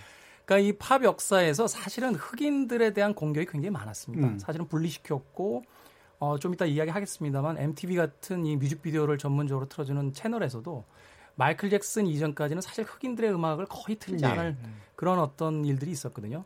그러니까 0.45 0.67
이 0.69 0.73
팝 0.79 1.05
역사에서 1.05 1.67
사실은 1.69 2.15
흑인들에 2.15 2.93
대한 2.93 3.15
공격이 3.15 3.47
굉장히 3.47 3.71
많았습니다. 3.71 4.27
음. 4.27 4.39
사실은 4.39 4.67
분리시켰고 4.67 5.63
어, 6.21 6.39
좀 6.39 6.55
이따 6.55 6.65
이야기하겠습니다만 6.65 7.59
MTV 7.59 7.95
같은 7.95 8.45
이 8.47 8.57
뮤직비디오를 8.57 9.19
전문적으로 9.19 9.69
틀어주는 9.69 10.13
채널에서도 10.15 10.85
마이클 11.37 11.71
잭슨 11.71 12.07
이전까지는 12.07 12.63
사실 12.63 12.83
흑인들의 12.85 13.31
음악을 13.33 13.67
거의 13.67 13.97
틀지 13.97 14.23
네. 14.25 14.29
않을 14.29 14.57
그런 14.97 15.21
어떤 15.21 15.65
일들이 15.65 15.93
있었거든요. 15.93 16.45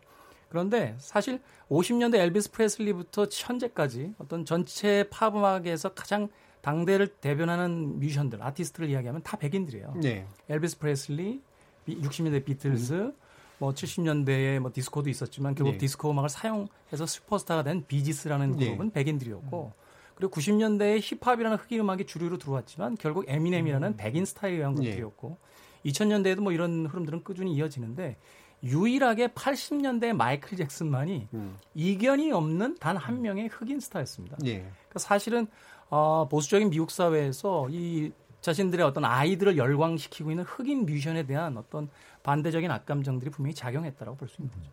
그런데 0.52 0.94
사실 0.98 1.40
50년대 1.70 2.16
엘비스 2.16 2.50
프레슬리부터 2.50 3.26
현재까지 3.30 4.12
어떤 4.18 4.44
전체 4.44 5.08
팝 5.08 5.34
음악에서 5.34 5.94
가장 5.94 6.28
당대를 6.60 7.08
대변하는 7.08 7.98
뮤지션들, 7.98 8.42
아티스트를 8.42 8.90
이야기하면 8.90 9.22
다 9.22 9.38
백인들이에요. 9.38 9.94
네. 10.02 10.26
엘비스 10.50 10.78
프레슬리, 10.78 11.40
60년대 11.88 12.44
비틀즈, 12.44 12.92
음. 12.92 13.14
뭐 13.56 13.72
70년대에 13.72 14.58
뭐 14.58 14.70
디스코도 14.74 15.08
있었지만 15.08 15.54
결국 15.54 15.72
네. 15.72 15.78
디스코 15.78 16.10
음악을 16.10 16.28
사용해서 16.28 17.06
슈퍼스타가 17.06 17.62
된 17.62 17.86
비지스라는 17.86 18.58
네. 18.58 18.66
그룹은 18.66 18.90
백인들이었고 18.90 19.72
음. 19.74 19.82
그리고 20.16 20.34
90년대에 20.34 21.00
힙합이라는 21.00 21.56
흑인 21.56 21.80
음악이 21.80 22.04
주류로 22.04 22.36
들어왔지만 22.36 22.98
결국 22.98 23.24
에미넴이라는 23.26 23.88
음. 23.88 23.96
백인 23.96 24.26
스타에 24.26 24.58
의한 24.58 24.74
네. 24.74 24.90
것들이었고 24.90 25.38
2000년대에도 25.86 26.40
뭐 26.40 26.52
이런 26.52 26.84
흐름들은 26.84 27.24
꾸준히 27.24 27.54
이어지는데 27.54 28.18
유일하게 28.62 29.28
80년대 29.28 30.12
마이클 30.12 30.56
잭슨만이 30.56 31.28
음. 31.34 31.56
이견이 31.74 32.30
없는 32.32 32.76
단 32.78 32.96
한 32.96 33.20
명의 33.22 33.48
흑인 33.48 33.80
스타였습니다. 33.80 34.36
예. 34.44 34.58
그러니까 34.60 34.98
사실은 34.98 35.46
어, 35.90 36.28
보수적인 36.28 36.70
미국 36.70 36.90
사회에서 36.90 37.68
이 37.70 38.12
자신들의 38.40 38.84
어떤 38.84 39.04
아이들을 39.04 39.56
열광시키고 39.56 40.30
있는 40.30 40.44
흑인 40.44 40.86
뮤지션에 40.86 41.24
대한 41.24 41.56
어떤 41.56 41.88
반대적인 42.22 42.70
악감정들이 42.70 43.30
분명히 43.30 43.54
작용했다라고 43.54 44.16
볼 44.16 44.28
수 44.28 44.40
있는 44.42 44.52
거죠. 44.54 44.70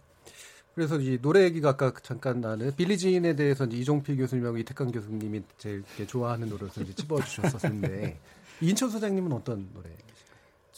그래서 0.76 1.00
이 1.00 1.20
노래 1.22 1.44
얘기가 1.44 1.70
아까 1.70 1.92
잠깐 2.02 2.40
나는 2.42 2.74
빌리진에 2.76 3.36
대해서 3.36 3.66
이제 3.66 3.78
이종필 3.78 4.16
교수님하고 4.18 4.58
이태강 4.60 4.92
교수님이 4.92 5.42
제일 5.58 5.84
좋아하는 6.08 6.48
노래를 6.50 6.70
이제 6.84 6.94
찝어주셨었는데 6.94 8.20
이인철 8.62 8.90
소장님은 8.92 9.32
어떤 9.34 9.68
노래? 9.74 9.90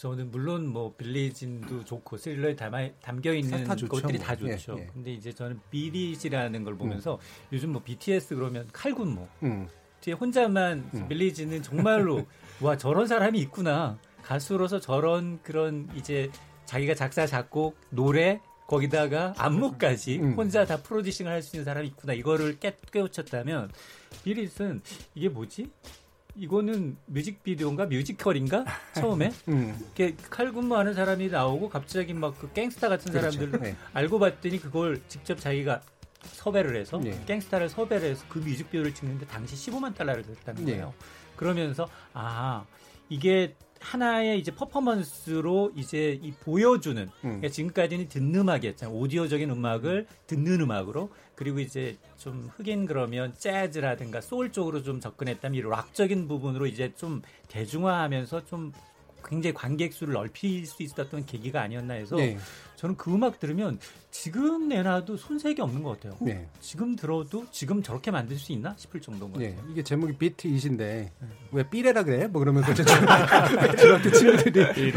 저는 0.01 0.31
물론 0.31 0.65
뭐 0.65 0.91
빌리진도 0.97 1.85
좋고 1.85 2.17
스릴러에 2.17 2.55
담아, 2.55 2.89
담겨 3.03 3.35
있는 3.35 3.63
다 3.63 3.75
것들이 3.75 4.17
다 4.17 4.35
뭐. 4.39 4.49
좋죠. 4.49 4.75
예, 4.79 4.81
예. 4.81 4.87
근데 4.91 5.13
이제 5.13 5.31
저는 5.31 5.59
비리지라는 5.69 6.63
걸 6.63 6.75
보면서 6.75 7.13
음. 7.13 7.19
요즘 7.53 7.71
뭐 7.73 7.83
BTS 7.83 8.33
그러면 8.33 8.67
칼군무. 8.73 9.27
음. 9.43 9.67
뒤에 9.99 10.15
혼자만 10.15 10.89
음. 10.95 11.07
빌리지는 11.07 11.61
정말로 11.61 12.25
와 12.61 12.75
저런 12.77 13.05
사람이 13.05 13.37
있구나. 13.41 13.99
가수로서 14.23 14.79
저런 14.79 15.39
그런 15.43 15.87
이제 15.95 16.31
자기가 16.65 16.95
작사 16.95 17.27
작곡 17.27 17.77
노래 17.91 18.41
거기다가 18.65 19.35
안무까지 19.37 20.17
음. 20.17 20.33
혼자 20.33 20.65
다 20.65 20.81
프로듀싱을 20.81 21.31
할 21.31 21.43
수 21.43 21.55
있는 21.55 21.63
사람이 21.63 21.85
있구나 21.89 22.13
이거를 22.13 22.57
깨, 22.57 22.75
깨우쳤다면 22.91 23.71
비릿은 24.23 24.81
이게 25.13 25.29
뭐지? 25.29 25.69
이거는 26.35 26.97
뮤직비디오인가 27.07 27.85
뮤지컬인가 27.85 28.65
처음에 28.95 29.31
음. 29.49 29.77
이렇게 29.95 30.15
칼 30.29 30.51
군무하는 30.51 30.93
사람이 30.93 31.29
나오고 31.29 31.69
갑자기 31.69 32.13
막 32.13 32.31
그 32.39 32.51
갱스타 32.53 32.89
같은 32.89 33.11
그렇죠. 33.11 33.31
사람들 33.37 33.59
네. 33.59 33.75
알고 33.93 34.17
봤더니 34.19 34.59
그걸 34.59 35.01
직접 35.07 35.39
자기가 35.39 35.81
섭외를 36.23 36.75
해서 36.75 36.97
네. 36.97 37.19
갱스타를 37.25 37.67
섭외를 37.69 38.09
해서 38.09 38.25
그 38.29 38.39
뮤직비디오를 38.39 38.93
찍는데 38.93 39.27
당시 39.27 39.55
15만 39.71 39.93
달러를 39.95 40.23
냈다는 40.27 40.65
네. 40.65 40.71
거예요. 40.73 40.93
네. 40.97 41.05
그러면서 41.35 41.87
아 42.13 42.65
이게 43.09 43.55
하나의 43.81 44.39
이제 44.39 44.51
퍼포먼스로 44.51 45.71
이제 45.75 46.19
이 46.21 46.31
보여주는 46.31 47.01
음. 47.03 47.09
그러니까 47.21 47.49
지금까지는 47.49 48.07
듣는 48.07 48.41
음악이 48.41 48.67
었잖아요. 48.69 48.95
오디오적인 48.95 49.49
음악을 49.49 50.07
듣는 50.27 50.61
음악으로 50.61 51.09
그리고 51.35 51.59
이제 51.59 51.97
좀 52.17 52.49
흑인 52.55 52.85
그러면 52.85 53.33
재즈라든가 53.37 54.21
소울 54.21 54.51
쪽으로 54.51 54.83
좀 54.83 54.99
접근했다면 54.99 55.57
이 55.57 55.61
락적인 55.61 56.27
부분으로 56.27 56.67
이제 56.67 56.93
좀 56.95 57.21
대중화하면서 57.47 58.45
좀 58.45 58.71
굉장히 59.23 59.53
관객 59.53 59.93
수를 59.93 60.13
넓힐 60.13 60.65
수 60.65 60.83
있었던 60.83 61.25
계기가 61.25 61.61
아니었나 61.61 61.95
해서 61.95 62.15
네. 62.15 62.37
저는 62.81 62.97
그 62.97 63.13
음악 63.13 63.39
들으면 63.39 63.77
지금 64.09 64.67
내놔도 64.67 65.15
손색이 65.15 65.61
없는 65.61 65.83
것 65.83 65.99
같아요. 65.99 66.17
네. 66.19 66.47
지금 66.61 66.95
들어도 66.95 67.45
지금 67.51 67.83
저렇게 67.83 68.09
만들 68.09 68.37
수 68.37 68.51
있나 68.53 68.73
싶을 68.75 68.99
정도인 68.99 69.31
것 69.31 69.39
네. 69.39 69.51
같아요. 69.51 69.71
이게 69.71 69.83
제목이 69.83 70.17
비트 70.17 70.47
이신데 70.47 71.11
왜 71.51 71.69
삐레라 71.69 72.01
그래? 72.01 72.25
뭐 72.25 72.39
그러면서 72.39 72.73
중학교 72.73 74.09
친구들이 74.17 74.93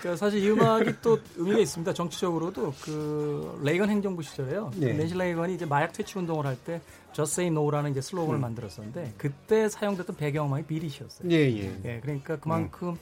그러니까 0.00 0.16
사실 0.16 0.44
이 0.44 0.50
음악이 0.50 0.96
또 1.00 1.18
의미가 1.36 1.60
있습니다. 1.60 1.94
정치적으로도 1.94 2.74
그 2.82 3.58
레이건 3.64 3.88
행정부 3.88 4.22
시절에요. 4.22 4.70
네. 4.76 4.92
낸시 4.92 5.16
레이건이 5.16 5.54
이제 5.54 5.64
마약 5.64 5.94
퇴치 5.94 6.18
운동을 6.18 6.44
할 6.44 6.58
때 6.58 6.82
Just 7.12 7.40
Say 7.40 7.48
No라는 7.50 7.92
이제 7.92 8.02
슬로건을 8.02 8.38
음. 8.38 8.42
만들었었는데 8.42 9.14
그때 9.16 9.68
사용됐던 9.70 10.16
배경음악이 10.16 10.66
비릿이었어요. 10.66 11.30
예, 11.30 11.36
예. 11.36 11.80
예 11.84 12.00
그러니까 12.00 12.36
그만큼 12.36 12.90
음. 12.90 12.98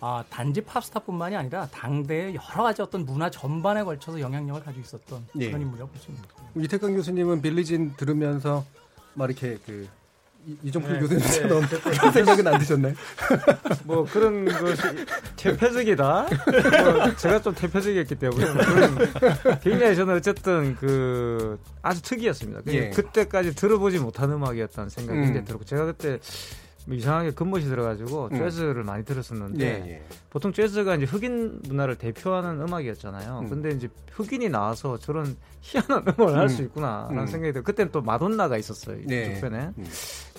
아, 0.00 0.22
단지 0.30 0.60
팝스타뿐만이 0.60 1.36
아니라 1.36 1.66
당대의 1.72 2.34
여러 2.34 2.62
가지 2.62 2.82
어떤 2.82 3.04
문화 3.04 3.30
전반에 3.30 3.82
걸쳐서 3.82 4.20
영향력을 4.20 4.62
가지고 4.62 4.82
있었던 4.82 5.26
예. 5.40 5.48
그런 5.48 5.62
인물이라고 5.62 5.90
볼 5.90 6.00
수 6.00 6.10
있습니다. 6.10 6.34
이태강 6.56 6.94
교수님은 6.94 7.42
빌리진 7.42 7.94
들으면서 7.96 8.64
막 9.14 9.26
이렇게 9.28 9.58
그 9.66 9.88
이종필 10.62 10.92
네, 10.94 11.00
교수님처럼 11.00 11.60
네, 11.62 11.78
그런 11.80 12.12
생각은 12.12 12.46
안 12.46 12.58
드셨나요? 12.58 12.94
뭐 13.84 14.04
그런 14.06 14.46
것이 14.46 14.82
대표적이다. 15.36 16.26
뭐 16.84 17.16
제가 17.16 17.42
좀 17.42 17.54
대표적이었기 17.54 18.14
때문에 18.14 18.46
굉장히 19.62 19.94
저는 19.96 20.14
어쨌든 20.16 20.74
그 20.76 21.58
아주 21.82 22.00
특이했습니다. 22.02 22.62
예. 22.68 22.90
그때까지 22.90 23.54
들어보지 23.56 23.98
못한 23.98 24.30
음악이었다는 24.32 24.88
생각이 24.88 25.18
음. 25.18 25.44
들었고 25.44 25.64
제가 25.64 25.84
그때 25.86 26.10
뭐 26.10 26.18
이상하게 26.90 27.32
근무시 27.32 27.66
들어가지고 27.68 28.28
음. 28.32 28.38
재즈를 28.38 28.84
많이 28.84 29.04
들었었는데 29.04 29.64
예, 29.64 29.90
예. 29.90 30.02
보통 30.30 30.52
재즈가 30.52 30.96
이제 30.96 31.04
흑인 31.04 31.60
문화를 31.68 31.96
대표하는 31.96 32.60
음악이었잖아요. 32.60 33.40
음. 33.40 33.48
근데 33.48 33.70
이제 33.70 33.88
흑인이 34.12 34.48
나와서 34.48 34.98
저런 34.98 35.36
희한한 35.60 36.02
음악을 36.08 36.34
음. 36.34 36.38
할수 36.38 36.62
있구나라는 36.62 37.18
음. 37.18 37.26
생각이 37.26 37.52
들어요. 37.52 37.64
그때는 37.64 37.92
또 37.92 38.00
마돈나가 38.00 38.56
있었어요. 38.56 38.98
네. 39.04 39.34
주편에. 39.34 39.70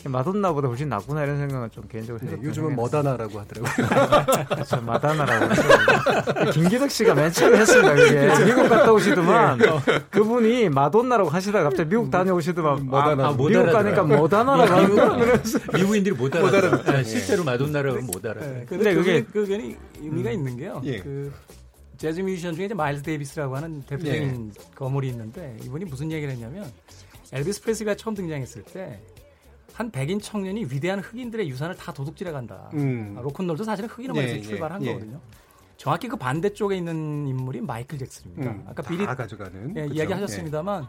음. 0.05 0.11
마돈나보다 0.11 0.67
훨씬 0.67 0.89
낫구나 0.89 1.23
이런 1.23 1.37
생각은 1.37 1.71
좀 1.71 1.83
개인적으로 1.87 2.25
네, 2.25 2.37
요즘은 2.41 2.75
머다나라고 2.75 3.39
하더라고요. 3.39 4.45
그렇죠, 4.49 4.81
마다나라고. 4.81 6.51
김기덕 6.51 6.89
씨가 6.91 7.13
맨 7.15 7.31
처음에 7.31 7.59
했습니다. 7.59 7.93
그게 7.95 8.11
그렇죠. 8.11 8.45
미국 8.45 8.69
갔다 8.69 8.91
오시더만 8.91 9.57
네. 9.57 9.67
그분이 10.09 10.69
마돈나라고 10.69 11.29
하시다가 11.29 11.65
갑자기 11.65 11.89
미국 11.89 12.11
다녀오시더만 12.11 12.87
머다나. 12.87 13.25
아, 13.25 13.29
아, 13.29 13.37
미국 13.37 13.71
가니까 13.71 14.03
머다나라고 14.03 14.73
하는 14.73 15.41
미국인들이 15.73 16.15
못 16.15 16.35
알아. 16.35 16.83
네, 16.83 17.03
실제로 17.03 17.43
마돈나라고 17.43 18.01
못 18.01 18.25
알아. 18.25 18.39
네, 18.41 18.65
근데 18.67 18.93
그게 18.93 19.23
그게 19.23 19.75
의미가 20.01 20.29
음. 20.29 20.33
있는 20.33 20.57
게요. 20.57 20.81
예. 20.85 20.99
그 20.99 21.31
재즈 21.97 22.21
뮤지션 22.21 22.55
중에 22.55 22.65
이제 22.65 22.73
마일스 22.73 23.03
데이비스라고 23.03 23.57
하는 23.57 23.81
대표적인 23.81 24.53
예. 24.55 24.61
거물이 24.75 25.09
있는데 25.09 25.57
이분이 25.65 25.85
무슨 25.85 26.09
얘기를 26.11 26.33
했냐면 26.33 26.71
엘비스 27.33 27.61
프레슬리가 27.61 27.95
처음 27.95 28.15
등장했을 28.15 28.63
때 28.63 28.99
한 29.79 29.89
백인 29.91 30.19
청년이 30.19 30.65
위대한 30.65 30.99
흑인들의 30.99 31.49
유산을 31.49 31.77
다 31.77 31.93
도둑질해 31.93 32.33
간다. 32.33 32.69
음. 32.73 33.15
아, 33.17 33.21
로큰롤도 33.21 33.63
사실은 33.63 33.87
흑인 33.87 34.09
음악에서 34.11 34.35
예, 34.35 34.41
출발한 34.41 34.83
예, 34.83 34.91
거거든요. 34.91 35.21
정확히 35.77 36.09
그 36.09 36.17
반대쪽에 36.17 36.75
있는 36.75 37.25
인물이 37.25 37.61
마이클 37.61 37.97
잭슨입니다. 37.97 38.51
음, 38.51 38.65
아까 38.67 38.83
비리 38.83 39.05
가져가는 39.05 39.77
예, 39.77 39.87
이야기하셨습니다만 39.89 40.85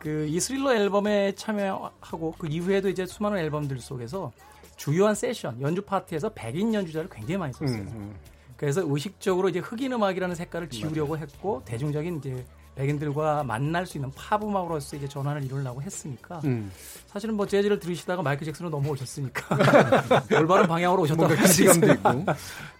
그 0.00 0.26
이 0.28 0.40
스릴러 0.40 0.74
앨범에 0.74 1.36
참여하고 1.36 2.34
그 2.36 2.48
이후에도 2.48 2.88
이제 2.88 3.06
수많은 3.06 3.38
앨범들 3.38 3.78
속에서 3.78 4.32
주요한 4.76 5.14
세션 5.14 5.60
연주 5.62 5.82
파티에서 5.82 6.30
백인 6.30 6.74
연주자를 6.74 7.08
굉장히 7.08 7.38
많이 7.38 7.52
썼어요. 7.52 7.82
음, 7.82 7.88
음. 7.94 8.14
그래서 8.56 8.82
의식적으로 8.84 9.48
이제 9.48 9.60
흑인 9.60 9.92
음악이라는 9.92 10.34
색깔을 10.34 10.70
지우려고 10.70 11.16
했고 11.16 11.62
대중적인 11.64 12.16
이제 12.18 12.44
백인들과 12.74 13.44
만날 13.44 13.86
수 13.86 13.98
있는 13.98 14.10
팝 14.12 14.42
음악으로서 14.42 14.96
이제 14.96 15.08
전환을 15.08 15.44
이루려고 15.44 15.80
했으니까 15.80 16.40
음. 16.44 16.72
사실은 17.06 17.34
뭐 17.34 17.46
재즈를 17.46 17.78
들으시다가 17.78 18.22
마이클 18.22 18.44
잭슨으로 18.44 18.70
넘어오셨으니까 18.70 19.56
올바른 20.38 20.66
방향으로 20.66 21.02
오셨다고 21.02 21.34
할수 21.34 21.62
있고. 21.64 22.24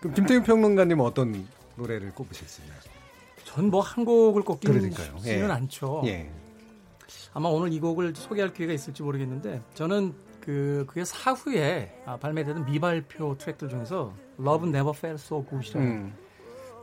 그럼 0.01 0.15
김태균 0.15 0.43
평론가님은 0.43 1.05
어떤 1.05 1.47
노래를 1.77 2.13
꼽으셨어요? 2.13 2.67
전뭐 3.45 3.81
한 3.81 4.05
곡을 4.05 4.43
꼽기는 4.43 4.91
쉽지는 4.91 5.49
예. 5.49 5.53
않죠. 5.53 6.03
예. 6.07 6.31
아마 7.33 7.49
오늘 7.49 7.73
이 7.73 7.79
곡을 7.79 8.15
소개할 8.15 8.53
기회가 8.53 8.73
있을지 8.73 9.03
모르겠는데 9.03 9.63
저는 9.75 10.15
그 10.41 10.85
그게 10.89 11.05
사후에 11.05 12.03
아, 12.05 12.17
발매되는 12.17 12.65
미발표 12.67 13.39
트랙들 13.39 13.69
중에서 13.69 14.13
Love 14.39 14.69
Never 14.69 14.93
Felt 14.97 15.23
So 15.23 15.45
Good이라는 15.49 15.89
음. 15.89 16.15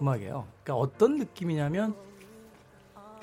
음악이에요. 0.02 0.48
그러니까 0.64 0.76
어떤 0.76 1.18
느낌이냐면 1.18 1.96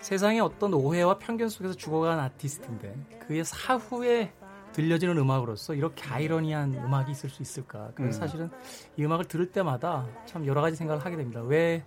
세상의 0.01 0.41
어떤 0.41 0.75
오해와 0.75 1.19
편견 1.19 1.49
속에서 1.49 1.75
죽어간 1.75 2.19
아티스트인데 2.21 2.95
그의 3.27 3.45
사후에 3.45 4.33
들려지는 4.73 5.17
음악으로서 5.19 5.75
이렇게 5.75 6.05
아이러니한 6.09 6.75
음악이 6.75 7.11
있을 7.13 7.31
수 7.31 7.43
있을까? 7.43 7.91
그래서 7.95 8.19
음. 8.19 8.21
사실은 8.21 8.51
이 8.97 9.05
음악을 9.05 9.25
들을 9.25 9.51
때마다 9.51 10.07
참 10.27 10.47
여러 10.47 10.61
가지 10.63 10.77
생각을 10.77 11.05
하게 11.05 11.17
됩니다. 11.17 11.41
왜 11.43 11.83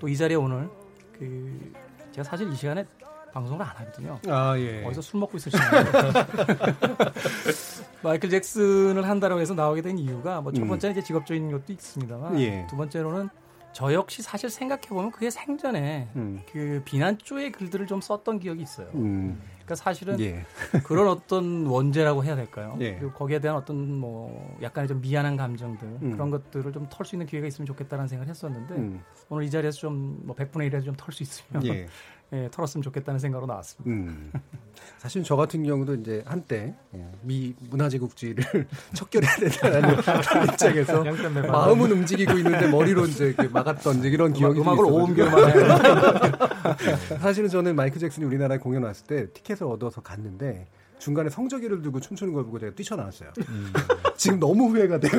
또 0.00 0.08
이 0.08 0.16
자리에 0.16 0.36
오늘 0.36 0.68
그 1.16 1.72
제가 2.10 2.24
사실 2.24 2.50
이 2.52 2.56
시간에 2.56 2.84
방송을 3.32 3.62
안 3.64 3.68
하거든요. 3.68 4.18
아, 4.26 4.58
예. 4.58 4.84
어디서 4.84 5.00
술 5.00 5.20
먹고 5.20 5.36
있을 5.36 5.52
시간에 5.52 5.90
마이클 8.02 8.28
잭슨을 8.28 9.08
한다고 9.08 9.38
해서 9.40 9.54
나오게 9.54 9.80
된 9.82 9.96
이유가 9.98 10.40
뭐 10.40 10.52
첫 10.52 10.66
번째는 10.66 10.96
이제 10.96 11.06
직업적인 11.06 11.52
것도 11.52 11.72
있습니다만 11.72 12.40
예. 12.40 12.66
두 12.68 12.76
번째로는 12.76 13.28
저 13.72 13.92
역시 13.94 14.22
사실 14.22 14.50
생각해 14.50 14.82
보면 14.88 15.10
그게 15.12 15.30
생전에 15.30 16.08
음. 16.16 16.42
그 16.52 16.82
비난조의 16.84 17.52
글들을 17.52 17.86
좀 17.86 18.00
썼던 18.00 18.38
기억이 18.40 18.62
있어요. 18.62 18.88
음. 18.94 19.40
그러니까 19.64 19.74
사실은 19.76 20.18
예. 20.20 20.44
그런 20.84 21.08
어떤 21.08 21.66
원죄라고 21.66 22.24
해야 22.24 22.34
될까요? 22.36 22.76
예. 22.80 22.96
그리고 22.96 23.12
거기에 23.12 23.38
대한 23.38 23.56
어떤 23.56 23.96
뭐 23.96 24.58
약간의 24.60 24.88
좀 24.88 25.00
미안한 25.00 25.36
감정들 25.36 25.88
음. 26.02 26.10
그런 26.12 26.30
것들을 26.30 26.72
좀 26.72 26.86
털 26.90 27.06
수 27.06 27.14
있는 27.14 27.26
기회가 27.26 27.46
있으면 27.46 27.66
좋겠다는 27.66 28.08
생각을 28.08 28.28
했었는데 28.28 28.74
음. 28.74 29.02
오늘 29.28 29.44
이 29.44 29.50
자리에서 29.50 29.78
좀 29.78 30.22
뭐 30.24 30.34
100분의 30.36 30.70
1에서 30.70 30.84
좀 30.84 30.94
털 30.96 31.12
수 31.12 31.22
있으면 31.22 31.64
예. 31.66 31.86
예, 32.32 32.48
털었으면 32.50 32.82
좋겠다는 32.82 33.20
생각으로 33.20 33.46
나왔습니다. 33.46 33.90
음. 33.90 34.32
사실 34.98 35.22
저 35.22 35.36
같은 35.36 35.62
경우도 35.64 35.96
이제 35.96 36.22
한때 36.26 36.74
예, 36.94 37.06
미 37.22 37.54
문화제국주의를 37.68 38.44
척결해야 38.94 39.36
된다는 39.36 39.96
입장에서 40.50 41.04
마음은 41.46 41.92
움직이고 41.92 42.32
있는데 42.38 42.68
머리로 42.68 43.06
이제 43.06 43.34
막았던 43.50 44.02
이런 44.04 44.32
기억이 44.32 44.60
음악을 44.60 44.84
오음교만 44.84 45.50
해. 45.50 47.18
사실은 47.20 47.48
저는 47.50 47.76
마이클 47.76 47.98
잭슨이 48.00 48.24
우리나라에 48.24 48.58
공연 48.58 48.84
왔을 48.84 49.06
때 49.06 49.30
티켓을 49.32 49.66
얻어서 49.66 50.00
갔는데 50.00 50.68
중간에 51.02 51.28
성적기를 51.28 51.82
들고 51.82 51.98
춤추는 51.98 52.32
걸 52.32 52.44
보고 52.44 52.60
제가 52.60 52.76
뛰쳐나왔어요. 52.76 53.32
음. 53.48 53.72
지금 54.16 54.38
너무 54.38 54.68
후회가 54.68 55.00
돼요. 55.00 55.10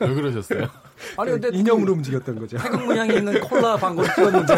왜 0.00 0.14
그러셨어요? 0.14 0.68
아니 1.18 1.32
근데 1.32 1.48
인형으로 1.48 1.94
움직였던 1.94 2.38
거죠. 2.38 2.58
태극 2.58 2.80
문양이 2.86 3.16
있는 3.16 3.40
콜라 3.40 3.76
광고를 3.76 4.08
찍었는데. 4.14 4.54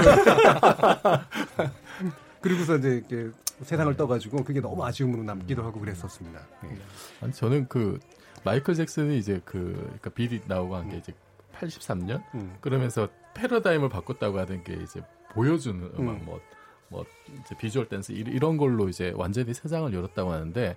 그리고서 2.42 2.76
이제 2.76 3.02
이렇게 3.08 3.30
세상을 3.62 3.96
떠가지고 3.96 4.44
그게 4.44 4.60
너무 4.60 4.84
아쉬움으로 4.84 5.22
남기도 5.22 5.64
하고 5.64 5.80
그랬었습니다. 5.80 6.38
네. 6.64 6.78
아니 7.22 7.32
저는 7.32 7.66
그 7.68 7.98
마이클 8.44 8.74
잭슨이 8.74 9.16
이제 9.16 9.40
그 9.46 9.72
그러니까 9.80 10.10
비리 10.10 10.42
나오고 10.46 10.76
한게 10.76 10.98
이제 10.98 11.14
83년 11.58 12.22
음. 12.34 12.54
그러면서 12.60 13.08
패러다임을 13.32 13.88
바꿨다고 13.88 14.38
하던 14.40 14.64
게 14.64 14.74
이제 14.74 15.00
보여주는 15.32 15.80
음악 15.98 16.16
음. 16.16 16.22
뭐, 16.26 16.40
뭐 16.88 17.04
이제 17.44 17.56
비주얼 17.56 17.88
댄스 17.88 18.12
이런 18.12 18.56
걸로 18.56 18.88
이제 18.88 19.12
완전히 19.16 19.54
세상을 19.54 19.92
열었다고 19.92 20.32
하는데 20.32 20.76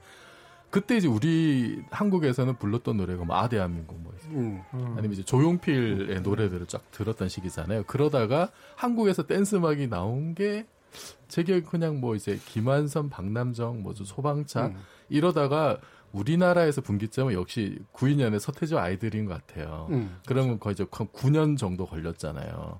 그때 0.70 0.98
이제 0.98 1.08
우리 1.08 1.82
한국에서는 1.90 2.58
불렀던 2.58 2.98
노래가 2.98 3.26
뭐 3.26 3.36
아대한민국 3.38 4.00
뭐 4.02 4.14
음. 4.32 4.62
아니면 4.74 5.14
이제 5.14 5.24
조용필의 5.24 6.22
노래들을 6.22 6.68
쫙 6.68 6.84
들었던 6.92 7.28
시기잖아요. 7.28 7.84
그러다가 7.88 8.52
한국에서 8.76 9.26
댄스 9.26 9.56
음악이 9.56 9.88
나온 9.88 10.36
게제 10.36 11.44
기억에 11.44 11.62
그냥 11.62 12.00
뭐 12.00 12.16
이제 12.16 12.40
김한선, 12.46 13.10
박남정, 13.10 13.82
뭐 13.82 13.94
소방차 13.96 14.68
음. 14.68 14.78
이러다가 15.10 15.80
우리나라에서 16.12 16.82
분기점은 16.82 17.34
역시 17.34 17.80
92년에 17.94 18.40
서태지 18.40 18.76
아이들인 18.76 19.26
것 19.26 19.46
같아요. 19.46 19.88
음. 19.90 20.18
그러면 20.28 20.60
거의 20.60 20.74
이제 20.74 20.84
9년 20.86 21.58
정도 21.58 21.86
걸렸잖아요. 21.86 22.80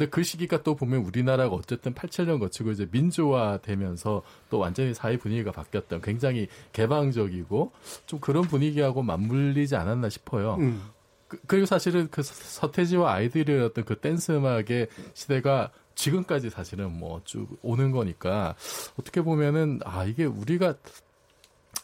근데 0.00 0.08
그 0.08 0.22
시기가 0.22 0.62
또 0.62 0.76
보면 0.76 1.02
우리나라가 1.02 1.54
어쨌든 1.54 1.92
87년 1.92 2.40
거치고 2.40 2.70
이제 2.70 2.88
민주화되면서 2.90 4.22
또 4.48 4.58
완전히 4.58 4.94
사회 4.94 5.18
분위기가 5.18 5.52
바뀌었던 5.52 6.00
굉장히 6.00 6.48
개방적이고 6.72 7.70
좀 8.06 8.18
그런 8.18 8.44
분위기하고 8.44 9.02
맞물리지 9.02 9.76
않았나 9.76 10.08
싶어요. 10.08 10.54
음. 10.54 10.80
그, 11.28 11.38
그리고 11.46 11.66
사실은 11.66 12.08
그 12.10 12.22
서태지와 12.22 13.12
아이들이었던 13.12 13.84
그 13.84 13.98
댄스 13.98 14.32
음악의 14.32 14.88
시대가 15.12 15.70
지금까지 15.94 16.48
사실은 16.48 16.98
뭐 16.98 17.20
쭉 17.24 17.58
오는 17.60 17.90
거니까 17.90 18.54
어떻게 18.98 19.20
보면은 19.20 19.80
아 19.84 20.06
이게 20.06 20.24
우리가 20.24 20.76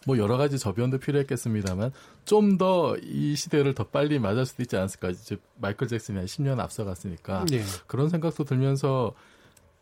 뭐 0.06 0.16
여러 0.16 0.38
가지 0.38 0.58
저변도 0.58 1.00
필요했겠습니다만 1.00 1.92
좀 2.26 2.58
더 2.58 2.96
이 3.02 3.34
시대를 3.36 3.74
더 3.74 3.84
빨리 3.84 4.18
맞을 4.18 4.44
수도 4.44 4.62
있지 4.62 4.76
않았을까. 4.76 5.10
이제 5.10 5.36
마이클 5.56 5.88
잭슨이 5.88 6.18
한 6.18 6.26
10년 6.26 6.58
앞서갔으니까 6.60 7.46
네. 7.46 7.62
그런 7.86 8.08
생각도 8.08 8.44
들면서 8.44 9.14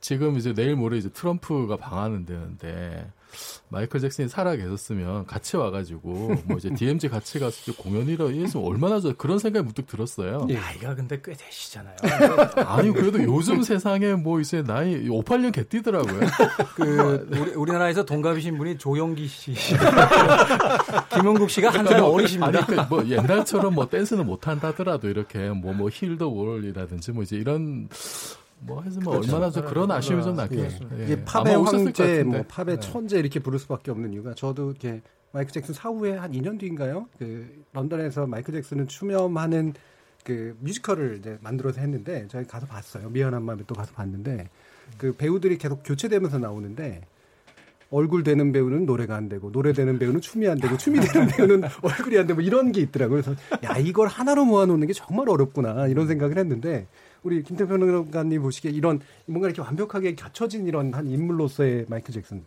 지금 0.00 0.36
이제 0.36 0.52
내일 0.54 0.76
모레 0.76 0.98
이제 0.98 1.08
트럼프가 1.08 1.76
방한은 1.76 2.26
되는데 2.26 3.10
마이클 3.68 4.00
잭슨이 4.00 4.28
살아 4.28 4.56
계셨으면 4.56 5.26
같이 5.26 5.56
와가지고 5.56 6.34
뭐 6.44 6.56
이제 6.58 6.70
DMZ 6.74 7.08
같이 7.08 7.38
가서 7.38 7.72
공연이라 7.74 8.28
했으면 8.28 8.66
얼마나 8.66 9.00
좋 9.00 9.14
그런 9.16 9.38
생각이 9.38 9.64
문득 9.64 9.86
들었어요. 9.86 10.46
예. 10.50 10.54
나이가 10.54 10.94
근데 10.94 11.20
꽤 11.24 11.32
되시잖아요. 11.34 11.96
아니 12.66 12.92
그래도 12.92 13.22
요즘 13.22 13.62
세상에 13.62 14.14
뭐 14.14 14.40
이제 14.40 14.62
나이 14.62 15.08
5, 15.08 15.22
8년 15.22 15.52
개뛰더라고요. 15.52 16.20
그 16.74 17.28
우리, 17.30 17.50
우리나라에서 17.52 18.04
동갑이신 18.04 18.58
분이 18.58 18.78
조영기 18.78 19.26
씨, 19.26 19.54
김영국 21.12 21.50
씨가 21.50 21.70
한 21.70 21.84
살 21.84 22.00
어리십니다. 22.00 22.46
아니 22.46 22.66
그뭐 22.88 23.06
옛날처럼 23.08 23.74
뭐 23.74 23.88
댄스는 23.88 24.24
못 24.26 24.48
한다더라도 24.48 25.08
이렇게 25.08 25.50
뭐뭐 25.50 25.74
뭐 25.74 25.90
힐더 25.92 26.28
월이라든지 26.28 27.12
뭐 27.12 27.22
이제 27.22 27.36
이런 27.36 27.88
뭐 28.60 28.82
해서 28.82 29.00
뭐 29.00 29.14
그렇죠. 29.14 29.34
얼마나 29.34 29.50
좀 29.50 29.64
그런 29.66 29.90
아쉬움이 29.90 30.22
좀 30.22 30.36
남겠어요. 30.36 30.88
예. 30.98 31.08
예. 31.10 31.24
팝의 31.24 31.62
황제, 31.62 32.22
뭐 32.22 32.42
팝의 32.48 32.66
네. 32.66 32.80
천재 32.80 33.18
이렇게 33.18 33.40
부를 33.40 33.58
수밖에 33.58 33.90
없는 33.90 34.12
이유가 34.12 34.34
저도 34.34 34.70
이렇게 34.70 35.02
마이클 35.32 35.52
잭슨 35.52 35.74
사후에 35.74 36.16
한 36.16 36.32
2년 36.32 36.58
뒤인가요? 36.58 37.08
그 37.18 37.64
런던에서 37.72 38.26
마이클 38.26 38.54
잭슨은 38.54 38.86
추념하는 38.86 39.74
그 40.24 40.56
뮤지컬을 40.60 41.18
이제 41.18 41.38
만들어서 41.42 41.80
했는데 41.80 42.26
저희 42.28 42.44
가서 42.46 42.66
봤어요. 42.66 43.10
미안한 43.10 43.42
마음에 43.42 43.62
또 43.66 43.74
가서 43.74 43.92
봤는데 43.92 44.48
그 44.96 45.12
배우들이 45.12 45.58
계속 45.58 45.82
교체되면서 45.84 46.38
나오는데 46.38 47.02
얼굴 47.90 48.24
되는 48.24 48.50
배우는 48.52 48.86
노래가 48.86 49.14
안 49.14 49.28
되고 49.28 49.52
노래 49.52 49.72
되는 49.72 49.98
배우는 49.98 50.20
춤이 50.20 50.48
안 50.48 50.58
되고 50.58 50.76
춤이 50.76 51.00
되는 51.00 51.28
배우는 51.28 51.62
얼굴이 51.82 52.18
안 52.18 52.26
되고 52.26 52.40
이런 52.40 52.72
게 52.72 52.80
있더라고요. 52.80 53.22
그래서 53.22 53.40
야 53.64 53.76
이걸 53.78 54.08
하나로 54.08 54.44
모아놓는 54.44 54.86
게 54.86 54.92
정말 54.92 55.28
어렵구나 55.28 55.86
이런 55.88 56.06
생각을 56.06 56.38
했는데 56.38 56.86
우리 57.24 57.42
김태훈 57.42 57.78
평론가님 57.80 58.42
보시기에 58.42 58.70
이런 58.70 59.00
뭔가 59.26 59.48
이렇게 59.48 59.60
완벽하게 59.62 60.14
갖춰진 60.14 60.66
이런 60.66 60.92
한 60.94 61.08
인물로서의 61.08 61.86
마이클 61.88 62.12
잭슨. 62.12 62.44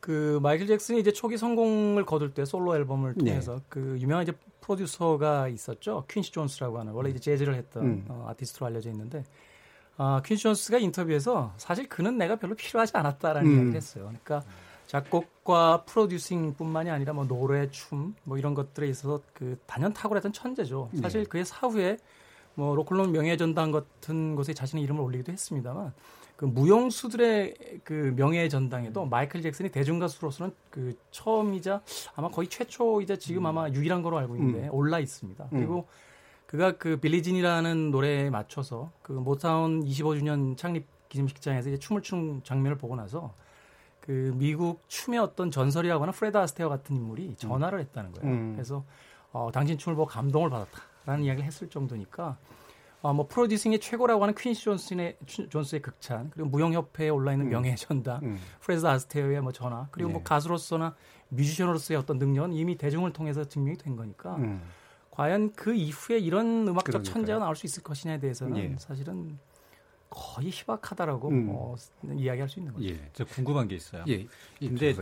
그 0.00 0.38
마이클 0.42 0.66
잭슨이 0.66 1.00
이제 1.00 1.12
초기 1.12 1.38
성공을 1.38 2.04
거둘 2.04 2.34
때 2.34 2.44
솔로 2.44 2.74
앨범을 2.74 3.14
네. 3.16 3.24
통해서 3.24 3.56
네. 3.56 3.62
그 3.68 3.96
유명한 4.00 4.24
이제 4.24 4.32
프로듀서가 4.60 5.48
있었죠. 5.48 6.04
퀸시 6.08 6.32
존스라고 6.32 6.78
하는 6.78 6.92
원래 6.92 7.10
이제 7.10 7.18
재즈를 7.18 7.54
했던 7.54 7.84
음. 7.84 8.04
어, 8.08 8.26
아티스트로 8.30 8.66
알려져 8.66 8.90
있는데 8.90 9.24
아, 9.96 10.20
퀸시 10.24 10.42
존스가 10.44 10.78
인터뷰에서 10.78 11.52
사실 11.56 11.88
그는 11.88 12.18
내가 12.18 12.36
별로 12.36 12.54
필요하지 12.54 12.96
않았다라는 12.96 13.48
음. 13.50 13.54
이야기를 13.54 13.76
했어요. 13.76 14.04
그러니까 14.04 14.42
작곡과 14.86 15.84
프로듀싱뿐만이 15.84 16.90
아니라 16.90 17.12
뭐 17.12 17.24
노래, 17.24 17.70
춤 17.70 18.16
뭐 18.24 18.36
이런 18.38 18.54
것들에 18.54 18.88
있어서 18.88 19.20
그 19.34 19.56
단연 19.66 19.92
탁월했던 19.92 20.32
천재죠. 20.32 20.90
사실 21.00 21.22
네. 21.22 21.28
그의 21.28 21.44
사후에 21.44 21.98
뭐 22.54 22.74
로큰롤 22.74 23.12
명예전당 23.12 23.70
같은 23.72 24.36
곳에 24.36 24.52
자신의 24.54 24.84
이름을 24.84 25.02
올리기도 25.02 25.32
했습니다만 25.32 25.92
그 26.36 26.46
무용수들의 26.46 27.54
그 27.84 28.14
명예전당에도 28.16 29.04
마이클 29.04 29.42
잭슨이 29.42 29.70
대중가수로서는 29.70 30.54
그 30.70 30.96
처음이자 31.10 31.82
아마 32.14 32.28
거의 32.28 32.48
최초이자 32.48 33.16
지금 33.16 33.44
아마 33.44 33.68
유일한 33.68 34.00
거로 34.02 34.16
알고 34.18 34.36
있는데 34.36 34.68
음. 34.68 34.74
올라 34.74 34.98
있습니다. 35.00 35.44
음. 35.44 35.50
그리고 35.50 35.86
그가 36.46 36.78
그 36.78 36.96
빌리진이라는 36.96 37.90
노래에 37.90 38.30
맞춰서 38.30 38.90
그 39.02 39.12
모타운 39.12 39.84
25주년 39.84 40.56
창립 40.56 40.86
기념식장에서 41.10 41.68
이제 41.68 41.78
춤을 41.78 42.02
추는 42.02 42.42
장면을 42.42 42.78
보고 42.78 42.96
나서 42.96 43.34
그 44.00 44.32
미국 44.36 44.80
춤의 44.88 45.20
어떤 45.20 45.50
전설이라고 45.50 46.02
하는 46.02 46.12
프레드 46.12 46.38
아스테어 46.38 46.68
같은 46.68 46.96
인물이 46.96 47.36
전화를 47.36 47.80
했다는 47.80 48.12
거예요. 48.12 48.34
음. 48.34 48.52
그래서 48.54 48.84
어, 49.32 49.50
당신 49.52 49.76
춤을 49.76 49.94
보고 49.94 50.08
감동을 50.08 50.48
받았다. 50.48 50.89
라는 51.10 51.24
이야기를 51.24 51.44
했을 51.44 51.68
정도니까 51.68 52.38
어, 53.02 53.12
뭐 53.12 53.26
프로듀싱의 53.26 53.80
최고라고 53.80 54.22
하는 54.22 54.32
퀸시 54.36 54.62
존슨의 54.62 55.16
존스의 55.48 55.82
극찬 55.82 56.30
그리고 56.30 56.48
무용협회에 56.50 57.08
올라 57.08 57.32
있는 57.32 57.46
음. 57.46 57.50
명예 57.50 57.74
전당 57.74 58.20
음. 58.22 58.38
프레드 58.60 58.86
아스테어의 58.86 59.40
뭐 59.40 59.50
전화 59.50 59.88
그리고 59.90 60.08
네. 60.08 60.12
뭐 60.14 60.22
가수로서나 60.22 60.94
뮤지션으로서의 61.30 61.98
어떤 61.98 62.18
능력은 62.18 62.52
이미 62.52 62.76
대중을 62.76 63.12
통해서 63.12 63.42
증명이 63.42 63.78
된 63.78 63.96
거니까 63.96 64.36
음. 64.36 64.62
과연 65.10 65.52
그 65.54 65.74
이후에 65.74 66.18
이런 66.18 66.68
음악적 66.68 66.92
그러니까요. 66.92 67.12
천재가 67.12 67.38
나올 67.40 67.56
수 67.56 67.66
있을 67.66 67.82
것이냐에 67.82 68.20
대해서는 68.20 68.56
예. 68.58 68.76
사실은 68.78 69.36
거의 70.08 70.50
희박하다라고 70.50 71.28
음. 71.28 71.46
어, 71.50 71.74
이야기할 72.04 72.48
수 72.48 72.60
있는 72.60 72.72
거죠. 72.72 72.86
예. 72.86 73.10
저 73.12 73.24
궁금한 73.24 73.66
게 73.66 73.74
있어요. 73.74 74.04
예. 74.06 74.26
근데 74.60 74.94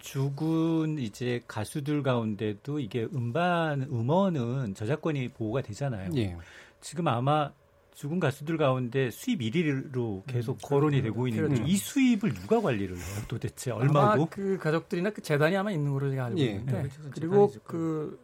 죽은 0.00 0.98
이제 0.98 1.42
가수들 1.46 2.02
가운데도 2.02 2.80
이게 2.80 3.06
음반 3.14 3.82
음원은 3.82 4.74
저작권이 4.74 5.28
보호가 5.30 5.62
되잖아요. 5.62 6.10
예. 6.16 6.36
지금 6.80 7.08
아마 7.08 7.52
죽은 7.94 8.18
가수들 8.18 8.56
가운데 8.56 9.10
수입 9.10 9.40
1위로 9.40 10.22
계속 10.26 10.56
음, 10.56 10.58
거론이 10.62 11.02
되고 11.02 11.28
있는데 11.28 11.54
그렇죠. 11.56 11.70
이 11.70 11.76
수입을 11.76 12.32
누가 12.32 12.60
관리를 12.60 12.96
해요? 12.96 13.04
도대체 13.28 13.70
얼마고? 13.70 14.26
그 14.30 14.56
가족들이나 14.58 15.10
그 15.10 15.20
재단이 15.20 15.56
아마 15.56 15.70
있는 15.70 15.92
걸로 15.92 16.10
제가 16.10 16.26
알고 16.26 16.38
예. 16.40 16.44
있는데 16.46 16.84
예. 16.84 16.88
그리고 17.10 17.52
그 17.64 18.18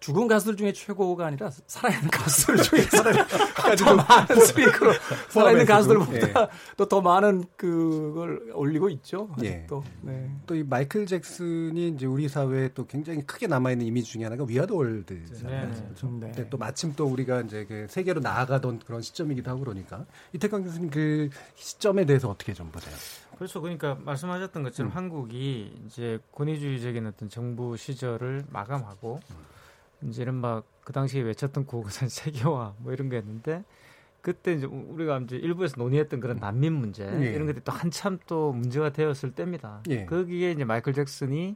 죽은 0.00 0.28
가수들 0.28 0.56
중에 0.56 0.72
최고가 0.72 1.26
아니라 1.26 1.50
살아있는 1.66 2.10
가수들 2.10 2.62
중에 2.62 2.80
더 3.78 3.94
많은 3.96 4.44
스피커로 4.44 4.92
살아있는 5.30 5.66
가수들보다 5.66 6.40
예. 6.42 6.48
또더 6.76 7.00
많은 7.00 7.44
그걸 7.56 8.50
올리고 8.52 8.90
있죠. 8.90 9.30
예. 9.42 9.66
또 9.66 9.82
네. 10.02 10.30
또이 10.46 10.64
마이클 10.64 11.06
잭슨이 11.06 11.88
이제 11.88 12.06
우리 12.06 12.28
사회에 12.28 12.70
또 12.74 12.86
굉장히 12.86 13.22
크게 13.22 13.46
남아 13.46 13.72
있는 13.72 13.86
이미지 13.86 14.12
중에 14.12 14.24
하나가 14.24 14.44
위아더 14.46 14.74
월드잖아요. 14.74 15.70
네. 15.70 15.94
좀, 15.94 16.20
네. 16.20 16.48
또 16.50 16.58
마침 16.58 16.92
또 16.94 17.06
우리가 17.06 17.40
이제 17.40 17.64
그 17.64 17.86
세계로 17.88 18.20
나아가던 18.20 18.80
그런 18.80 19.00
시점이기도 19.00 19.50
하고 19.50 19.60
그러니까 19.60 20.04
이태강 20.34 20.62
교수님 20.62 20.90
그 20.90 21.30
시점에 21.54 22.04
대해서 22.04 22.28
어떻게 22.28 22.52
좀 22.52 22.70
보세요? 22.70 22.94
그렇죠. 23.36 23.60
그러니까 23.60 23.96
말씀하셨던 24.00 24.62
것처럼 24.62 24.92
음. 24.92 24.96
한국이 24.96 25.72
이제 25.86 26.18
권위주의적인 26.32 27.06
어떤 27.06 27.28
정부 27.28 27.76
시절을 27.76 28.44
마감하고 28.50 29.20
음. 29.30 29.55
이제 30.02 30.22
이른바 30.22 30.62
그 30.84 30.92
당시에 30.92 31.22
외쳤던 31.22 31.66
구호가 31.66 31.90
세계화 31.90 32.74
뭐 32.78 32.92
이런 32.92 33.08
게있는데 33.08 33.64
그때 34.20 34.54
이제 34.54 34.66
우리가 34.66 35.18
이제 35.18 35.36
일부에서 35.36 35.76
논의했던 35.78 36.20
그런 36.20 36.38
난민 36.38 36.72
문제 36.72 37.04
예. 37.04 37.32
이런 37.32 37.46
것들이 37.46 37.64
또 37.64 37.72
한참 37.72 38.18
또 38.26 38.52
문제가 38.52 38.90
되었을 38.90 39.32
때입니다. 39.32 39.82
예. 39.88 40.04
거기에 40.04 40.50
이제 40.50 40.64
마이클 40.64 40.92
잭슨이 40.92 41.54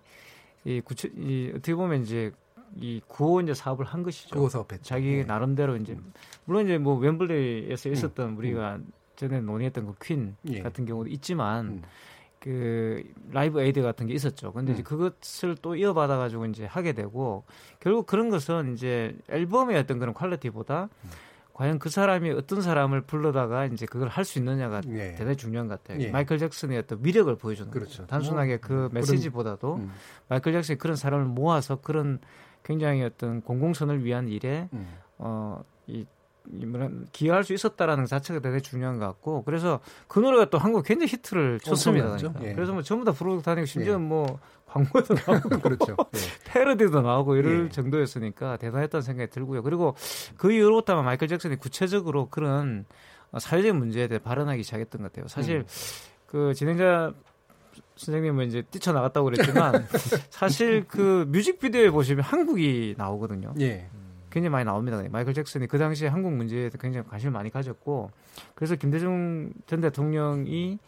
이 0.64 0.80
구체 0.82 1.10
이 1.16 1.50
어떻게 1.50 1.74
보면 1.74 2.02
이제 2.02 2.32
이 2.76 3.00
구호 3.08 3.40
이제 3.40 3.54
사업을 3.54 3.84
한 3.84 4.04
것이죠. 4.04 4.36
구호 4.36 4.48
사업 4.48 4.72
했죠. 4.72 4.84
자기 4.84 5.18
예. 5.18 5.24
나름대로 5.24 5.76
이제 5.76 5.98
물론 6.44 6.64
이제 6.64 6.78
뭐 6.78 7.00
웸블리에서 7.00 7.88
음. 7.88 7.92
있었던 7.92 8.28
음. 8.28 8.38
우리가 8.38 8.78
전에 9.16 9.40
논의했던 9.40 9.86
그 9.86 10.08
퀸 10.08 10.36
예. 10.48 10.62
같은 10.62 10.86
경우도 10.86 11.10
있지만 11.10 11.66
음. 11.66 11.82
그 12.40 13.02
라이브 13.30 13.60
에이드 13.60 13.82
같은 13.82 14.06
게 14.06 14.14
있었죠. 14.14 14.52
근데 14.52 14.72
음. 14.72 14.74
이제 14.74 14.82
그것을 14.82 15.56
또 15.60 15.76
이어받아 15.76 16.16
가지고 16.16 16.46
이제 16.46 16.64
하게 16.64 16.92
되고 16.94 17.44
결국 17.78 18.06
그런 18.06 18.30
것은 18.30 18.72
이제 18.72 19.14
앨범의 19.28 19.76
어떤 19.76 19.98
그런 19.98 20.14
퀄리티보다 20.14 20.88
음. 21.04 21.10
과연 21.52 21.78
그 21.78 21.90
사람이 21.90 22.30
어떤 22.30 22.62
사람을 22.62 23.02
불러다가 23.02 23.66
이제 23.66 23.84
그걸 23.84 24.08
할 24.08 24.24
수 24.24 24.38
있느냐가 24.38 24.80
예. 24.88 25.12
대단히 25.12 25.36
중요한 25.36 25.68
것 25.68 25.82
같아요. 25.82 26.02
예. 26.02 26.10
마이클 26.10 26.38
잭슨의 26.38 26.78
어떤 26.78 27.04
위력을 27.04 27.36
보여주는 27.36 27.70
그렇죠. 27.70 27.90
거죠. 27.90 28.06
단순하게 28.06 28.56
뭐, 28.56 28.60
그 28.62 28.88
메시지보다도 28.94 29.74
음. 29.74 29.92
마이클 30.28 30.52
잭슨이 30.52 30.78
그런 30.78 30.96
사람을 30.96 31.26
모아서 31.26 31.76
그런 31.82 32.20
굉장히 32.64 33.02
어떤 33.02 33.42
공공선을 33.42 34.02
위한 34.04 34.28
일에 34.28 34.70
음. 34.72 34.86
어이 35.18 36.06
기여할 37.12 37.44
수 37.44 37.52
있었다라는 37.52 38.06
자체가 38.06 38.40
되게 38.40 38.60
중요한 38.60 38.98
것 38.98 39.06
같고 39.06 39.44
그래서 39.44 39.80
그 40.08 40.18
노래가 40.18 40.50
또 40.50 40.58
한국 40.58 40.84
굉장히 40.84 41.12
히트를 41.12 41.60
쳤습니다. 41.60 42.16
그러니까. 42.16 42.44
예. 42.44 42.54
그래서 42.54 42.72
뭐 42.72 42.82
전부 42.82 43.04
다 43.04 43.12
부르고 43.12 43.42
다니고 43.42 43.66
심지어 43.66 43.94
예. 43.94 43.96
뭐 43.96 44.38
광고도 44.66 45.14
나오고 45.14 45.48
그렇죠. 45.60 45.96
예. 46.14 46.18
패러디도 46.46 47.02
나오고 47.02 47.36
이럴 47.36 47.66
예. 47.66 47.68
정도였으니까 47.68 48.56
대단했다는 48.56 49.02
생각이 49.02 49.30
들고요. 49.30 49.62
그리고 49.62 49.94
그 50.36 50.52
이후로부터 50.52 51.02
마이클 51.02 51.28
잭슨이 51.28 51.56
구체적으로 51.56 52.28
그런 52.28 52.84
사회적인 53.38 53.76
문제에 53.76 54.08
대해 54.08 54.18
발언하기 54.18 54.62
시작했던 54.62 55.02
것 55.02 55.12
같아요. 55.12 55.28
사실 55.28 55.58
음. 55.58 55.64
그 56.26 56.54
진행자 56.54 57.12
선생님은 57.96 58.48
이제 58.48 58.62
뛰쳐나갔다고 58.62 59.26
그랬지만 59.26 59.86
사실 60.30 60.84
그 60.88 61.26
뮤직비디오에 61.28 61.90
보시면 61.90 62.24
한국이 62.24 62.94
나오거든요. 62.96 63.54
예. 63.60 63.88
굉장히 64.30 64.50
많이 64.50 64.64
나옵니다. 64.64 65.02
마이클 65.10 65.34
잭슨이 65.34 65.66
그 65.66 65.78
당시에 65.78 66.08
한국 66.08 66.32
문제에 66.32 66.70
굉장히 66.80 67.06
관심을 67.06 67.32
많이 67.32 67.50
가졌고 67.50 68.10
그래서 68.54 68.76
김대중 68.76 69.52
전 69.66 69.80
대통령이 69.80 70.78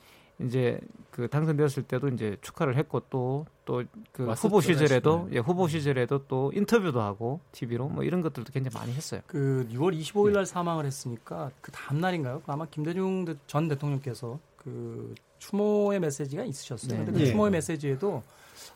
이제 0.41 0.81
그 1.11 1.29
당선되었을 1.29 1.85
때도 1.85 2.09
이제 2.09 2.37
축하를 2.41 2.77
했고 2.77 3.01
또 3.11 3.47
또 3.65 3.85
그 4.13 4.31
후보 4.33 4.61
시절에도 4.61 5.29
예 5.33 5.39
후보 5.39 5.69
시절에도 5.69 6.27
또 6.27 6.53
인터뷰도 6.55 7.01
하고 7.01 7.41
TV로 7.53 7.89
뭐 7.89 8.05
이런 8.05 8.21
것들도 8.21 8.53
굉장히 8.53 8.77
많이 8.77 8.93
했어요. 8.93 9.21
그 9.27 9.67
6월 9.73 9.99
25일 9.99 10.33
날 10.33 10.45
네. 10.45 10.51
사망을 10.51 10.85
했으니까 10.85 11.51
그 11.61 11.71
다음 11.73 12.01
날인가요? 12.01 12.43
아마 12.47 12.67
김대중 12.67 13.25
전 13.47 13.69
대통령께서 13.69 14.39
그 14.57 15.15
추모의 15.39 16.01
메시지가 16.01 16.45
있으셨어요. 16.45 16.99
네. 16.99 17.05
근데 17.05 17.13
그 17.13 17.21
예. 17.21 17.31
추모의 17.31 17.53
메시지에도 17.53 18.23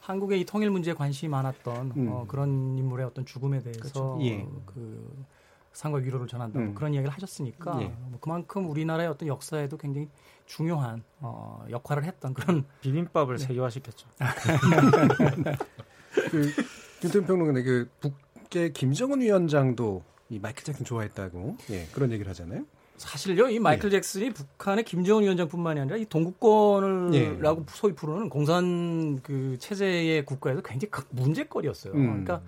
한국의 0.07 0.41
이 0.41 0.45
통일 0.45 0.71
문제에 0.71 0.95
관심이 0.95 1.29
많았던 1.29 1.93
음. 1.97 2.09
어, 2.09 2.25
그런 2.29 2.79
인물의 2.79 3.07
어떤 3.07 3.27
죽음에 3.27 3.61
대해서 3.61 3.81
그렇죠. 3.81 4.19
예. 4.23 4.47
그 4.65 5.27
상과 5.73 5.99
위로를 5.99 6.29
전한다 6.29 6.61
음. 6.61 6.77
그런 6.77 6.95
이야기를 6.95 7.13
하셨으니까 7.13 7.83
예. 7.83 7.87
뭐 7.87 8.19
그만큼 8.21 8.71
우리나라의 8.71 9.09
어떤 9.09 9.27
역사에도 9.27 9.77
굉장히 9.77 10.09
중요한 10.47 11.03
어, 11.19 11.67
역할을 11.71 12.05
했던 12.05 12.35
그런 12.35 12.65
비빔밥을 12.83 13.37
네. 13.37 13.47
세계화시켰죠. 13.47 14.09
그 16.31 16.53
김태훈 17.01 17.27
평론가 17.27 17.61
그 17.63 17.91
북계 17.99 18.71
김정은 18.71 19.21
위원장도 19.21 20.05
이 20.29 20.39
마이클 20.39 20.63
잭슨 20.63 20.85
좋아했다고 20.85 21.57
예, 21.71 21.87
그런 21.87 22.13
얘기를 22.13 22.31
하잖아요. 22.31 22.65
사실요, 22.99 23.49
이 23.49 23.59
마이클 23.59 23.88
예. 23.88 23.97
잭슨이 23.97 24.30
북한의 24.30 24.84
김정은 24.84 25.22
위원장뿐만이 25.22 25.80
아니라 25.80 25.97
이 25.97 26.05
동구권을라고 26.07 27.61
예. 27.61 27.64
소위 27.68 27.94
부르는 27.94 28.28
공산 28.28 29.20
그 29.22 29.57
체제의 29.59 30.24
국가에서 30.24 30.62
굉장히 30.62 30.90
문제거리였어요. 31.11 31.92
음. 31.94 32.07
그러니까 32.07 32.42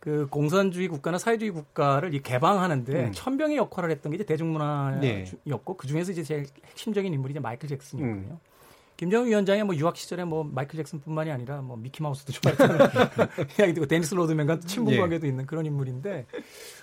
그 0.00 0.28
공산주의 0.30 0.86
국가나 0.86 1.18
사회주의 1.18 1.50
국가를 1.50 2.14
이 2.14 2.22
개방하는데 2.22 3.06
음. 3.06 3.12
천병의 3.12 3.56
역할을 3.56 3.90
했던 3.90 4.12
게 4.12 4.16
이제 4.16 4.24
대중문화였고 4.24 5.00
네. 5.00 5.24
그 5.76 5.86
중에서 5.86 6.12
이제 6.12 6.22
제일 6.22 6.46
핵심적인 6.64 7.12
인물이 7.12 7.32
이제 7.32 7.40
마이클 7.40 7.68
잭슨이거든요. 7.68 8.34
음. 8.34 8.38
김정은 8.96 9.28
위원장의 9.28 9.64
뭐 9.64 9.74
유학 9.74 9.96
시절에 9.96 10.24
뭐 10.24 10.42
마이클 10.42 10.76
잭슨뿐만이 10.78 11.30
아니라 11.30 11.60
뭐 11.60 11.76
미키 11.76 12.02
마우스도 12.02 12.32
좋아했다는 12.32 12.78
이야기 13.58 13.74
듣고 13.74 13.86
데니스 13.86 14.14
로드맨과 14.14 14.60
친분 14.60 14.94
예. 14.94 15.00
관계도 15.00 15.26
예. 15.26 15.30
있는 15.30 15.46
그런 15.46 15.66
인물인데 15.66 16.26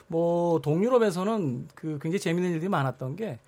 뭐 0.08 0.60
동유럽에서는 0.62 1.68
그 1.76 2.00
굉장히 2.02 2.20
재미있는 2.20 2.54
일들이 2.54 2.70
많았던 2.70 3.16
게 3.16 3.40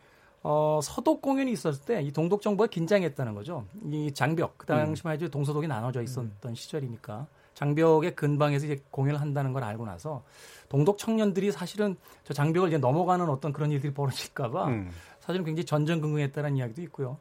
어, 0.44 0.80
서독 0.84 1.22
공연이 1.22 1.52
있었을 1.52 1.86
때 1.86 2.02
이 2.02 2.12
동독 2.12 2.42
정부가 2.42 2.68
긴장했다는 2.68 3.34
거죠. 3.34 3.66
이 3.92 4.12
장벽 4.14 4.58
그 4.58 4.68
당시만 4.68 5.16
해도 5.16 5.28
동서독이 5.30 5.68
나눠져 5.68 6.02
있었던 6.04 6.32
음. 6.44 6.56
시절이니까 6.56 7.28
장벽의 7.56 8.16
근방에서 8.16 8.66
이제 8.66 8.84
공연을 8.92 9.20
한다는 9.22 9.54
걸 9.54 9.64
알고 9.64 9.86
나서 9.86 10.24
동독 10.70 10.98
청년들이 10.98 11.52
사실은 11.52 11.96
저 12.24 12.34
장벽을 12.34 12.68
이제 12.68 12.78
넘어가는 12.78 13.28
어떤 13.30 13.54
그런 13.54 13.72
일들이 13.72 13.94
벌어질까봐 13.94 14.68
음. 14.68 14.92
사실은 15.20 15.46
굉장히 15.46 15.66
전전긍긍했다는 15.66 16.58
이야기도 16.58 16.82
있고요. 16.84 17.18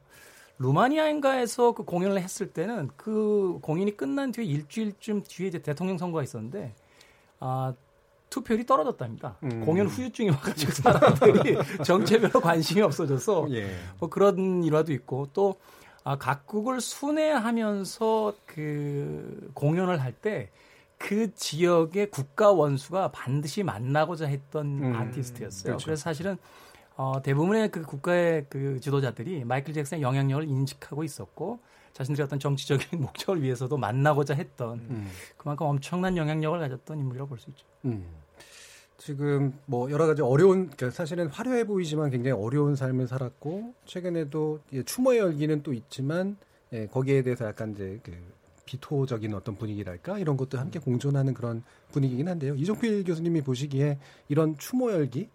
루마니아인가에서 0.58 1.72
그 1.72 1.84
공연을 1.84 2.20
했을 2.20 2.52
때는 2.52 2.90
그 2.96 3.58
공연이 3.62 3.96
끝난 3.96 4.32
뒤에 4.32 4.44
일주일쯤 4.44 5.22
뒤에 5.22 5.48
이제 5.48 5.58
대통령 5.60 5.98
선거가 5.98 6.22
있었는데 6.22 6.74
아 7.40 7.74
투표율이 8.34 8.66
떨어졌답니다. 8.66 9.36
음. 9.44 9.64
공연 9.64 9.86
후유증이 9.86 10.30
와가지고 10.30 10.72
사람들이 10.82 11.56
정치에 11.84 12.18
별로 12.18 12.40
관심이 12.40 12.80
없어져서 12.82 13.46
예. 13.52 13.70
뭐 14.00 14.08
그런 14.08 14.64
일화도 14.64 14.92
있고 14.92 15.28
또 15.32 15.54
아, 16.02 16.16
각국을 16.18 16.80
순회하면서 16.80 18.34
그 18.46 19.50
공연을 19.54 20.00
할 20.02 20.12
때 20.20 20.50
그 20.96 21.34
지역의 21.34 22.10
국가 22.10 22.50
원수가 22.52 23.08
반드시 23.12 23.62
만나고자 23.62 24.26
했던 24.26 24.82
음. 24.82 24.94
아티스트였어요. 24.96 25.72
그렇죠. 25.72 25.84
그래서 25.84 26.02
사실은 26.02 26.38
어, 26.96 27.20
대부분의 27.22 27.70
그 27.70 27.82
국가의 27.82 28.46
그 28.48 28.80
지도자들이 28.80 29.44
마이클 29.44 29.74
잭슨의 29.74 30.00
영향력을 30.00 30.48
인식하고 30.48 31.04
있었고 31.04 31.58
자신들의 31.92 32.24
어떤 32.24 32.38
정치적인 32.38 33.00
목적을 33.02 33.42
위해서도 33.42 33.76
만나고자 33.76 34.34
했던 34.34 34.78
음. 34.88 35.10
그만큼 35.36 35.66
엄청난 35.66 36.16
영향력을 36.16 36.58
가졌던 36.58 36.98
인물이라고 36.98 37.28
볼 37.28 37.38
수 37.38 37.50
있죠. 37.50 37.66
음. 37.84 38.06
지금 38.96 39.58
뭐 39.66 39.90
여러 39.90 40.06
가지 40.06 40.22
어려운 40.22 40.70
그러니까 40.70 40.90
사실은 40.90 41.28
화려해 41.28 41.64
보이지만 41.66 42.10
굉장히 42.10 42.40
어려운 42.40 42.76
삶을 42.76 43.08
살았고 43.08 43.74
최근에도 43.84 44.60
추모의 44.86 45.18
열기는 45.18 45.62
또 45.62 45.72
있지만 45.72 46.36
예, 46.72 46.86
거기에 46.86 47.22
대해서 47.22 47.44
약간 47.44 47.72
이제 47.72 48.00
그 48.02 48.12
비토적인 48.64 49.34
어떤 49.34 49.56
분위기랄까 49.56 50.18
이런 50.18 50.36
것도 50.36 50.58
함께 50.58 50.78
공존하는 50.78 51.34
그런 51.34 51.62
분위기긴 51.92 52.28
한데요. 52.28 52.54
이종필 52.54 53.04
교수님이 53.04 53.42
보시기에 53.42 53.98
이런 54.28 54.56
추모 54.58 54.90
열기 54.90 55.28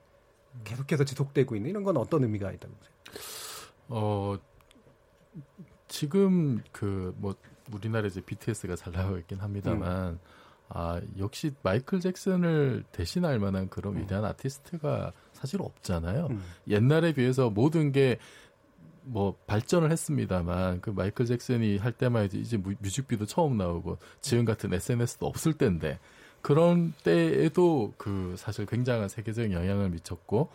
계속해서 0.64 1.04
지속되고 1.04 1.56
있는 1.56 1.70
이런 1.70 1.84
건 1.84 1.98
어떤 1.98 2.24
의미가 2.24 2.52
있다고 2.52 2.74
보세요? 2.74 2.94
어 3.90 4.38
지금 5.88 6.62
그 6.72 7.14
뭐 7.18 7.36
우리나라 7.74 8.08
이제 8.08 8.22
BTS가 8.22 8.76
잘 8.76 8.94
나가고 8.94 9.18
있긴 9.20 9.40
합니다만 9.40 10.14
음. 10.14 10.20
아 10.70 11.02
역시 11.18 11.52
마이클 11.64 12.00
잭슨을 12.00 12.84
대신할 12.92 13.40
만한 13.40 13.70
그런 13.70 13.96
음. 13.96 14.02
위대한 14.02 14.24
아티스트가 14.26 15.12
사실 15.34 15.62
없잖아요. 15.62 16.28
음. 16.30 16.44
옛날에 16.68 17.14
비해서 17.14 17.50
모든 17.50 17.92
게 17.92 18.18
뭐 19.04 19.36
발전을 19.48 19.92
했습니다만 19.92 20.82
그 20.82 20.92
마이클 20.92 21.26
잭슨이 21.26 21.78
할 21.78 21.92
때만 21.92 22.26
이제 22.26 22.38
이제 22.38 22.58
뮤직비디오 22.58 23.26
처음 23.26 23.58
나오고 23.58 23.98
지금 24.22 24.46
같은 24.46 24.72
SNS도 24.74 25.26
없을 25.26 25.54
때인데 25.54 26.00
그런 26.42 26.94
때에도 27.04 27.94
그 27.98 28.36
사실 28.38 28.66
굉장한 28.66 29.10
세계적인 29.10 29.52
영향을 29.52 29.90
미쳤고 29.90 30.50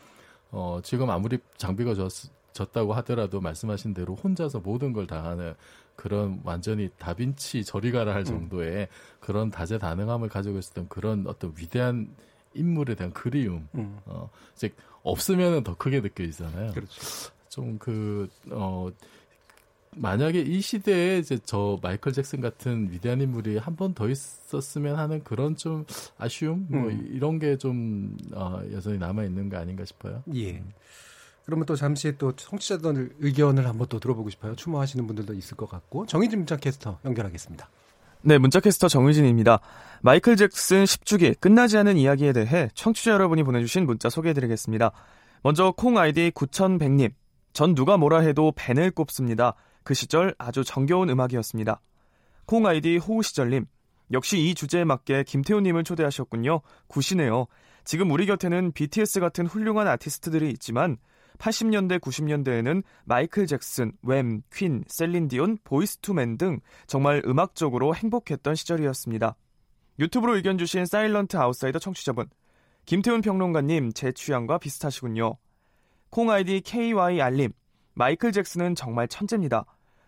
어 0.53 0.81
지금 0.83 1.11
아무리 1.11 1.39
장비가 1.57 1.95
좋았, 1.95 2.11
졌다고 2.53 2.93
하더라도 2.95 3.41
말씀하신 3.41 3.93
대로 3.93 4.15
혼자서 4.15 4.61
모든 4.61 4.93
걸 4.93 5.07
다 5.07 5.25
하는 5.25 5.55
그런 5.97 6.41
완전히 6.45 6.89
다빈치 6.99 7.65
저리 7.65 7.93
가라 7.93 8.13
할 8.13 8.21
음. 8.21 8.25
정도의 8.25 8.83
음. 8.83 8.87
그런 9.21 9.51
다재다능함을 9.51 10.29
가지고 10.29 10.59
있었던 10.59 10.89
그런 10.89 11.27
어떤 11.27 11.53
위대한 11.57 12.09
인물에 12.55 12.95
대한 12.95 13.13
그리움 13.13 13.69
음. 13.75 13.99
어 14.07 14.29
이제 14.55 14.73
없으면은 15.03 15.65
더 15.65 15.77
크게 15.77 16.01
느껴지잖아요. 16.01 16.73
그렇죠. 16.73 17.33
좀그 17.49 18.29
어 18.51 18.89
만약에 19.97 20.41
이 20.41 20.61
시대에 20.61 21.19
이제 21.19 21.39
저 21.45 21.79
마이클 21.81 22.13
잭슨 22.13 22.41
같은 22.41 22.91
위대한 22.91 23.21
인물이 23.21 23.59
한 23.59 23.77
번 23.77 23.95
더 23.95 24.09
있었으면 24.09 24.97
하는 24.99 25.23
그런 25.23 25.55
좀 25.57 25.85
아쉬움 26.19 26.67
뭐 26.69 26.89
음. 26.89 27.09
이런 27.13 27.39
게좀 27.39 28.17
어, 28.33 28.61
여전히 28.73 28.99
남아 28.99 29.25
있는 29.25 29.49
거 29.49 29.57
아닌가 29.57 29.85
싶어요. 29.85 30.23
예. 30.35 30.63
그러면 31.45 31.67
또 31.67 31.77
잠시 31.77 32.17
또 32.17 32.33
청취자들 32.33 33.17
의견을 33.21 33.67
한번 33.69 33.87
또 33.89 34.01
들어보고 34.01 34.31
싶어요. 34.31 34.55
추모하시는 34.55 35.07
분들도 35.07 35.35
있을 35.35 35.57
것 35.57 35.69
같고 35.69 36.07
정희진 36.07 36.41
문자 36.41 36.57
캐스터 36.57 36.99
연결하겠습니다. 37.05 37.69
네, 38.27 38.39
문자캐스터 38.39 38.89
정의진입니다. 38.89 39.61
마이클 40.01 40.37
잭슨 40.37 40.85
10주기 40.85 41.39
끝나지 41.39 41.77
않은 41.77 41.99
이야기에 41.99 42.33
대해 42.33 42.71
청취자 42.75 43.11
여러분이 43.11 43.43
보내주신 43.43 43.85
문자 43.85 44.09
소개해드리겠습니다. 44.09 44.93
먼저 45.43 45.75
콩 45.77 45.99
아이디 45.99 46.31
9100님. 46.31 47.13
전 47.53 47.75
누가 47.75 47.99
뭐라 47.99 48.21
해도 48.21 48.51
벤을 48.57 48.93
꼽습니다. 48.93 49.55
그 49.83 49.93
시절 49.93 50.35
아주 50.39 50.65
정겨운 50.65 51.11
음악이었습니다. 51.11 51.83
콩 52.47 52.67
아이디 52.67 52.97
호우시절님. 52.97 53.67
역시 54.13 54.39
이 54.39 54.55
주제에 54.55 54.85
맞게 54.85 55.25
김태훈님을 55.25 55.85
초대하셨군요. 55.85 56.63
Good이네요. 56.87 57.47
지금 57.85 58.11
우리 58.11 58.25
곁에는 58.25 58.73
BTS 58.73 59.21
같은 59.21 59.47
훌륭한 59.47 59.87
아티스트들이 59.87 60.49
있지만 60.53 60.97
80년대, 61.39 62.01
90년대에는 62.01 62.83
마이클 63.05 63.47
잭슨, 63.47 63.93
웸, 64.03 64.43
퀸, 64.53 64.85
셀린디온, 64.87 65.59
보이스투맨 65.65 66.39
등 66.39 66.61
정말 66.87 67.23
음악적으로 67.27 67.95
행복했던 67.95 68.55
시절이었습니다. 68.55 69.37
유튜브로 69.99 70.37
의견 70.37 70.59
주신 70.59 70.87
사일런트 70.87 71.37
아웃사이더 71.37 71.79
청취자분. 71.79 72.29
김태훈 72.87 73.21
평론가님, 73.21 73.93
제 73.93 74.13
취향과 74.13 74.59
비슷하시군요. 74.59 75.37
콩 76.11 76.31
아이디 76.31 76.61
KYR님. 76.61 77.53
마이클 77.95 78.33
잭슨은 78.33 78.75
정말 78.75 79.09
천재입니다. 79.09 79.65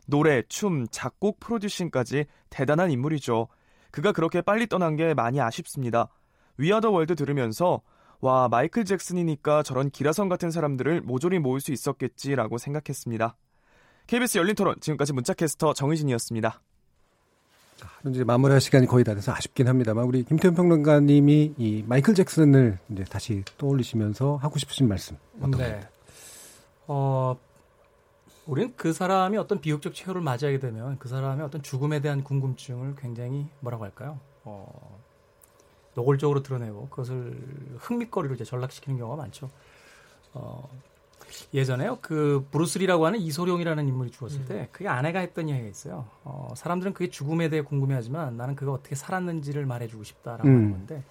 노래, 0.07 0.43
춤, 0.49 0.87
작곡, 0.91 1.41
프로듀싱까지 1.41 2.27
대단한 2.51 2.91
인물이죠. 2.91 3.49
그가 3.91 4.13
그렇게 4.13 4.41
빨리 4.41 4.67
떠난 4.67 4.97
게 4.97 5.15
많이 5.15 5.41
아쉽습니다. 5.41 6.09
We 6.59 6.67
Are 6.67 6.79
the 6.79 6.91
World 6.91 7.15
들으면서 7.15 7.83
와, 8.21 8.49
마이클 8.49 8.85
잭슨이니까 8.85 9.63
저런 9.63 9.91
기라성 9.91 10.29
같은 10.29 10.51
사람들을 10.51 11.03
모조리 11.03 11.39
모을 11.39 11.61
수 11.61 11.73
있었겠지라고 11.73 12.59
생각했습니다. 12.59 13.37
KBS 14.07 14.39
열린 14.39 14.55
토론 14.55 14.77
지금까지 14.81 15.13
문자캐스터 15.13 15.75
정의진이었습니다. 15.75 16.61
이제 18.09 18.25
마무리할 18.25 18.61
시간이 18.61 18.87
거의 18.87 19.05
다 19.05 19.15
돼서 19.15 19.33
아쉽긴 19.33 19.69
합니다만 19.69 20.05
우리 20.05 20.23
김태현 20.23 20.55
평론가님이 20.55 21.55
이 21.59 21.85
마이클 21.87 22.15
잭슨을 22.15 22.79
이제 22.91 23.05
다시 23.05 23.43
떠올리시면서 23.59 24.37
하고 24.37 24.59
싶으신 24.59 24.89
말씀 24.89 25.17
어떤 25.39 25.51
네. 25.53 25.81
어, 26.87 27.37
우리는 28.47 28.73
그 28.77 28.93
사람이 28.93 29.37
어떤 29.39 29.61
비극적 29.61 29.95
최후를 29.95 30.23
맞이하게 30.23 30.61
되면 30.61 30.99
그 30.99 31.09
사람의 31.09 31.45
어떤 31.45 31.63
죽음에 31.63 32.01
대한 32.01 32.23
궁금증을 32.23 32.95
굉장히 32.97 33.49
뭐라고 33.61 33.85
할까요? 33.85 34.21
어, 34.45 35.01
노골적으로 35.97 36.43
드러내고 36.43 36.89
그것을 36.91 37.37
흥미거리로 37.79 38.35
이제 38.35 38.45
전락시키는 38.45 38.99
경우가 38.99 39.17
많죠. 39.17 39.51
어, 40.35 40.69
예전에요. 41.55 41.99
그 42.03 42.47
브루스리라고 42.51 43.07
하는 43.07 43.19
이소룡이라는 43.19 43.89
인물이 43.89 44.11
죽었을 44.11 44.45
때 44.45 44.55
음. 44.55 44.67
그게 44.73 44.89
아내가 44.89 45.21
했던 45.21 45.49
이야기가 45.49 45.69
있어요. 45.69 46.07
어, 46.23 46.53
사람들은 46.55 46.93
그게 46.93 47.11
죽음에 47.11 47.49
대해 47.49 47.63
궁금해하지만 47.63 48.37
나는 48.37 48.55
그가 48.55 48.73
어떻게 48.73 48.95
살았는지를 48.95 49.65
말해주고 49.65 50.05
싶다라고 50.05 50.47
음. 50.47 50.55
하는 50.55 50.71
건데 50.73 51.03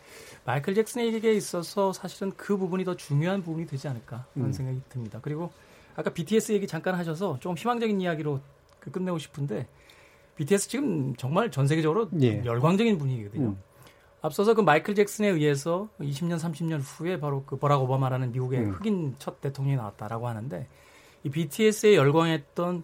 마이클 0.46 0.76
잭슨에게 0.76 1.34
있어서 1.34 1.92
사실은 1.92 2.32
그 2.38 2.56
부분이 2.56 2.86
더 2.86 2.96
중요한 2.96 3.42
부분이 3.42 3.66
되지 3.66 3.88
않을까 3.88 4.26
하는 4.36 4.48
음. 4.48 4.52
생각이 4.52 4.82
듭니다. 4.90 5.20
그리고 5.22 5.52
아까 5.96 6.12
BTS 6.12 6.52
얘기 6.52 6.68
잠깐 6.68 6.94
하셔서 6.94 7.40
좀 7.40 7.56
희망적인 7.58 8.00
이야기로 8.00 8.40
그 8.80 8.92
끝내고 8.92 9.18
싶은데 9.18 9.68
BTS 10.36 10.70
지금 10.70 11.16
정말 11.16 11.50
전 11.50 11.66
세계적으로 11.66 12.10
예. 12.22 12.44
열광적인 12.46 12.98
분위기거든요. 13.00 13.48
음. 13.48 13.58
앞서서 14.26 14.56
그 14.56 14.62
마이클 14.62 14.96
잭슨에 14.96 15.28
의해서 15.28 15.88
20년, 16.02 16.40
30년 16.40 16.82
후에 16.84 17.20
바로 17.20 17.44
그 17.46 17.58
버락 17.58 17.84
오바마라는 17.84 18.32
미국의 18.32 18.60
음. 18.60 18.72
흑인 18.72 19.16
첫 19.20 19.40
대통령이 19.40 19.78
나왔다라고 19.78 20.28
하는데 20.28 20.68
이 21.24 21.30
BTS에 21.30 21.96
열광했던 21.96 22.84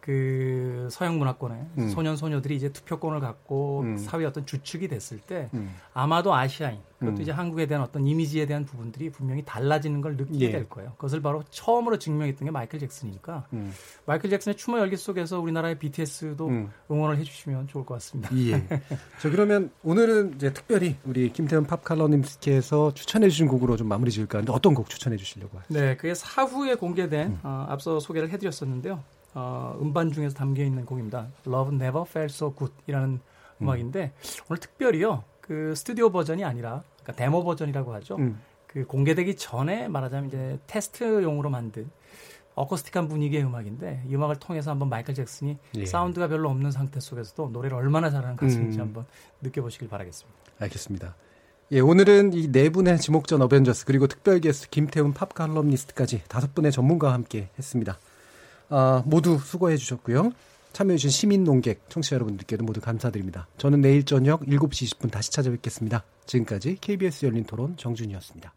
그 0.00 0.88
서양 0.90 1.18
문화권의 1.18 1.66
음. 1.78 1.88
소년 1.90 2.16
소녀들이 2.16 2.56
이제 2.56 2.72
투표권을 2.72 3.20
갖고 3.20 3.80
음. 3.82 3.96
사회 3.98 4.24
어떤 4.24 4.46
주축이 4.46 4.88
됐을 4.88 5.18
때 5.18 5.50
음. 5.54 5.74
아마도 5.92 6.34
아시아인 6.34 6.78
그것도 6.98 7.16
음. 7.16 7.22
이제 7.22 7.30
한국에 7.30 7.66
대한 7.66 7.84
어떤 7.84 8.06
이미지에 8.06 8.46
대한 8.46 8.64
부분들이 8.64 9.10
분명히 9.10 9.44
달라지는 9.44 10.00
걸 10.00 10.16
느끼게 10.16 10.46
예. 10.46 10.50
될 10.50 10.68
거예요. 10.68 10.92
그것을 10.92 11.22
바로 11.22 11.44
처음으로 11.50 11.98
증명했던 11.98 12.46
게 12.46 12.50
마이클 12.50 12.78
잭슨이니까 12.78 13.46
음. 13.52 13.72
마이클 14.04 14.30
잭슨의 14.30 14.56
춤의 14.56 14.80
열기 14.80 14.96
속에서 14.96 15.40
우리나라의 15.40 15.78
BTS도 15.78 16.48
음. 16.48 16.70
응원을 16.90 17.18
해주시면 17.18 17.68
좋을 17.68 17.86
것 17.86 17.94
같습니다. 17.94 18.30
예. 18.36 18.66
자 19.20 19.30
그러면 19.30 19.70
오늘은 19.84 20.34
이제 20.36 20.52
특별히 20.52 20.96
우리 21.04 21.32
김태현 21.32 21.66
팝칼러님께서 21.66 22.94
추천해주신 22.94 23.46
곡으로 23.46 23.76
좀 23.76 23.88
마무리 23.88 24.10
지을까 24.10 24.38
하는데 24.38 24.52
어떤 24.52 24.74
곡 24.74 24.88
추천해주시려고 24.88 25.58
하세요? 25.58 25.80
네, 25.80 25.96
그게 25.96 26.14
사후에 26.14 26.74
공개된 26.74 27.40
어, 27.42 27.66
앞서 27.68 28.00
소개를 28.00 28.30
해드렸었는데요. 28.30 29.04
어, 29.38 29.78
음반 29.80 30.10
중에서 30.10 30.34
담겨 30.34 30.64
있는 30.64 30.84
곡입니다. 30.84 31.28
Love 31.46 31.76
Never 31.76 32.04
Felt 32.08 32.34
So 32.34 32.52
Good이라는 32.54 33.08
음. 33.08 33.20
음악인데 33.62 34.12
오늘 34.48 34.60
특별히요. 34.60 35.22
그 35.40 35.74
스튜디오 35.76 36.10
버전이 36.10 36.44
아니라 36.44 36.82
그러니까 37.02 37.12
데모 37.12 37.44
버전이라고 37.44 37.94
하죠. 37.94 38.16
음. 38.16 38.40
그 38.66 38.84
공개되기 38.84 39.36
전에 39.36 39.88
말하자면 39.88 40.28
이제 40.28 40.58
테스트용으로 40.66 41.48
만든 41.50 41.88
어쿠스틱한 42.56 43.06
분위기의 43.08 43.44
음악인데 43.44 44.02
이 44.08 44.14
음악을 44.16 44.36
통해서 44.36 44.72
한번 44.72 44.88
마이클 44.88 45.14
잭슨이 45.14 45.56
예. 45.76 45.86
사운드가 45.86 46.26
별로 46.26 46.50
없는 46.50 46.72
상태 46.72 46.98
속에서도 46.98 47.50
노래를 47.50 47.76
얼마나 47.76 48.10
잘하는 48.10 48.36
가수인지 48.36 48.78
음. 48.78 48.82
한번 48.82 49.06
느껴보시길 49.42 49.88
바라겠습니다. 49.88 50.40
알겠습니다. 50.58 51.14
예, 51.70 51.80
오늘은 51.80 52.32
이 52.32 52.50
네 52.50 52.70
분의 52.70 52.98
지목전 52.98 53.42
어벤져스 53.42 53.84
그리고 53.84 54.08
특별 54.08 54.40
게스트 54.40 54.68
김태훈 54.70 55.12
팝 55.12 55.34
칼럼니스트까지 55.34 56.22
다섯 56.28 56.54
분의 56.54 56.72
전문가와 56.72 57.12
함께 57.12 57.48
했습니다. 57.58 57.98
아, 58.68 59.02
모두 59.06 59.38
수고해 59.38 59.76
주셨고요. 59.76 60.32
참여해주신 60.72 61.10
시민 61.10 61.44
농객 61.44 61.88
청취자 61.88 62.16
여러분들께도 62.16 62.64
모두 62.64 62.80
감사드립니다. 62.80 63.48
저는 63.56 63.80
내일 63.80 64.04
저녁 64.04 64.42
7시 64.42 64.98
20분 64.98 65.10
다시 65.10 65.32
찾아뵙겠습니다. 65.32 66.04
지금까지 66.26 66.76
KBS 66.80 67.26
열린 67.26 67.44
토론 67.44 67.76
정준이었습니다. 67.76 68.52